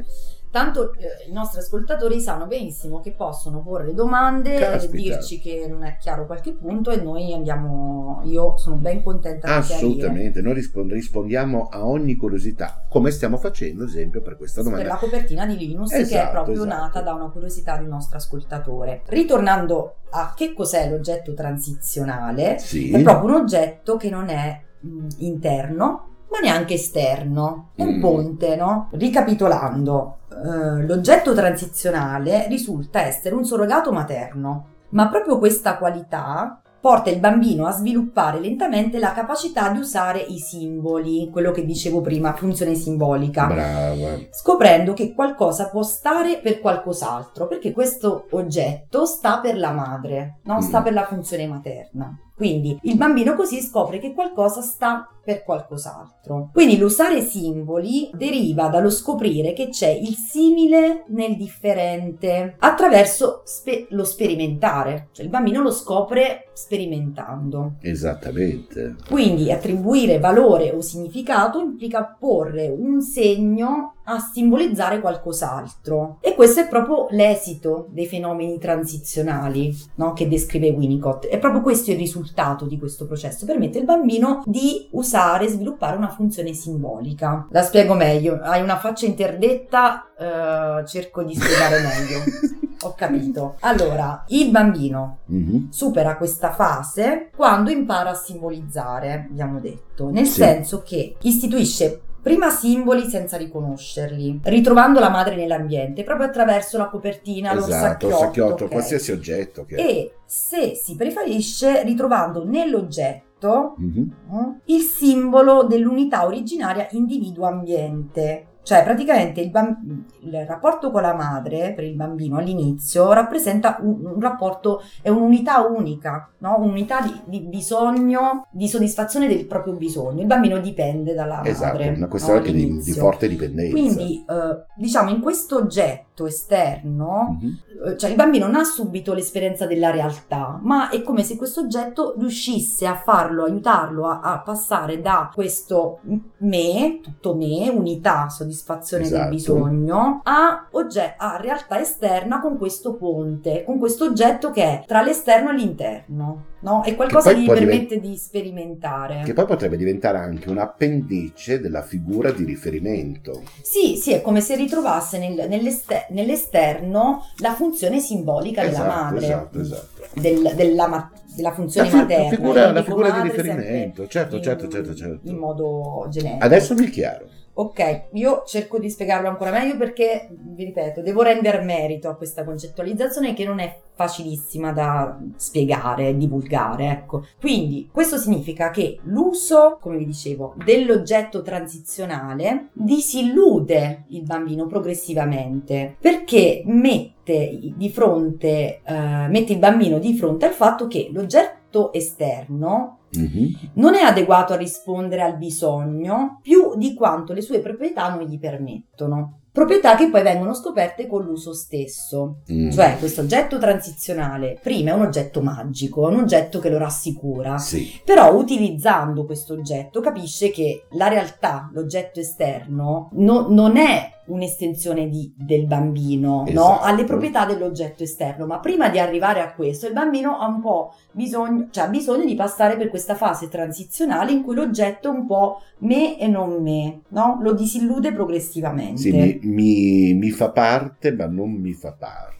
Tanto 0.49 0.93
eh, 0.93 1.29
i 1.29 1.31
nostri 1.33 1.59
ascoltatori 1.59 2.19
sanno 2.21 2.47
benissimo 2.47 2.99
che 3.01 3.11
possono 3.11 3.61
porre 3.61 3.93
domande 3.93 4.55
e 4.55 4.59
Caspita. 4.59 4.95
dirci 5.15 5.39
che 5.39 5.67
non 5.69 5.83
è 5.83 5.97
chiaro 5.99 6.25
qualche 6.25 6.53
punto 6.53 6.89
e 6.91 6.97
noi 7.01 7.33
andiamo, 7.33 8.21
io 8.23 8.55
sono 8.57 8.77
ben 8.77 9.03
contenta 9.03 9.47
di. 9.47 9.53
Assolutamente, 9.53 10.41
noi 10.41 10.53
rispon- 10.53 10.89
rispondiamo 10.89 11.67
a 11.71 11.85
ogni 11.85 12.15
curiosità, 12.15 12.85
come 12.89 13.11
stiamo 13.11 13.37
facendo, 13.37 13.83
ad 13.83 13.89
esempio, 13.89 14.21
per 14.21 14.37
questa 14.37 14.61
per 14.61 14.71
domanda. 14.71 14.89
la 14.93 14.95
copertina 14.97 15.45
di 15.45 15.57
Linus 15.57 15.89
che 15.91 15.97
è 15.97 16.01
Esatto, 16.01 16.31
proprio 16.31 16.53
esatto. 16.63 16.67
nata 16.81 17.01
da 17.01 17.13
una 17.13 17.29
curiosità 17.29 17.77
di 17.77 17.83
un 17.83 17.89
nostro 17.89 18.17
ascoltatore. 18.17 19.01
Ritornando 19.07 19.95
a 20.11 20.33
che 20.35 20.53
cos'è 20.53 20.89
l'oggetto 20.89 21.33
transizionale, 21.33 22.57
Sì. 22.59 22.91
è 22.91 23.01
proprio 23.03 23.35
un 23.35 23.41
oggetto 23.41 23.97
che 23.97 24.09
non 24.09 24.29
è 24.29 24.61
mh, 24.79 25.07
interno 25.17 26.03
ma 26.29 26.39
neanche 26.41 26.73
esterno, 26.75 27.69
è 27.75 27.83
un 27.83 27.95
Mm. 27.97 28.01
ponte, 28.01 28.55
no? 28.55 28.89
Ricapitolando, 28.91 30.17
eh, 30.31 30.85
l'oggetto 30.85 31.33
transizionale 31.33 32.47
risulta 32.47 33.01
essere 33.01 33.35
un 33.35 33.45
surrogato 33.45 33.91
materno, 33.91 34.65
ma 34.89 35.07
proprio 35.09 35.37
questa 35.37 35.77
qualità 35.77 36.61
porta 36.79 37.09
il 37.09 37.19
bambino 37.19 37.65
a 37.65 37.71
sviluppare 37.71 38.39
lentamente 38.39 38.99
la 38.99 39.11
capacità 39.11 39.69
di 39.69 39.79
usare 39.79 40.19
i 40.19 40.37
simboli, 40.37 41.27
quello 41.31 41.51
che 41.51 41.65
dicevo 41.65 42.01
prima, 42.01 42.33
funzione 42.33 42.75
simbolica 42.75 43.47
Brava. 43.47 44.15
scoprendo 44.29 44.93
che 44.93 45.13
qualcosa 45.13 45.69
può 45.69 45.81
stare 45.81 46.39
per 46.39 46.59
qualcos'altro, 46.59 47.47
perché 47.47 47.71
questo 47.73 48.27
oggetto 48.31 49.05
sta 49.05 49.39
per 49.39 49.57
la 49.57 49.71
madre, 49.71 50.39
no? 50.43 50.61
sta 50.61 50.79
Mm. 50.79 50.83
per 50.83 50.93
la 50.93 51.05
funzione 51.05 51.47
materna. 51.47 52.15
Quindi 52.37 52.77
il 52.83 52.97
bambino 52.97 53.33
così 53.33 53.59
scopre 53.61 53.97
che 53.97 54.13
qualcosa 54.13 54.61
sta 54.61 55.09
per 55.23 55.43
qualcos'altro. 55.43 56.51
Quindi 56.53 56.77
l'usare 56.77 57.21
simboli 57.21 58.11
deriva 58.13 58.67
dallo 58.67 58.91
scoprire 58.91 59.53
che 59.53 59.69
c'è 59.69 59.89
il 59.89 60.13
simile 60.13 61.03
nel 61.07 61.35
differente 61.35 62.55
attraverso 62.59 63.41
spe- 63.43 63.87
lo 63.89 64.03
sperimentare, 64.03 65.09
cioè 65.13 65.25
il 65.25 65.31
bambino 65.31 65.63
lo 65.63 65.71
scopre 65.71 66.46
sperimentando. 66.57 67.75
Esattamente. 67.81 68.95
Quindi 69.07 69.51
attribuire 69.51 70.17
valore 70.17 70.71
o 70.71 70.81
significato 70.81 71.59
implica 71.59 72.15
porre 72.19 72.67
un 72.67 72.99
segno 73.01 73.93
a 74.05 74.19
simbolizzare 74.19 74.99
qualcos'altro. 74.99 76.17
E 76.21 76.33
questo 76.33 76.61
è 76.61 76.67
proprio 76.67 77.07
l'esito 77.11 77.87
dei 77.91 78.07
fenomeni 78.07 78.57
transizionali 78.57 79.75
no, 79.95 80.13
che 80.13 80.27
descrive 80.27 80.69
Winnicott. 80.69 81.27
È 81.27 81.37
proprio 81.37 81.61
questo 81.61 81.91
il 81.91 81.97
risultato 81.97 82.65
di 82.65 82.79
questo 82.79 83.05
processo. 83.05 83.45
Permette 83.45 83.79
al 83.79 83.85
bambino 83.85 84.41
di 84.45 84.87
usare 84.91 85.45
e 85.45 85.49
sviluppare 85.49 85.97
una 85.97 86.09
funzione 86.09 86.53
simbolica. 86.53 87.47
La 87.51 87.61
spiego 87.61 87.93
meglio. 87.93 88.39
Hai 88.41 88.61
una 88.61 88.77
faccia 88.77 89.05
interdetta, 89.05 90.06
eh, 90.19 90.83
cerco 90.85 91.23
di 91.23 91.33
spiegare 91.35 91.79
meglio. 91.79 92.55
Ho 92.83 92.93
capito. 92.95 93.55
Allora, 93.61 94.23
il 94.27 94.51
bambino 94.51 95.19
Mhm. 95.25 95.71
supera 95.71 96.15
questa 96.15 96.51
fase 96.51 97.29
quando 97.35 97.71
impara 97.71 98.11
a 98.11 98.15
simbolizzare, 98.15 99.27
abbiamo 99.29 99.59
detto, 99.59 100.09
nel 100.11 100.25
Sì. 100.27 100.41
senso 100.41 100.83
che 100.83 101.15
istituisce 101.21 102.01
prima 102.21 102.49
simboli 102.49 103.07
senza 103.09 103.37
riconoscerli, 103.37 104.41
ritrovando 104.43 104.99
la 104.99 105.09
madre 105.09 105.35
nell'ambiente 105.35 106.03
proprio 106.03 106.27
attraverso 106.27 106.77
la 106.77 106.87
copertina, 106.89 107.51
Esatto, 107.53 107.67
l'orsacchiotto, 107.69 108.15
orsacchiotto, 108.15 108.63
ok? 108.65 108.69
qualsiasi 108.69 109.11
oggetto 109.11 109.65
che 109.65 109.75
e 109.75 110.13
se 110.25 110.75
si 110.75 110.95
preferisce 110.95 111.83
ritrovando 111.83 112.43
nell'oggetto 112.45 113.75
Mhm. 113.77 114.11
mm, 114.33 114.49
il 114.65 114.81
simbolo 114.81 115.63
dell'unità 115.63 116.25
originaria 116.25 116.87
individuo-ambiente 116.91 118.45
Cioè, 118.67 118.83
praticamente 118.83 119.39
il, 119.39 119.49
bamb- 119.49 119.77
il 120.23 120.45
rapporto 120.45 120.91
con 120.91 121.01
la 121.01 121.13
madre 121.13 121.71
per 121.73 121.85
il 121.85 121.95
bambino 121.95 122.35
all'inizio 122.35 123.13
rappresenta 123.13 123.77
un, 123.79 124.05
un 124.05 124.19
rapporto, 124.19 124.81
è 125.01 125.07
un'unità 125.07 125.61
unica, 125.65 126.29
no? 126.39 126.57
un'unità 126.59 126.99
di, 126.99 127.13
di 127.23 127.47
bisogno, 127.47 128.45
di 128.51 128.67
soddisfazione 128.67 129.29
del 129.29 129.45
proprio 129.45 129.71
bisogno. 129.71 130.19
Il 130.19 130.27
bambino 130.27 130.59
dipende 130.59 131.13
dalla 131.13 131.45
Esatto, 131.45 131.77
madre. 131.77 131.93
una 131.95 132.09
questione 132.09 132.39
no? 132.39 132.45
anche 132.45 132.57
di, 132.57 132.81
di 132.81 132.91
forte 132.91 133.29
dipendenza. 133.29 133.71
Quindi, 133.71 134.25
eh, 134.27 134.65
diciamo, 134.75 135.11
in 135.11 135.21
questo 135.21 135.55
oggetto 135.55 136.06
esterno, 136.25 137.37
Mhm. 137.41 137.57
eh, 137.87 137.97
cioè 137.97 138.09
il 138.09 138.15
bambino 138.15 138.45
non 138.45 138.55
ha 138.55 138.63
subito 138.63 139.13
l'esperienza 139.13 139.65
della 139.65 139.91
realtà, 139.91 140.59
ma 140.61 140.89
è 140.89 141.01
come 141.03 141.23
se 141.23 141.35
questo 141.37 141.61
oggetto 141.61 142.15
riuscisse 142.17 142.85
a 142.87 142.95
farlo, 142.95 143.43
aiutarlo 143.45 144.07
a, 144.07 144.19
a 144.21 144.39
passare 144.39 145.01
da 145.01 145.29
questo 145.33 145.99
me, 146.39 146.99
tutto 147.01 147.35
me, 147.35 147.69
unità, 147.69 148.29
soddisfazione 148.29 149.03
Esatto. 149.03 149.21
del 149.21 149.29
bisogno, 149.31 150.21
a, 150.23 150.67
ogge- 150.71 151.15
a 151.17 151.37
realtà 151.37 151.79
esterna 151.79 152.39
con 152.39 152.57
questo 152.57 152.93
ponte, 152.95 153.63
con 153.65 153.77
questo 153.79 154.05
oggetto 154.05 154.51
che 154.51 154.63
è 154.63 154.83
tra 154.85 155.01
l'esterno 155.01 155.49
e 155.51 155.55
l'interno. 155.55 156.43
No? 156.59 156.83
È 156.83 156.95
qualcosa 156.95 157.33
che 157.33 157.41
gli 157.41 157.45
permette 157.45 157.99
di 157.99 158.15
sperimentare. 158.17 159.21
Che 159.23 159.33
poi 159.33 159.45
potrebbe 159.45 159.77
diventare 159.77 160.17
anche 160.17 160.49
un 160.49 160.57
appendice 160.57 161.59
della 161.59 161.83
figura 161.83 162.31
di 162.31 162.43
riferimento. 162.45 163.43
Sì, 163.61 163.95
sì, 163.95 164.13
è 164.13 164.21
come 164.21 164.41
se 164.41 164.55
ritrovasse 164.55 165.19
nel- 165.19 165.47
nell'este- 165.47 166.07
nell'esterno 166.09 167.21
la 167.37 167.53
funzione 167.53 167.99
simbolica 167.99 168.61
della 168.63 168.73
Esatto, 168.73 168.89
madre, 169.03 169.25
esatto, 169.25 169.59
esatto. 169.59 170.05
del- 170.19 170.53
della, 170.55 170.87
ma- 170.87 171.11
della 171.35 171.53
funzione 171.53 171.87
La, 171.89 171.93
fi- 171.93 172.01
materna. 172.01 172.29
figura, 172.29 172.71
la 172.71 172.83
figura 172.83 173.09
di 173.11 173.21
riferimento, 173.29 174.07
certo, 174.07 174.35
in- 174.37 174.43
certo, 174.43 174.67
certo, 174.67 174.95
certo. 174.95 175.29
in 175.29 175.37
modo 175.37 176.07
generico. 176.09 176.43
Adesso 176.43 176.73
mi 176.73 176.87
è 176.87 176.89
chiaro. 176.89 177.27
Ok, 177.59 178.09
io 178.13 178.43
cerco 178.45 178.77
di 178.77 178.87
spiegarlo 178.87 179.27
ancora 179.27 179.49
meglio 179.49 179.77
perché, 179.77 180.29
vi 180.29 180.63
ripeto, 180.65 181.01
devo 181.01 181.23
rendere 181.23 181.61
merito 181.61 182.07
a 182.07 182.15
questa 182.15 182.43
concettualizzazione 182.43 183.33
che 183.33 183.45
non 183.45 183.57
è 183.57 183.79
facilissima 183.95 184.71
da 184.71 185.17
spiegare, 185.37 186.15
divulgare, 186.15 186.89
ecco. 186.89 187.25
Quindi, 187.39 187.89
questo 187.91 188.17
significa 188.17 188.69
che 188.69 188.99
l'uso, 189.05 189.79
come 189.81 189.97
vi 189.97 190.05
dicevo, 190.05 190.53
dell'oggetto 190.63 191.41
transizionale 191.41 192.67
disillude 192.73 194.03
il 194.09 194.21
bambino 194.21 194.67
progressivamente 194.67 195.95
perché 195.99 196.61
mette 196.63 197.57
di 197.75 197.89
fronte, 197.89 198.81
eh, 198.83 199.27
mette 199.29 199.53
il 199.53 199.59
bambino 199.59 199.97
di 199.97 200.15
fronte 200.15 200.45
al 200.45 200.53
fatto 200.53 200.85
che 200.85 201.09
l'oggetto 201.11 201.91
esterno 201.91 202.96
Mhm. 203.09 203.71
non 203.73 203.95
è 203.95 204.01
adeguato 204.01 204.53
a 204.53 204.57
rispondere 204.57 205.21
al 205.21 205.37
bisogno 205.37 206.39
più 206.41 206.75
di 206.75 206.93
quanto 206.93 207.33
le 207.33 207.41
sue 207.41 207.59
proprietà 207.59 208.09
non 208.09 208.25
gli 208.25 208.39
permettono. 208.39 209.39
Proprietà 209.57 209.95
che 209.95 210.11
poi 210.11 210.21
vengono 210.21 210.53
scoperte 210.53 211.07
con 211.07 211.23
l'uso 211.23 211.51
stesso. 211.51 212.41
Mm. 212.51 212.69
Cioè, 212.69 212.97
questo 212.99 213.21
oggetto 213.21 213.57
transizionale 213.57 214.59
prima 214.61 214.91
è 214.91 214.93
un 214.93 215.01
oggetto 215.01 215.41
magico, 215.41 216.07
è 216.07 216.13
un 216.13 216.19
oggetto 216.19 216.59
che 216.59 216.69
lo 216.69 216.77
rassicura. 216.77 217.57
Sì. 217.57 217.99
Però 218.05 218.35
utilizzando 218.35 219.25
questo 219.25 219.53
oggetto 219.53 219.99
capisce 219.99 220.51
che 220.51 220.85
la 220.91 221.07
realtà, 221.07 221.71
l'oggetto 221.73 222.19
esterno, 222.19 223.09
no- 223.13 223.47
non 223.49 223.77
è 223.77 224.16
un'estensione 224.27 225.09
di- 225.09 225.33
del 225.35 225.65
bambino, 225.65 226.43
no? 226.43 226.45
Esatto. 226.47 226.83
ha 226.83 226.93
le 226.93 227.03
proprietà 227.03 227.45
dell'oggetto 227.45 228.03
esterno, 228.03 228.45
ma 228.45 228.59
prima 228.59 228.89
di 228.89 228.99
arrivare 228.99 229.41
a 229.41 229.53
questo 229.53 229.87
il 229.87 229.93
bambino 229.93 230.37
ha 230.37 230.47
un 230.47 230.61
po' 230.61 230.93
bisogno, 231.11 231.67
cioè 231.71 231.85
ha 231.85 231.89
bisogno 231.89 232.25
di 232.25 232.35
passare 232.35 232.77
per 232.77 232.89
questa 232.89 233.15
fase 233.15 233.47
transizionale 233.49 234.31
in 234.31 234.43
cui 234.43 234.55
l'oggetto 234.55 235.07
è 235.07 235.11
un 235.11 235.25
po' 235.25 235.61
me 235.79 236.19
e 236.19 236.27
non 236.27 236.61
me, 236.61 237.01
no? 237.09 237.39
lo 237.41 237.53
disillude 237.53 238.11
progressivamente. 238.13 239.01
Sì, 239.01 239.11
mi, 239.11 239.39
mi- 239.41 240.13
mi 240.13 240.29
fa 240.29 240.51
parte, 240.51 241.11
ma 241.13 241.25
non 241.25 241.51
mi 241.51 241.73
fa 241.73 241.91
parte. 241.93 242.35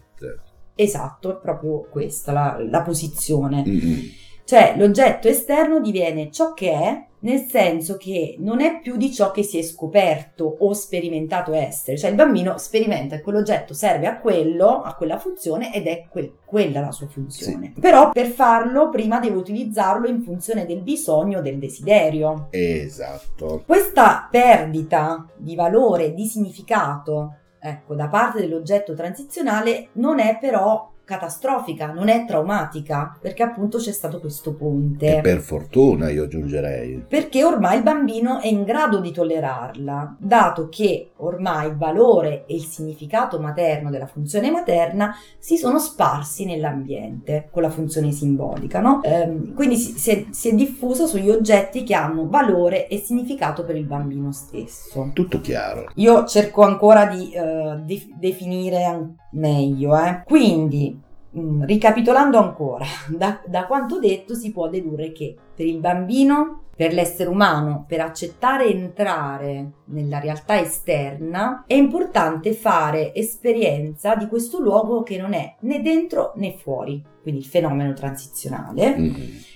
Esatto, 0.76 1.32
è 1.32 1.42
proprio 1.42 1.88
questa 1.90 2.32
la, 2.32 2.58
la 2.70 2.82
posizione. 2.82 3.64
Mm-mm. 3.66 4.00
Cioè 4.48 4.76
l'oggetto 4.78 5.28
esterno 5.28 5.82
diviene 5.82 6.32
ciò 6.32 6.54
che 6.54 6.72
è, 6.72 7.06
nel 7.20 7.42
senso 7.50 7.98
che 7.98 8.38
non 8.40 8.62
è 8.62 8.80
più 8.80 8.96
di 8.96 9.12
ciò 9.12 9.32
che 9.32 9.44
si 9.44 9.58
è 9.58 9.62
scoperto 9.62 10.56
o 10.60 10.72
sperimentato 10.72 11.54
essere. 11.54 11.98
Cioè 11.98 12.12
il 12.12 12.16
bambino 12.16 12.58
sperimenta 12.58 13.18
che 13.18 13.24
quell'oggetto 13.24 13.74
serve 13.74 14.08
a 14.08 14.20
quello, 14.20 14.84
a 14.84 14.96
quella 14.96 15.18
funzione 15.18 15.74
ed 15.74 15.88
è 15.88 16.06
quel- 16.10 16.32
quella 16.46 16.80
la 16.80 16.94
sua 16.94 17.08
funzione. 17.08 17.74
Però 17.78 18.12
per 18.12 18.28
farlo 18.28 18.88
prima 18.88 19.20
deve 19.20 19.36
utilizzarlo 19.36 20.08
in 20.08 20.22
funzione 20.22 20.66
del 20.66 20.82
bisogno, 20.82 21.42
del 21.42 21.58
desiderio. 21.58 22.48
Esatto. 22.52 23.64
Questa 23.66 24.30
perdita 24.32 25.28
di 25.36 25.56
valore, 25.56 26.14
di 26.14 26.26
significato, 26.26 27.36
ecco, 27.60 27.96
da 27.96 28.08
parte 28.08 28.40
dell'oggetto 28.40 28.94
transizionale 28.94 29.90
non 29.94 30.20
è 30.20 30.38
però 30.40 30.90
catastrofica, 31.08 31.94
non 31.94 32.10
è 32.10 32.26
traumatica, 32.26 33.18
perché 33.18 33.42
appunto 33.42 33.78
c'è 33.78 33.94
stato 33.94 34.20
questo 34.20 34.54
ponte. 34.54 35.20
E 35.20 35.22
per 35.22 35.40
fortuna 35.40 36.10
io 36.10 36.26
aggiungerei. 36.26 37.06
Perché 37.08 37.46
ormai 37.46 37.78
il 37.78 37.84
bambino 37.84 38.42
è 38.42 38.48
in 38.48 38.64
grado 38.64 39.00
di 39.00 39.14
tollerarla, 39.14 40.18
dato 40.20 40.68
che 40.68 41.12
ormai 41.18 41.70
il 41.70 41.78
valore 41.78 42.44
e 42.46 42.56
il 42.56 42.66
significato 42.66 43.40
materno 43.40 43.90
della 43.90 44.06
funzione 44.06 44.52
materna 44.52 45.16
si 45.40 45.56
sono 45.56 45.80
sparsi 45.80 46.44
nell'ambiente 46.44 47.48
con 47.52 47.62
la 47.62 47.70
funzione 47.70 48.12
simbolica, 48.12 48.82
no? 48.82 49.02
Ehm, 49.04 49.54
quindi 49.54 49.78
si, 49.78 50.12
è, 50.12 50.26
si 50.32 50.50
è 50.50 50.56
diffuso 50.56 51.08
sugli 51.08 51.30
oggetti 51.30 51.84
che 51.84 51.94
hanno 51.94 52.28
valore 52.28 52.90
e 52.90 52.98
significato 52.98 53.64
per 53.64 53.78
il 53.78 53.86
bambino 53.86 54.34
stesso. 54.34 55.12
Tutto 55.14 55.40
chiaro. 55.40 55.86
Io 55.96 56.26
cerco 56.26 56.64
ancora 56.64 57.06
di 57.06 57.32
eh, 57.32 57.78
de- 57.86 58.10
definire 58.20 59.16
meglio, 59.38 59.98
eh. 59.98 60.22
Quindi, 60.26 61.00
mh, 61.32 61.66
ricapitolando 61.66 62.38
ancora, 62.38 62.86
da, 63.10 63.42
da 63.46 63.66
quanto 63.66 64.00
detto 64.00 64.36
si 64.36 64.52
può 64.52 64.68
dedurre 64.70 65.12
che 65.12 65.36
per 65.56 65.66
il 65.66 65.80
bambino, 65.80 66.62
per 66.76 66.94
l'essere 66.94 67.30
umano, 67.30 67.86
per 67.88 68.02
accettare 68.02 68.66
e 68.68 68.78
entrare 68.78 69.72
nella 69.86 70.20
realtà 70.20 70.60
esterna, 70.60 71.64
è 71.66 71.74
importante 71.74 72.54
fare 72.54 73.16
esperienza 73.16 74.14
di 74.16 74.28
questo 74.28 74.60
luogo 74.62 75.02
che 75.02 75.18
non 75.18 75.34
è 75.34 75.56
né 75.62 75.82
dentro 75.82 76.34
né 76.36 76.56
fuori, 76.56 77.04
quindi 77.24 77.42
il 77.42 77.48
fenomeno 77.48 77.94
transizionale, 77.94 78.96
Mm. 78.96 79.14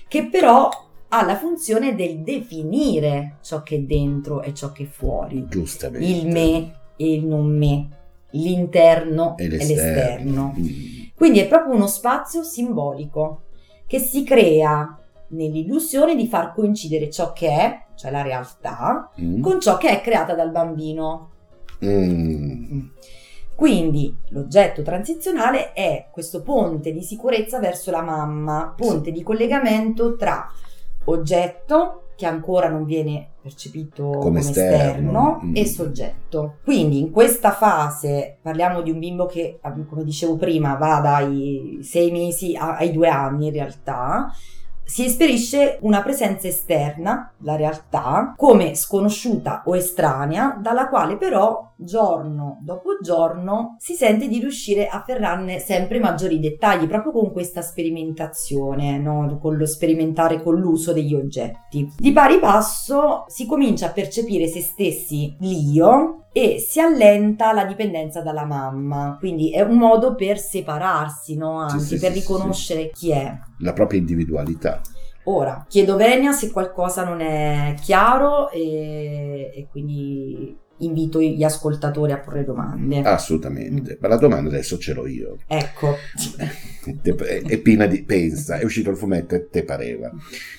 che 0.08 0.26
però 0.26 0.68
ha 1.14 1.24
la 1.24 1.36
funzione 1.36 1.94
del 1.94 2.22
definire 2.22 3.36
ciò 3.42 3.62
che 3.62 3.76
è 3.76 3.80
dentro 3.80 4.42
e 4.42 4.52
ciò 4.52 4.72
che 4.72 4.82
è 4.84 4.86
fuori 4.86 5.46
Giustamente. 5.48 6.04
il 6.06 6.26
me 6.26 6.72
e 6.96 7.12
il 7.14 7.24
non 7.26 7.46
me, 7.56 7.88
l'interno 8.32 9.34
E 9.38 9.44
e 9.44 9.48
l'esterno. 9.48 9.72
l'esterno. 9.94 10.54
Mm. 10.58 10.66
Quindi 11.14 11.38
è 11.40 11.48
proprio 11.48 11.74
uno 11.74 11.86
spazio 11.86 12.42
simbolico 12.42 13.42
che 13.86 13.98
si 13.98 14.24
crea 14.24 14.98
nell'illusione 15.28 16.14
di 16.16 16.26
far 16.26 16.52
coincidere 16.52 17.08
ciò 17.10 17.32
che 17.32 17.48
è, 17.48 17.84
cioè 17.94 18.10
la 18.10 18.22
realtà, 18.22 19.10
Mm. 19.20 19.40
con 19.40 19.60
ciò 19.60 19.76
che 19.78 19.88
è 19.90 20.00
creata 20.00 20.34
dal 20.34 20.50
bambino. 20.50 21.30
Mm. 21.84 22.80
Quindi 23.54 24.16
l'oggetto 24.30 24.82
transizionale 24.82 25.72
è 25.72 26.06
questo 26.10 26.42
ponte 26.42 26.92
di 26.92 27.02
sicurezza 27.02 27.58
verso 27.60 27.90
la 27.90 28.02
mamma, 28.02 28.72
ponte 28.76 29.12
di 29.12 29.22
collegamento 29.22 30.16
tra 30.16 30.50
oggetto 31.04 32.08
che 32.16 32.26
ancora 32.26 32.68
non 32.68 32.84
viene 32.84 33.31
percepito 33.42 34.08
come, 34.20 34.38
esterno. 34.40 34.78
esterno, 34.78 35.40
Mm. 35.44 35.56
e 35.56 35.66
soggetto. 35.66 36.54
Quindi 36.62 37.00
in 37.00 37.10
questa 37.10 37.50
fase 37.50 38.38
parliamo 38.40 38.80
di 38.82 38.90
un 38.90 38.98
bimbo 38.98 39.26
che, 39.26 39.58
come 39.88 40.04
dicevo 40.04 40.36
prima, 40.36 40.74
va 40.74 41.00
dai 41.00 41.78
sei 41.82 42.10
mesi 42.10 42.56
ai 42.56 42.92
due 42.92 43.08
anni 43.08 43.46
in 43.48 43.52
realtà. 43.52 44.32
Si 44.84 45.04
esperisce 45.04 45.78
una 45.82 46.02
presenza 46.02 46.48
esterna, 46.48 47.32
la 47.38 47.56
realtà, 47.56 48.34
come 48.36 48.74
sconosciuta 48.74 49.62
o 49.66 49.76
estranea, 49.76 50.58
dalla 50.60 50.88
quale 50.88 51.16
però 51.16 51.72
giorno 51.76 52.58
dopo 52.62 52.98
giorno 53.00 53.76
si 53.78 53.94
sente 53.94 54.28
di 54.28 54.38
riuscire 54.38 54.86
a 54.86 55.02
ferrarne 55.04 55.58
sempre 55.58 55.98
maggiori 55.98 56.38
dettagli, 56.38 56.86
proprio 56.86 57.12
con 57.12 57.32
questa 57.32 57.62
sperimentazione, 57.62 58.98
no? 58.98 59.38
con 59.40 59.56
lo 59.56 59.66
sperimentare 59.66 60.42
con 60.42 60.58
l'uso 60.58 60.92
degli 60.92 61.14
oggetti. 61.14 61.90
Di 61.96 62.12
pari 62.12 62.38
passo 62.38 63.24
si 63.28 63.46
comincia 63.46 63.86
a 63.86 63.92
percepire 63.92 64.46
se 64.46 64.60
stessi 64.60 65.36
l'io 65.40 66.26
e 66.32 66.58
si 66.58 66.80
allenta 66.80 67.52
la 67.52 67.66
dipendenza 67.66 68.22
dalla 68.22 68.46
mamma, 68.46 69.16
quindi 69.18 69.52
è 69.52 69.60
un 69.60 69.76
modo 69.76 70.14
per 70.14 70.38
separarsi, 70.38 71.36
no? 71.36 71.60
anche 71.60 71.78
sì, 71.80 71.98
per 71.98 72.12
sì, 72.12 72.20
sì, 72.20 72.20
riconoscere 72.20 72.90
chi 72.90 73.10
è. 73.10 73.38
La 73.58 73.72
propria 73.74 74.00
individualità. 74.00 74.80
Ora, 75.24 75.64
chiedo 75.68 75.96
venia 75.96 76.32
se 76.32 76.50
qualcosa 76.50 77.04
non 77.04 77.20
è 77.20 77.74
chiaro 77.80 78.50
e, 78.50 79.52
e 79.54 79.68
quindi 79.70 80.58
invito 80.78 81.20
gli 81.20 81.44
ascoltatori 81.44 82.12
a 82.12 82.18
porre 82.18 82.44
domande. 82.44 83.00
Assolutamente. 83.02 83.98
Ma 84.00 84.08
la 84.08 84.16
domanda 84.16 84.48
adesso 84.48 84.78
ce 84.78 84.92
l'ho 84.94 85.06
io. 85.06 85.36
Ecco, 85.46 85.96
E 87.04 87.42
e 87.46 87.58
Pina 87.58 87.86
di, 87.86 88.02
pensa, 88.02 88.58
è 88.58 88.64
uscito 88.64 88.90
il 88.90 88.96
fumetto 88.96 89.34
e 89.34 89.48
te 89.48 89.64
pareva. 89.64 90.10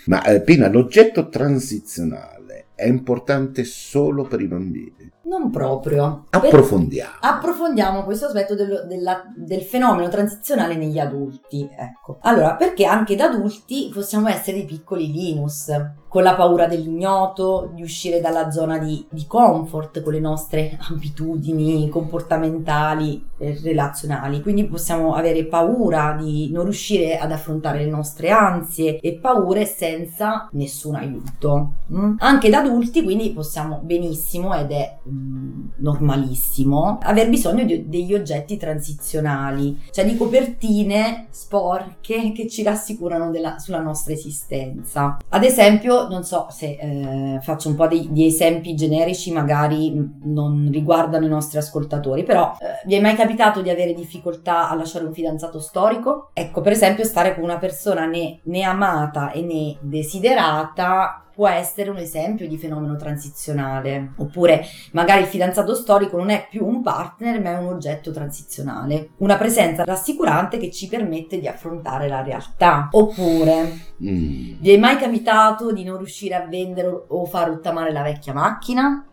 Ma 0.06 0.24
eh, 0.24 0.42
Pina, 0.42 0.70
l'oggetto 0.70 1.28
transizionale 1.28 2.68
è 2.76 2.86
importante 2.86 3.64
solo 3.64 4.24
per 4.24 4.42
i 4.42 4.48
bambini. 4.48 5.12
Non 5.26 5.50
proprio. 5.50 6.26
Approfondiamo. 6.30 7.14
Per... 7.20 7.30
Approfondiamo 7.30 8.04
questo 8.04 8.28
aspetto 8.28 8.56
dello, 8.56 8.86
della, 8.86 9.24
del 9.36 9.62
fenomeno 9.62 10.08
transizionale 10.10 10.76
negli 10.76 11.00
adulti. 11.00 11.68
Ecco. 11.76 12.18
Allora, 12.22 12.56
perché 12.56 12.86
anche 12.86 13.16
da 13.16 13.26
adulti 13.26 13.90
possiamo 13.92 14.28
essere 14.28 14.58
dei 14.58 14.66
piccoli 14.66 15.12
Linus, 15.12 15.72
con 16.08 16.22
la 16.22 16.36
paura 16.36 16.68
dell'ignoto, 16.68 17.72
di 17.74 17.82
uscire 17.82 18.22
dalla 18.22 18.52
zona 18.52 18.78
di, 18.78 19.04
di 19.10 19.26
comfort 19.26 20.04
con 20.04 20.14
le 20.14 20.20
nostre 20.20 20.78
abitudini 20.92 21.90
comportamentali 21.90 23.30
e 23.40 23.60
relazionali. 23.64 24.42
Quindi 24.42 24.66
possiamo 24.66 25.16
avere 25.16 25.46
paura 25.46 26.16
di 26.20 26.52
non 26.52 26.66
riuscire 26.66 27.18
ad 27.18 27.32
affrontare 27.32 27.84
le 27.84 27.90
nostre 27.90 28.30
ansie 28.30 29.00
e 29.00 29.18
paure 29.20 29.66
senza 29.66 30.48
nessun 30.52 30.94
aiuto. 30.94 31.74
Mm? 31.92 32.18
Anche 32.20 32.50
da 32.52 32.62
adulti, 32.64 33.04
quindi 33.04 33.32
possiamo 33.32 33.80
benissimo 33.84 34.54
ed 34.56 34.72
è 34.72 34.98
mm, 35.08 35.68
normalissimo 35.78 37.00
aver 37.02 37.30
bisogno 37.30 37.64
di, 37.64 37.88
degli 37.88 38.14
oggetti 38.14 38.58
transizionali, 38.58 39.80
cioè 39.92 40.06
di 40.06 40.18
copertine 40.18 41.28
sporche 41.30 42.32
che 42.36 42.48
ci 42.48 42.64
rassicurano 42.64 43.30
della, 43.30 43.60
sulla 43.60 43.82
nostra 43.82 44.14
esistenza. 44.14 45.18
Ad 45.30 45.44
esempio, 45.44 46.08
non 46.08 46.24
so 46.24 46.48
se 46.50 46.78
eh, 46.80 47.40
faccio 47.42 47.70
un 47.70 47.76
po' 47.76 47.88
di, 47.88 48.08
di, 48.12 48.26
esempi 48.26 48.76
generici, 48.76 49.32
magari 49.32 49.94
non 50.24 50.70
riguardano 50.72 51.26
i 51.26 51.30
nostri 51.30 51.58
ascoltatori, 51.58 52.24
però 52.24 52.56
eh, 52.60 52.86
vi 52.86 52.96
è 52.96 53.02
mai 53.02 53.16
capitato 53.16 53.62
di 53.62 53.70
avere 53.70 53.94
difficoltà 53.94 54.70
a 54.70 54.76
lasciare 54.76 55.06
un 55.06 55.14
fidanzato 55.14 55.60
storico? 55.60 56.30
Ecco, 56.34 56.62
per 56.62 56.72
esempio, 56.72 57.04
stare 57.04 57.36
con 57.36 57.44
una 57.44 57.58
persona 57.58 58.06
né, 58.06 58.40
né 58.44 58.64
amata 58.64 59.32
e 59.32 59.42
né 59.42 59.78
desiderata 59.82 61.24
può 61.34 61.48
essere 61.48 61.90
un 61.90 61.98
esempio 61.98 62.48
di 62.48 62.58
fenomeno 62.58 62.96
transizionale. 62.96 64.14
Oppure 64.18 64.66
magari 64.92 65.22
il 65.22 65.28
fidanzato 65.28 65.76
storico 65.76 66.18
non 66.18 66.30
è 66.30 66.48
più 66.50 66.66
un 66.66 66.82
partner 66.82 67.42
ma 67.42 67.52
è 67.52 67.58
un 67.58 67.74
oggetto 67.74 68.12
transizionale, 68.12 69.10
una 69.18 69.38
presenza 69.38 69.84
rassicurante 69.84 70.58
che 70.58 70.72
ci 70.72 70.88
permette 70.88 71.40
di 71.40 71.48
affrontare 71.48 72.08
la 72.08 72.22
realtà. 72.22 72.90
Oppure 72.92 73.64
mm. 74.04 74.54
vi 74.60 74.72
è 74.72 74.78
mai 74.78 74.98
capitato 74.98 75.72
di 75.72 75.84
non 75.84 75.98
riuscire 75.98 76.36
a 76.36 76.46
vendere 76.46 77.06
o 77.08 77.26
far 77.26 77.48
rottamare 77.50 77.92
la 77.92 78.04
vecchia 78.04 78.34
macchina? 78.34 79.06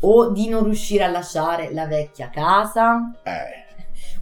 O 0.00 0.30
di 0.30 0.48
non 0.48 0.64
riuscire 0.64 1.04
a 1.04 1.08
lasciare 1.08 1.72
la 1.72 1.86
vecchia 1.86 2.28
casa? 2.28 3.14
Eh 3.22 3.62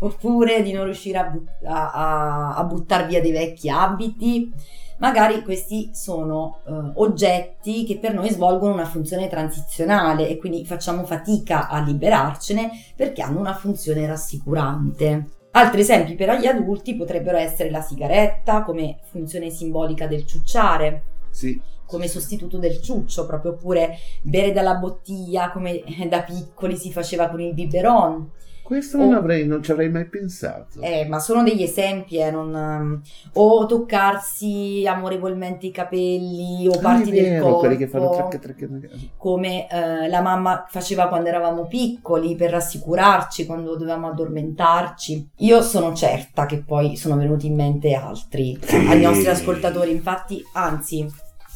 oppure 0.01 0.63
di 0.63 0.73
non 0.73 0.85
riuscire 0.85 1.19
a, 1.19 1.25
but- 1.25 1.65
a, 1.65 1.91
a, 1.93 2.57
a 2.57 2.65
buttare 2.65 3.07
via 3.07 3.21
dei 3.21 3.33
vecchi 3.33 3.69
abiti 3.69 4.53
magari 4.99 5.43
questi 5.43 5.91
sono 5.93 6.61
eh, 6.67 6.73
oggetti 6.95 7.85
che 7.85 7.99
per 7.99 8.15
noi 8.15 8.31
svolgono 8.31 8.73
una 8.73 8.87
funzione 8.87 9.29
transizionale 9.29 10.29
e 10.29 10.37
quindi 10.39 10.65
facciamo 10.65 11.05
fatica 11.05 11.69
a 11.69 11.81
liberarcene 11.81 12.71
perché 12.97 13.23
hanno 13.23 13.41
una 13.41 13.55
funzione 13.55 14.07
rassicurante. 14.07 15.29
Altri 15.53 15.81
esempi 15.81 16.15
per 16.15 16.39
gli 16.39 16.47
adulti 16.47 16.95
potrebbero 16.95 17.37
essere 17.37 17.71
la 17.71 17.83
sigaretta 17.83 18.63
come 18.63 19.01
funzione 19.11 19.51
simbolica 19.51 20.07
del 20.07 20.25
ciucciare. 20.25 21.05
Sì 21.31 21.71
come 21.93 22.09
sostituto 22.09 22.57
del 22.57 22.81
ciuccio, 22.81 23.27
proprio 23.27 23.53
oppure 23.53 23.99
bere 24.23 24.51
dalla 24.53 24.77
bottiglia 24.77 25.51
come 25.51 25.83
da 26.09 26.23
piccoli 26.23 26.79
si 26.79 26.91
faceva 26.91 27.29
con 27.29 27.41
il 27.41 27.53
biberon. 27.53 28.31
Questo 28.73 28.97
non, 28.97 29.13
avrei, 29.13 29.47
non 29.47 29.63
ci 29.63 29.71
avrei 29.71 29.91
mai 29.91 30.07
pensato. 30.07 30.81
Eh, 30.81 31.05
ma 31.07 31.19
sono 31.19 31.43
degli 31.43 31.63
esempi, 31.63 32.17
eh, 32.17 32.31
non, 32.31 32.55
um, 32.55 33.01
o 33.35 33.67
toccarsi 33.67 34.83
amorevolmente 34.87 35.67
i 35.67 35.71
capelli 35.71 36.67
o 36.67 36.73
ah, 36.73 36.79
parti 36.79 37.11
vero, 37.11 37.29
del 37.29 37.41
corpo. 37.43 37.59
quelli 37.59 37.77
che 37.77 37.87
fanno 37.87 38.11
tracca, 38.13 38.39
tracca, 38.39 38.67
Come 39.19 39.69
eh, 39.69 40.09
la 40.09 40.23
mamma 40.23 40.65
faceva 40.71 41.09
quando 41.09 41.29
eravamo 41.29 41.67
piccoli 41.67 42.35
per 42.35 42.53
rassicurarci 42.53 43.45
quando 43.45 43.77
dovevamo 43.77 44.09
addormentarci. 44.09 45.29
Io 45.41 45.61
sono 45.61 45.93
certa 45.93 46.47
che 46.47 46.63
poi 46.67 46.97
sono 46.97 47.17
venuti 47.17 47.49
in 47.49 47.55
mente 47.55 47.93
altri 47.93 48.59
sì. 48.59 48.77
ai 48.77 49.03
nostri 49.03 49.29
ascoltatori, 49.29 49.91
infatti, 49.91 50.43
anzi 50.55 51.07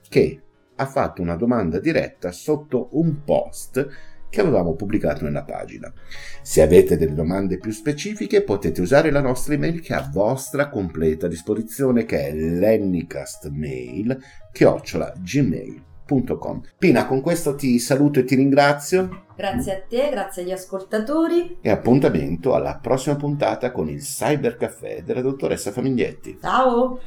che 0.07 0.43
ha 0.77 0.87
fatto 0.87 1.23
una 1.23 1.37
domanda 1.37 1.79
diretta 1.79 2.31
sotto 2.33 2.89
un 2.93 3.25
post 3.25 3.89
che 4.33 4.41
avevamo 4.41 4.75
pubblicato 4.75 5.25
nella 5.25 5.45
pagina. 5.45 5.93
Se 6.41 6.63
avete 6.63 6.97
delle 6.97 7.13
domande 7.13 7.59
più 7.59 7.71
specifiche 7.71 8.43
potete 8.43 8.81
usare 8.81 9.11
la 9.11 9.21
nostra 9.21 9.53
email 9.53 9.83
che 9.83 9.93
è 9.93 9.99
a 9.99 10.09
vostra 10.11 10.71
completa 10.71 11.29
disposizione 11.29 12.07
che 12.07 12.29
è 12.29 12.33
lennycastmail 12.33 14.19
chiocciola 14.51 15.13
gmail.com 15.19 16.63
Pina, 16.79 17.07
con 17.07 17.21
questo 17.21 17.55
ti 17.55 17.79
saluto 17.79 18.21
e 18.21 18.25
ti 18.25 18.35
ringrazio. 18.35 19.25
Grazie 19.37 19.73
a 19.73 19.83
te, 19.87 20.09
grazie 20.11 20.43
agli 20.43 20.53
ascoltatori. 20.53 21.59
E 21.61 21.69
appuntamento 21.69 22.55
alla 22.55 22.79
prossima 22.81 23.17
puntata 23.17 23.71
con 23.71 23.91
il 23.91 24.01
Cyber 24.01 24.57
Caffè 24.57 25.03
della 25.03 25.21
dottoressa 25.21 25.73
Famiglietti. 25.73 26.39
Ciao! 26.41 27.01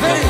Hey, 0.00 0.22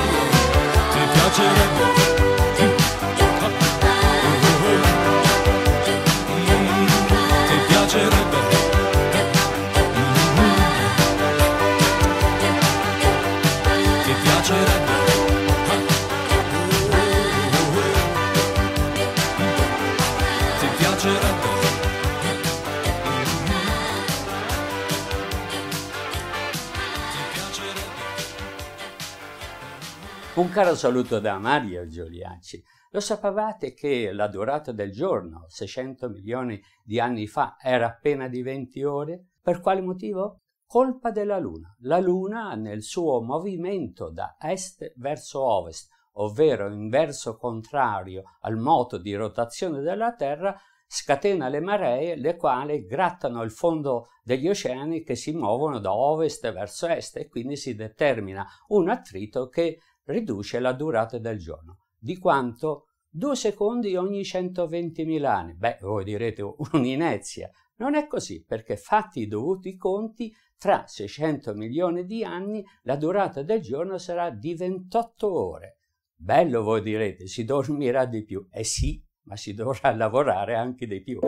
Un 30.39 30.51
caro 30.51 30.77
saluto 30.77 31.19
da 31.19 31.37
Mario 31.37 31.89
Giuliacci. 31.89 32.63
Lo 32.91 33.01
sapevate 33.01 33.75
che 33.75 34.13
la 34.13 34.29
durata 34.29 34.71
del 34.71 34.93
giorno, 34.93 35.47
600 35.49 36.11
milioni 36.11 36.63
di 36.85 37.01
anni 37.01 37.27
fa, 37.27 37.57
era 37.61 37.89
appena 37.89 38.29
di 38.29 38.41
20 38.41 38.85
ore? 38.85 39.25
Per 39.43 39.61
quale 39.61 39.81
motivo? 39.81 40.43
Colpa 40.65 41.11
della 41.11 41.41
Luna. 41.41 41.75
La 41.81 41.99
Luna, 41.99 42.55
nel 42.55 42.85
suo 42.85 43.21
movimento 43.21 44.11
da 44.11 44.37
est 44.39 44.93
verso 44.95 45.43
ovest, 45.43 45.91
ovvero 46.13 46.73
in 46.73 46.89
verso 46.89 47.37
contrario 47.37 48.23
al 48.43 48.59
moto 48.59 48.97
di 48.97 49.17
rotazione 49.17 49.81
della 49.81 50.15
Terra, 50.15 50.57
scatena 50.87 51.49
le 51.49 51.61
maree, 51.61 52.15
le 52.15 52.37
quali 52.37 52.87
grattano 52.87 53.43
il 53.43 53.51
fondo 53.51 54.11
degli 54.23 54.49
oceani 54.49 55.03
che 55.03 55.17
si 55.17 55.33
muovono 55.33 55.81
da 55.81 55.93
ovest 55.93 56.51
verso 56.53 56.87
est 56.87 57.17
e 57.17 57.29
quindi 57.29 57.57
si 57.57 57.75
determina 57.75 58.47
un 58.69 58.89
attrito 58.89 59.49
che 59.49 59.81
riduce 60.09 60.59
la 60.59 60.73
durata 60.73 61.19
del 61.19 61.39
giorno, 61.39 61.79
di 61.99 62.19
quanto 62.19 62.89
due 63.09 63.37
secondi 63.37 63.97
ogni 63.97 64.23
120.000 64.23 65.25
anni. 65.25 65.55
Beh, 65.55 65.79
voi 65.81 66.05
direte 66.05 66.43
un'inezia. 66.73 67.51
Non 67.77 67.95
è 67.95 68.07
così, 68.07 68.45
perché 68.45 68.77
fatti 68.77 69.21
i 69.21 69.27
dovuti 69.27 69.77
conti, 69.77 70.35
tra 70.57 70.85
600 70.87 71.55
milioni 71.55 72.05
di 72.05 72.25
anni 72.25 72.65
la 72.83 72.97
durata 72.97 73.43
del 73.43 73.61
giorno 73.61 73.99
sarà 73.99 74.31
di 74.31 74.55
28 74.55 75.33
ore. 75.33 75.79
Bello 76.15 76.63
voi 76.63 76.83
direte, 76.83 77.29
si 77.29 77.45
dormirà 77.45 78.05
di 78.05 78.25
più. 78.25 78.45
Eh 78.51 78.65
sì, 78.65 79.01
ma 79.25 79.37
si 79.37 79.55
dovrà 79.55 79.95
lavorare 79.97 80.57
anche 80.57 80.87
di 80.87 81.01
più. 81.01 81.21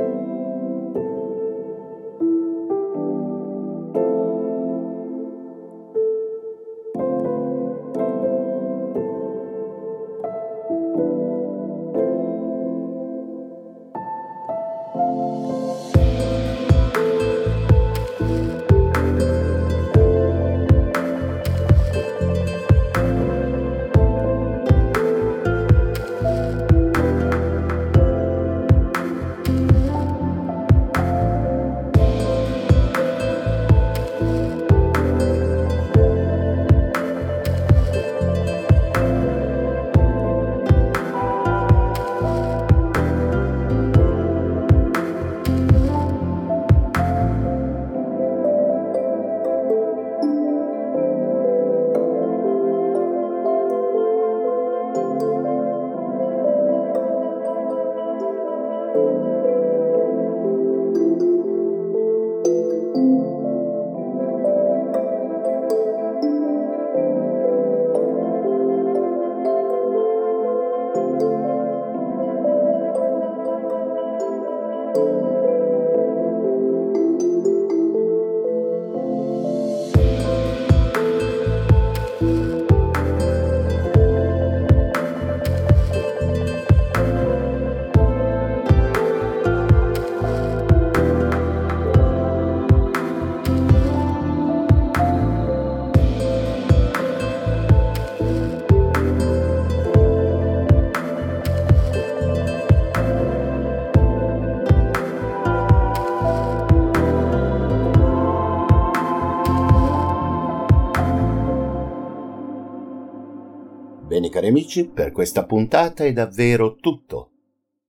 Amici, 114.51 114.87
per 114.87 115.13
questa 115.13 115.47
puntata 115.47 116.05
è 116.05 116.13
davvero 116.13 116.75
tutto. 116.75 117.33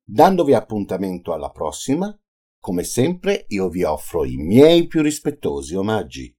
Dandovi 0.03 0.53
appuntamento 0.53 1.33
alla 1.33 1.49
prossima, 1.49 2.17
come 2.59 2.83
sempre 2.83 3.45
io 3.49 3.69
vi 3.69 3.83
offro 3.83 4.23
i 4.23 4.37
miei 4.37 4.87
più 4.87 5.01
rispettosi 5.01 5.75
omaggi. 5.75 6.33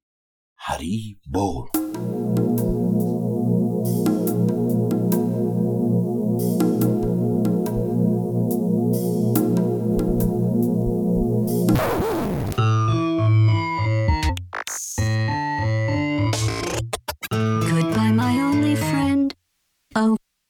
Haribo! 0.66 1.68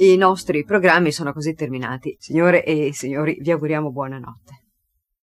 I 0.00 0.16
nostri 0.16 0.62
programmi 0.62 1.10
sono 1.10 1.32
così 1.32 1.54
terminati. 1.54 2.16
Signore 2.20 2.64
e 2.64 2.92
signori, 2.92 3.36
vi 3.40 3.50
auguriamo 3.50 3.90
buonanotte. 3.90 4.57